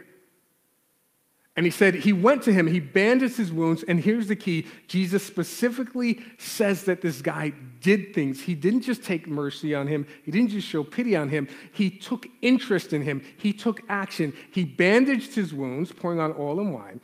And 1.60 1.66
he 1.66 1.72
said 1.72 1.94
he 1.94 2.14
went 2.14 2.44
to 2.44 2.54
him, 2.54 2.68
he 2.68 2.80
bandaged 2.80 3.36
his 3.36 3.52
wounds, 3.52 3.84
and 3.84 4.00
here's 4.00 4.30
the 4.30 4.36
key 4.38 4.66
Jesus 4.88 5.26
specifically 5.26 6.22
says 6.38 6.86
that 6.86 7.02
this 7.02 7.22
guy 7.22 7.52
did 7.82 8.16
things. 8.16 8.40
He 8.40 8.56
didn't 8.56 8.84
just 8.84 9.04
take 9.04 9.28
mercy 9.28 9.76
on 9.76 9.86
him, 9.86 10.08
he 10.24 10.32
didn't 10.32 10.52
just 10.52 10.66
show 10.66 10.86
pity 10.86 11.18
on 11.18 11.28
him, 11.28 11.50
he 11.74 11.90
took 11.90 12.28
interest 12.42 12.94
in 12.94 13.02
him, 13.02 13.22
he 13.36 13.52
took 13.52 13.82
action. 13.90 14.32
He 14.54 14.64
bandaged 14.64 15.36
his 15.36 15.54
wounds, 15.54 15.92
pouring 15.92 16.22
on 16.22 16.34
oil 16.40 16.62
and 16.62 16.74
wine. 16.74 17.02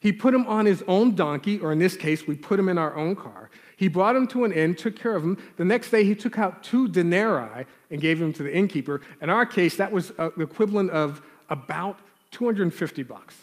He 0.00 0.10
put 0.10 0.32
him 0.32 0.46
on 0.46 0.64
his 0.64 0.82
own 0.88 1.14
donkey, 1.14 1.58
or 1.58 1.70
in 1.70 1.78
this 1.78 1.94
case, 1.94 2.26
we 2.26 2.34
put 2.34 2.58
him 2.58 2.70
in 2.70 2.78
our 2.78 2.96
own 2.96 3.14
car. 3.14 3.50
He 3.76 3.88
brought 3.88 4.16
him 4.16 4.26
to 4.28 4.46
an 4.46 4.52
inn, 4.52 4.74
took 4.74 4.96
care 4.96 5.16
of 5.16 5.22
him. 5.22 5.36
The 5.58 5.66
next 5.66 5.90
day, 5.90 6.04
he 6.04 6.14
took 6.14 6.38
out 6.38 6.62
two 6.62 6.88
denarii 6.88 7.66
and 7.90 8.00
gave 8.00 8.20
them 8.20 8.32
to 8.32 8.42
the 8.42 8.56
innkeeper. 8.56 9.02
In 9.20 9.28
our 9.28 9.44
case, 9.44 9.76
that 9.76 9.92
was 9.92 10.12
uh, 10.16 10.30
the 10.34 10.44
equivalent 10.44 10.92
of 10.92 11.20
about 11.50 11.98
250 12.30 13.02
bucks 13.02 13.34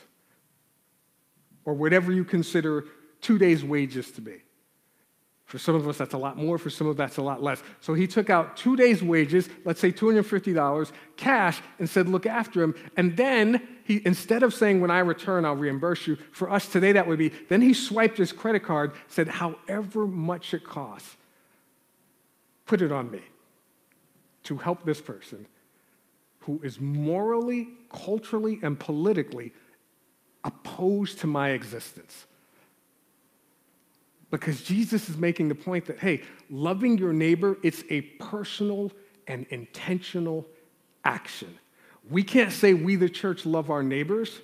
or 1.65 1.73
whatever 1.73 2.11
you 2.11 2.23
consider 2.23 2.85
two 3.21 3.37
days' 3.37 3.63
wages 3.63 4.11
to 4.11 4.21
be. 4.21 4.41
For 5.45 5.59
some 5.59 5.75
of 5.75 5.87
us, 5.87 5.97
that's 5.97 6.15
a 6.15 6.17
lot 6.17 6.37
more. 6.37 6.57
For 6.57 6.71
some 6.71 6.87
of 6.87 6.95
us, 6.95 6.97
that's 6.97 7.17
a 7.17 7.21
lot 7.21 7.41
less. 7.41 7.61
So 7.79 7.93
he 7.93 8.07
took 8.07 8.31
out 8.31 8.57
two 8.57 8.75
days' 8.75 9.03
wages, 9.03 9.47
let's 9.63 9.79
say 9.79 9.91
$250, 9.91 10.91
cash, 11.17 11.61
and 11.77 11.87
said, 11.87 12.09
look 12.09 12.25
after 12.25 12.63
him. 12.63 12.73
And 12.97 13.15
then 13.15 13.61
he, 13.83 14.01
instead 14.05 14.41
of 14.41 14.55
saying, 14.55 14.81
when 14.81 14.89
I 14.89 14.99
return, 14.99 15.45
I'll 15.45 15.55
reimburse 15.55 16.07
you, 16.07 16.17
for 16.31 16.51
us 16.51 16.67
today, 16.67 16.93
that 16.93 17.07
would 17.07 17.19
be, 17.19 17.29
then 17.49 17.61
he 17.61 17.75
swiped 17.75 18.17
his 18.17 18.31
credit 18.31 18.63
card, 18.63 18.93
said, 19.07 19.27
however 19.27 20.07
much 20.07 20.55
it 20.55 20.63
costs, 20.63 21.15
put 22.65 22.81
it 22.81 22.91
on 22.91 23.11
me 23.11 23.21
to 24.45 24.57
help 24.57 24.83
this 24.83 25.01
person 25.01 25.45
who 26.39 26.59
is 26.63 26.79
morally, 26.79 27.69
culturally, 27.91 28.59
and 28.63 28.79
politically 28.79 29.51
opposed 30.45 31.19
to 31.19 31.27
my 31.27 31.49
existence. 31.49 32.25
Because 34.31 34.61
Jesus 34.61 35.09
is 35.09 35.17
making 35.17 35.49
the 35.49 35.55
point 35.55 35.85
that, 35.85 35.99
hey, 35.99 36.21
loving 36.49 36.97
your 36.97 37.13
neighbor, 37.13 37.57
it's 37.63 37.83
a 37.89 38.01
personal 38.01 38.91
and 39.27 39.45
intentional 39.49 40.45
action. 41.03 41.57
We 42.09 42.23
can't 42.23 42.51
say 42.51 42.73
we, 42.73 42.95
the 42.95 43.09
church, 43.09 43.45
love 43.45 43.69
our 43.69 43.83
neighbors 43.83 44.41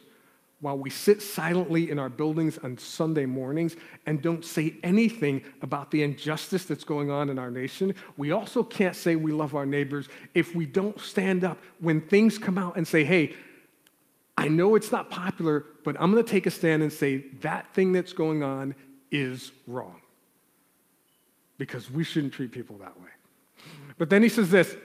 while 0.62 0.78
we 0.78 0.91
sit 0.91 1.22
silently 1.22 1.89
in 1.89 1.97
our 1.97 2.10
buildings 2.10 2.60
on 2.60 2.78
Sunday 2.78 3.26
mornings 3.26 3.76
and 4.06 4.22
don't 4.22 4.45
say 4.45 4.76
anything 4.84 5.43
about 5.64 5.89
the 5.89 6.04
injustice 6.04 6.66
that's 6.66 6.84
going 6.84 7.10
on 7.10 7.30
in 7.30 7.39
our 7.39 7.49
nation. 7.49 7.95
We 8.16 8.32
also 8.32 8.64
can't 8.64 8.95
say 8.95 9.16
we 9.16 9.32
love 9.32 9.56
our 9.56 9.66
neighbors 9.66 10.08
if 10.36 10.56
we 10.56 10.68
don't 10.68 10.99
stand 10.99 11.43
up 11.43 11.58
when 11.80 12.02
things 12.02 12.38
come 12.38 12.60
out 12.60 12.78
and 12.78 12.88
say, 12.88 13.04
hey, 13.04 13.36
I 14.42 14.48
know 14.48 14.76
it's 14.76 14.92
not 14.92 15.10
popular, 15.10 15.66
but 15.84 15.96
I'm 16.00 16.12
going 16.12 16.24
to 16.24 16.30
take 16.30 16.46
a 16.46 16.52
stand 16.52 16.82
and 16.84 16.92
say 16.92 17.26
that 17.42 17.74
thing 17.74 17.92
that's 17.92 18.14
going 18.14 18.44
on 18.44 18.76
is 19.12 19.52
wrong. 19.68 20.02
Because 21.58 21.92
we 21.92 22.04
shouldn't 22.04 22.34
treat 22.34 22.52
people 22.52 22.78
that 22.78 23.00
way. 23.00 23.10
But 23.98 24.10
then 24.10 24.24
he 24.24 24.30
says 24.30 24.50
this. 24.50 24.76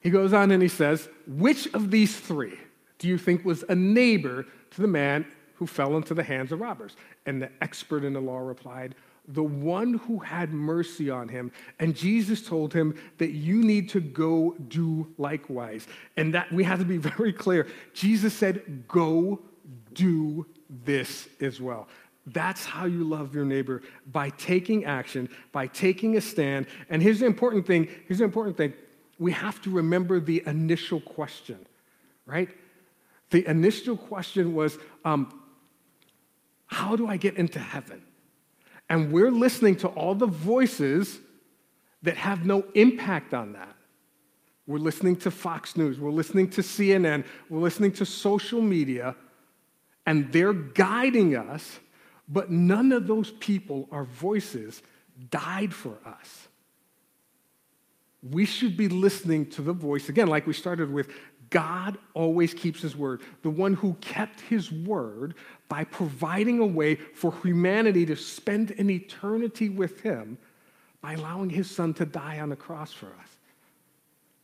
He 0.00 0.10
goes 0.10 0.32
on 0.32 0.50
and 0.50 0.62
he 0.62 0.68
says, 0.68 1.08
which 1.26 1.72
of 1.74 1.90
these 1.90 2.18
three? 2.18 2.58
do 3.04 3.08
you 3.08 3.18
think 3.18 3.44
was 3.44 3.64
a 3.68 3.74
neighbor 3.74 4.46
to 4.70 4.80
the 4.80 4.88
man 4.88 5.26
who 5.56 5.66
fell 5.66 5.96
into 5.98 6.14
the 6.14 6.22
hands 6.22 6.52
of 6.52 6.60
robbers? 6.60 6.96
And 7.26 7.42
the 7.42 7.50
expert 7.60 8.02
in 8.02 8.14
the 8.14 8.20
law 8.20 8.38
replied, 8.38 8.94
The 9.28 9.42
one 9.42 9.94
who 9.94 10.18
had 10.18 10.52
mercy 10.52 11.08
on 11.10 11.28
him. 11.28 11.50
And 11.78 11.96
Jesus 11.96 12.46
told 12.46 12.74
him 12.74 12.94
that 13.18 13.30
you 13.30 13.62
need 13.62 13.88
to 13.90 14.00
go 14.00 14.54
do 14.68 15.12
likewise. 15.16 15.86
And 16.16 16.34
that 16.34 16.52
we 16.52 16.64
have 16.64 16.78
to 16.78 16.84
be 16.84 16.96
very 17.16 17.32
clear. 17.32 17.66
Jesus 17.92 18.34
said, 18.34 18.84
Go 18.86 19.40
do 19.94 20.46
this 20.84 21.28
as 21.40 21.60
well. 21.60 21.88
That's 22.26 22.64
how 22.64 22.86
you 22.86 23.04
love 23.04 23.34
your 23.34 23.44
neighbor 23.44 23.82
by 24.10 24.30
taking 24.30 24.84
action, 24.84 25.28
by 25.52 25.66
taking 25.66 26.16
a 26.16 26.20
stand. 26.20 26.66
And 26.88 27.02
here's 27.02 27.20
the 27.20 27.26
important 27.26 27.66
thing 27.66 27.88
here's 28.06 28.18
the 28.18 28.24
important 28.24 28.56
thing 28.56 28.72
we 29.18 29.32
have 29.32 29.60
to 29.62 29.70
remember 29.70 30.20
the 30.20 30.42
initial 30.46 31.00
question, 31.00 31.58
right? 32.26 32.48
The 33.30 33.48
initial 33.48 33.96
question 33.96 34.54
was, 34.54 34.78
um, 35.04 35.40
How 36.66 36.96
do 36.96 37.06
I 37.06 37.16
get 37.16 37.36
into 37.36 37.58
heaven? 37.58 38.02
And 38.88 39.10
we're 39.10 39.30
listening 39.30 39.76
to 39.76 39.88
all 39.88 40.14
the 40.14 40.26
voices 40.26 41.18
that 42.02 42.16
have 42.16 42.44
no 42.44 42.64
impact 42.74 43.32
on 43.32 43.54
that. 43.54 43.74
We're 44.66 44.78
listening 44.78 45.16
to 45.16 45.30
Fox 45.30 45.76
News, 45.76 45.98
we're 45.98 46.10
listening 46.10 46.48
to 46.50 46.62
CNN, 46.62 47.24
we're 47.50 47.60
listening 47.60 47.92
to 47.92 48.06
social 48.06 48.62
media, 48.62 49.14
and 50.06 50.32
they're 50.32 50.54
guiding 50.54 51.36
us, 51.36 51.80
but 52.28 52.50
none 52.50 52.92
of 52.92 53.06
those 53.06 53.30
people, 53.32 53.88
our 53.90 54.04
voices, 54.04 54.82
died 55.30 55.74
for 55.74 55.98
us. 56.06 56.48
We 58.22 58.46
should 58.46 58.74
be 58.74 58.88
listening 58.88 59.50
to 59.50 59.60
the 59.62 59.74
voice, 59.74 60.08
again, 60.08 60.28
like 60.28 60.46
we 60.46 60.54
started 60.54 60.90
with 60.90 61.10
God 61.54 61.98
always 62.14 62.52
keeps 62.52 62.82
his 62.82 62.96
word. 62.96 63.20
The 63.42 63.50
one 63.50 63.74
who 63.74 63.94
kept 64.00 64.40
his 64.40 64.72
word 64.72 65.34
by 65.68 65.84
providing 65.84 66.58
a 66.58 66.66
way 66.66 66.96
for 66.96 67.32
humanity 67.44 68.04
to 68.06 68.16
spend 68.16 68.72
an 68.72 68.90
eternity 68.90 69.68
with 69.68 70.00
him 70.00 70.36
by 71.00 71.12
allowing 71.12 71.48
his 71.48 71.70
son 71.70 71.94
to 71.94 72.04
die 72.04 72.40
on 72.40 72.48
the 72.48 72.56
cross 72.56 72.92
for 72.92 73.06
us. 73.06 73.28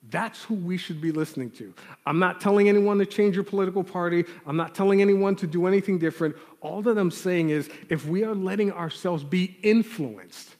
That's 0.08 0.44
who 0.44 0.54
we 0.54 0.76
should 0.76 1.00
be 1.00 1.11
listening 1.11 1.50
to. 1.52 1.74
I'm 2.06 2.20
not 2.20 2.40
telling 2.40 2.68
anyone 2.68 2.98
to 2.98 3.06
change 3.06 3.34
your 3.34 3.42
political 3.42 3.82
party. 3.82 4.24
I'm 4.46 4.56
not 4.56 4.76
telling 4.76 5.02
anyone 5.02 5.34
to 5.36 5.48
do 5.48 5.66
anything 5.66 5.98
different. 5.98 6.36
All 6.61 6.80
that 6.82 6.96
I'm 6.96 7.11
saying 7.11 7.50
is 7.50 7.68
if 7.88 8.06
we 8.06 8.22
are 8.22 8.36
letting 8.36 8.70
ourselves 8.70 9.24
be 9.24 9.58
influenced 9.64 10.54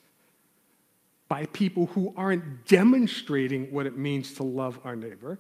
by 1.29 1.47
people 1.47 1.87
who 1.87 2.13
aren't 2.17 2.67
demonstrating 2.67 3.71
what 3.73 3.87
it 3.87 3.97
means 3.97 4.35
to 4.35 4.43
love 4.43 4.81
our 4.83 4.97
neighbor, 4.97 5.39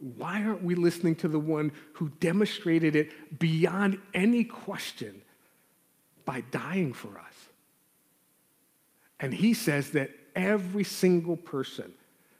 why 0.00 0.42
aren't 0.42 0.62
we 0.62 0.74
listening 0.74 1.14
to 1.16 1.28
the 1.28 1.38
one 1.38 1.72
who 1.92 2.08
demonstrated 2.20 2.96
it 2.96 3.38
beyond 3.38 3.98
any 4.14 4.44
question 4.44 5.20
by 6.24 6.42
dying 6.50 6.92
for 6.92 7.18
us? 7.18 7.34
And 9.20 9.34
he 9.34 9.52
says 9.52 9.90
that 9.90 10.10
every 10.34 10.84
single 10.84 11.36
person 11.36 11.92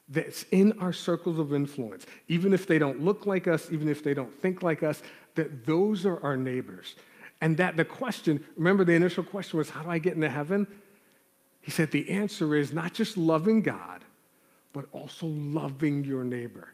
that's 0.08 0.44
in 0.50 0.72
our 0.80 0.92
circles 0.92 1.38
of 1.38 1.52
influence, 1.52 2.06
even 2.28 2.54
if 2.54 2.66
they 2.66 2.78
don't 2.78 3.02
look 3.02 3.26
like 3.26 3.46
us, 3.46 3.70
even 3.70 3.88
if 3.88 4.02
they 4.02 4.14
don't 4.14 4.34
think 4.40 4.62
like 4.62 4.82
us, 4.82 5.02
that 5.34 5.66
those 5.66 6.06
are 6.06 6.20
our 6.24 6.36
neighbors. 6.36 6.96
And 7.42 7.56
that 7.58 7.76
the 7.76 7.84
question, 7.84 8.44
remember 8.56 8.84
the 8.84 8.94
initial 8.94 9.22
question 9.22 9.58
was, 9.58 9.70
how 9.70 9.82
do 9.82 9.90
I 9.90 9.98
get 9.98 10.14
into 10.14 10.30
heaven? 10.30 10.66
He 11.61 11.70
said 11.70 11.90
the 11.90 12.08
answer 12.11 12.56
is 12.56 12.72
not 12.72 12.94
just 12.94 13.18
loving 13.18 13.61
God, 13.61 14.02
but 14.72 14.86
also 14.92 15.26
loving 15.26 16.04
your 16.04 16.24
neighbor 16.24 16.68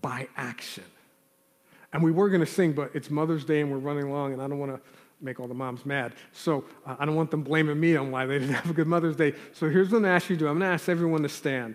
by 0.00 0.28
action. 0.36 0.84
And 1.92 2.02
we 2.02 2.10
were 2.10 2.28
going 2.28 2.40
to 2.40 2.46
sing, 2.46 2.72
but 2.72 2.90
it's 2.94 3.10
Mother's 3.10 3.44
Day 3.44 3.60
and 3.60 3.70
we're 3.70 3.78
running 3.78 4.04
along, 4.04 4.34
and 4.34 4.42
I 4.42 4.48
don't 4.48 4.58
want 4.58 4.74
to 4.74 4.80
make 5.20 5.40
all 5.40 5.48
the 5.48 5.54
moms 5.54 5.84
mad. 5.86 6.12
So 6.32 6.64
uh, 6.86 6.96
I 6.98 7.04
don't 7.04 7.16
want 7.16 7.30
them 7.30 7.42
blaming 7.42 7.78
me 7.80 7.96
on 7.96 8.10
why 8.10 8.26
they 8.26 8.38
didn't 8.38 8.54
have 8.54 8.70
a 8.70 8.74
good 8.74 8.86
Mother's 8.86 9.16
Day. 9.16 9.34
So 9.52 9.68
here's 9.68 9.88
what 9.88 9.98
I'm 9.98 10.02
going 10.02 10.10
to 10.10 10.16
ask 10.16 10.30
you 10.30 10.36
to 10.36 10.40
do 10.40 10.48
I'm 10.48 10.58
going 10.58 10.68
to 10.68 10.74
ask 10.74 10.88
everyone 10.88 11.22
to 11.22 11.28
stand. 11.28 11.74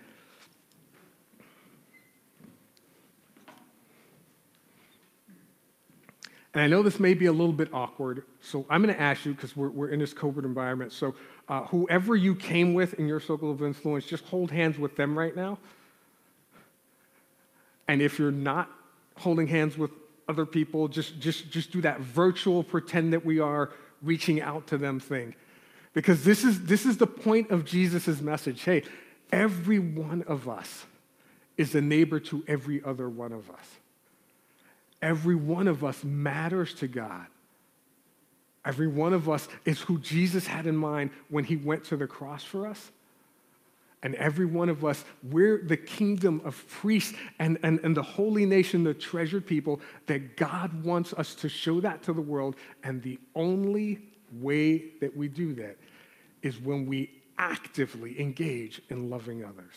And 6.53 6.61
I 6.61 6.67
know 6.67 6.83
this 6.83 6.99
may 6.99 7.15
be 7.15 7.25
a 7.25 7.31
little 7.31 7.53
bit 7.53 7.73
awkward, 7.73 8.25
so 8.39 8.65
I'm 8.69 8.83
going 8.83 8.93
to 8.93 9.01
ask 9.01 9.25
you, 9.25 9.33
because 9.33 9.57
we're, 9.57 9.69
we're 9.69 9.89
in 9.89 9.99
this 9.99 10.13
COVID 10.13 10.45
environment. 10.45 10.91
So, 10.91 11.15
uh, 11.49 11.63
whoever 11.63 12.15
you 12.15 12.35
came 12.35 12.75
with 12.75 12.93
in 12.99 13.07
your 13.07 13.19
circle 13.19 13.49
of 13.49 13.63
influence, 13.63 14.05
just 14.05 14.23
hold 14.25 14.51
hands 14.51 14.77
with 14.77 14.95
them 14.95 15.17
right 15.17 15.35
now. 15.35 15.57
And 17.87 18.01
if 18.01 18.19
you're 18.19 18.31
not 18.31 18.69
holding 19.17 19.47
hands 19.47 19.77
with 19.77 19.91
other 20.27 20.45
people, 20.45 20.87
just, 20.87 21.19
just, 21.19 21.49
just 21.51 21.71
do 21.71 21.81
that 21.81 21.99
virtual 21.99 22.63
pretend 22.63 23.13
that 23.13 23.25
we 23.25 23.39
are 23.39 23.71
reaching 24.01 24.41
out 24.41 24.67
to 24.67 24.77
them 24.77 24.99
thing. 24.99 25.35
Because 25.93 26.23
this 26.23 26.43
is, 26.43 26.65
this 26.65 26.85
is 26.85 26.97
the 26.97 27.07
point 27.07 27.51
of 27.51 27.65
Jesus' 27.65 28.21
message. 28.21 28.63
Hey, 28.63 28.83
every 29.31 29.79
one 29.79 30.23
of 30.23 30.49
us 30.49 30.85
is 31.57 31.75
a 31.75 31.81
neighbor 31.81 32.19
to 32.19 32.43
every 32.47 32.83
other 32.83 33.09
one 33.09 33.31
of 33.31 33.49
us. 33.51 33.65
Every 35.01 35.35
one 35.35 35.67
of 35.67 35.83
us 35.83 36.03
matters 36.03 36.73
to 36.75 36.87
God. 36.87 37.27
Every 38.65 38.87
one 38.87 39.13
of 39.13 39.29
us 39.29 39.47
is 39.65 39.81
who 39.81 39.99
Jesus 39.99 40.47
had 40.47 40.65
in 40.65 40.77
mind 40.77 41.11
when 41.29 41.43
he 41.43 41.57
went 41.57 41.83
to 41.85 41.97
the 41.97 42.07
cross 42.07 42.43
for 42.43 42.65
us. 42.65 42.91
And 44.03 44.15
every 44.15 44.45
one 44.45 44.67
of 44.67 44.83
us, 44.83 45.05
we're 45.23 45.63
the 45.63 45.77
kingdom 45.77 46.41
of 46.43 46.67
priests 46.67 47.13
and, 47.39 47.57
and, 47.63 47.79
and 47.83 47.95
the 47.95 48.03
holy 48.03 48.45
nation, 48.45 48.83
the 48.83 48.93
treasured 48.93 49.47
people, 49.47 49.79
that 50.07 50.35
God 50.35 50.83
wants 50.83 51.13
us 51.13 51.33
to 51.35 51.47
show 51.47 51.79
that 51.79 52.03
to 52.03 52.13
the 52.13 52.21
world. 52.21 52.57
And 52.83 53.01
the 53.01 53.17
only 53.33 54.01
way 54.33 54.89
that 54.99 55.15
we 55.15 55.29
do 55.29 55.53
that 55.55 55.77
is 56.41 56.59
when 56.59 56.85
we 56.85 57.11
actively 57.37 58.19
engage 58.19 58.81
in 58.89 59.09
loving 59.09 59.45
others. 59.45 59.73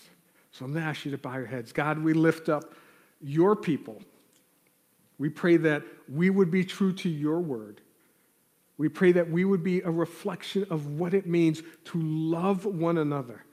So 0.50 0.64
I'm 0.64 0.72
going 0.72 0.82
to 0.82 0.90
ask 0.90 1.04
you 1.04 1.12
to 1.12 1.18
bow 1.18 1.36
your 1.36 1.46
heads. 1.46 1.72
God, 1.72 2.00
we 2.00 2.12
lift 2.12 2.48
up 2.48 2.74
your 3.20 3.54
people. 3.54 4.02
We 5.18 5.28
pray 5.28 5.56
that 5.58 5.84
we 6.12 6.30
would 6.30 6.50
be 6.50 6.64
true 6.64 6.92
to 6.94 7.08
your 7.08 7.38
word. 7.38 7.80
We 8.76 8.88
pray 8.88 9.12
that 9.12 9.30
we 9.30 9.44
would 9.44 9.62
be 9.62 9.82
a 9.82 9.90
reflection 9.90 10.66
of 10.68 10.98
what 10.98 11.14
it 11.14 11.26
means 11.26 11.62
to 11.84 12.00
love 12.02 12.66
one 12.66 12.98
another 12.98 13.45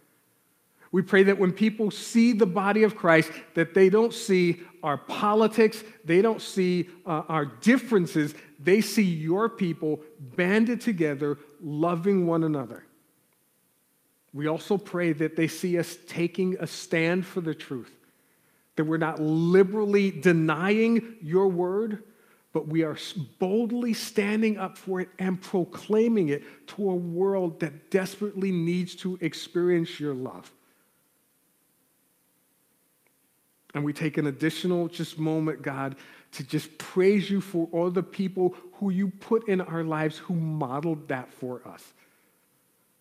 we 0.93 1.01
pray 1.01 1.23
that 1.23 1.39
when 1.39 1.51
people 1.51 1.89
see 1.89 2.33
the 2.33 2.45
body 2.45 2.83
of 2.83 2.95
Christ, 2.95 3.31
that 3.55 3.73
they 3.73 3.89
don't 3.89 4.13
see 4.13 4.61
our 4.83 4.95
politics, 4.95 5.83
they 6.05 6.21
don't 6.21 6.39
see 6.39 6.87
uh, 7.07 7.23
our 7.27 7.45
differences, 7.45 8.35
they 8.59 8.79
see 8.79 9.01
your 9.01 9.49
people 9.49 10.01
banded 10.19 10.81
together, 10.81 11.39
loving 11.59 12.27
one 12.27 12.43
another. 12.43 12.85
We 14.33 14.45
also 14.45 14.77
pray 14.77 15.13
that 15.13 15.35
they 15.35 15.47
see 15.47 15.79
us 15.79 15.97
taking 16.07 16.57
a 16.59 16.67
stand 16.67 17.25
for 17.25 17.41
the 17.41 17.55
truth, 17.55 17.91
that 18.75 18.83
we're 18.83 18.97
not 18.97 19.19
liberally 19.19 20.11
denying 20.11 21.15
your 21.23 21.47
word, 21.47 22.03
but 22.51 22.67
we 22.67 22.83
are 22.83 22.97
boldly 23.39 23.95
standing 23.95 24.59
up 24.59 24.77
for 24.77 25.01
it 25.01 25.09
and 25.17 25.41
proclaiming 25.41 26.29
it 26.29 26.43
to 26.67 26.91
a 26.91 26.95
world 26.95 27.59
that 27.61 27.89
desperately 27.89 28.51
needs 28.51 28.93
to 28.97 29.17
experience 29.21 29.99
your 29.99 30.13
love. 30.13 30.51
And 33.73 33.83
we 33.83 33.93
take 33.93 34.17
an 34.17 34.27
additional 34.27 34.87
just 34.87 35.17
moment, 35.17 35.61
God, 35.61 35.95
to 36.33 36.43
just 36.43 36.77
praise 36.77 37.29
you 37.29 37.41
for 37.41 37.67
all 37.71 37.89
the 37.89 38.03
people 38.03 38.55
who 38.73 38.91
you 38.91 39.09
put 39.09 39.47
in 39.47 39.61
our 39.61 39.83
lives 39.83 40.17
who 40.17 40.35
modeled 40.35 41.07
that 41.07 41.31
for 41.33 41.61
us. 41.67 41.93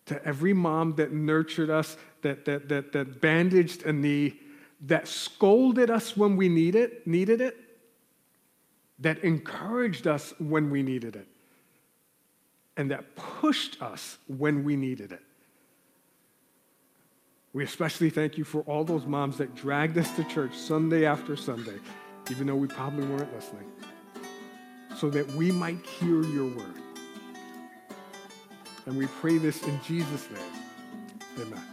To 0.07 0.25
every 0.25 0.53
mom 0.53 0.95
that 0.95 1.11
nurtured 1.11 1.69
us, 1.69 1.95
that, 2.21 2.45
that, 2.45 2.69
that, 2.69 2.91
that 2.91 3.21
bandaged 3.21 3.83
a 3.83 3.93
knee, 3.93 4.39
that 4.81 5.07
scolded 5.07 5.89
us 5.89 6.17
when 6.17 6.35
we 6.35 6.49
need 6.49 6.75
it, 6.75 7.07
needed 7.07 7.39
it, 7.39 7.57
that 8.99 9.23
encouraged 9.23 10.07
us 10.07 10.33
when 10.39 10.69
we 10.69 10.83
needed 10.83 11.15
it, 11.15 11.27
and 12.77 12.91
that 12.91 13.15
pushed 13.15 13.81
us 13.81 14.17
when 14.27 14.63
we 14.63 14.75
needed 14.75 15.11
it. 15.11 15.21
We 17.53 17.63
especially 17.63 18.09
thank 18.09 18.37
you 18.37 18.43
for 18.43 18.61
all 18.61 18.83
those 18.83 19.05
moms 19.05 19.37
that 19.37 19.53
dragged 19.53 19.97
us 19.99 20.09
to 20.15 20.23
church 20.23 20.55
Sunday 20.55 21.05
after 21.05 21.35
Sunday, 21.35 21.77
even 22.31 22.47
though 22.47 22.55
we 22.55 22.67
probably 22.67 23.05
weren't 23.05 23.33
listening, 23.33 23.71
so 24.97 25.09
that 25.11 25.27
we 25.33 25.51
might 25.51 25.85
hear 25.85 26.23
your 26.23 26.49
word. 26.49 26.75
And 28.87 28.97
we 28.97 29.05
pray 29.05 29.37
this 29.37 29.61
in 29.63 29.79
Jesus' 29.83 30.27
name. 30.31 31.45
Amen. 31.47 31.72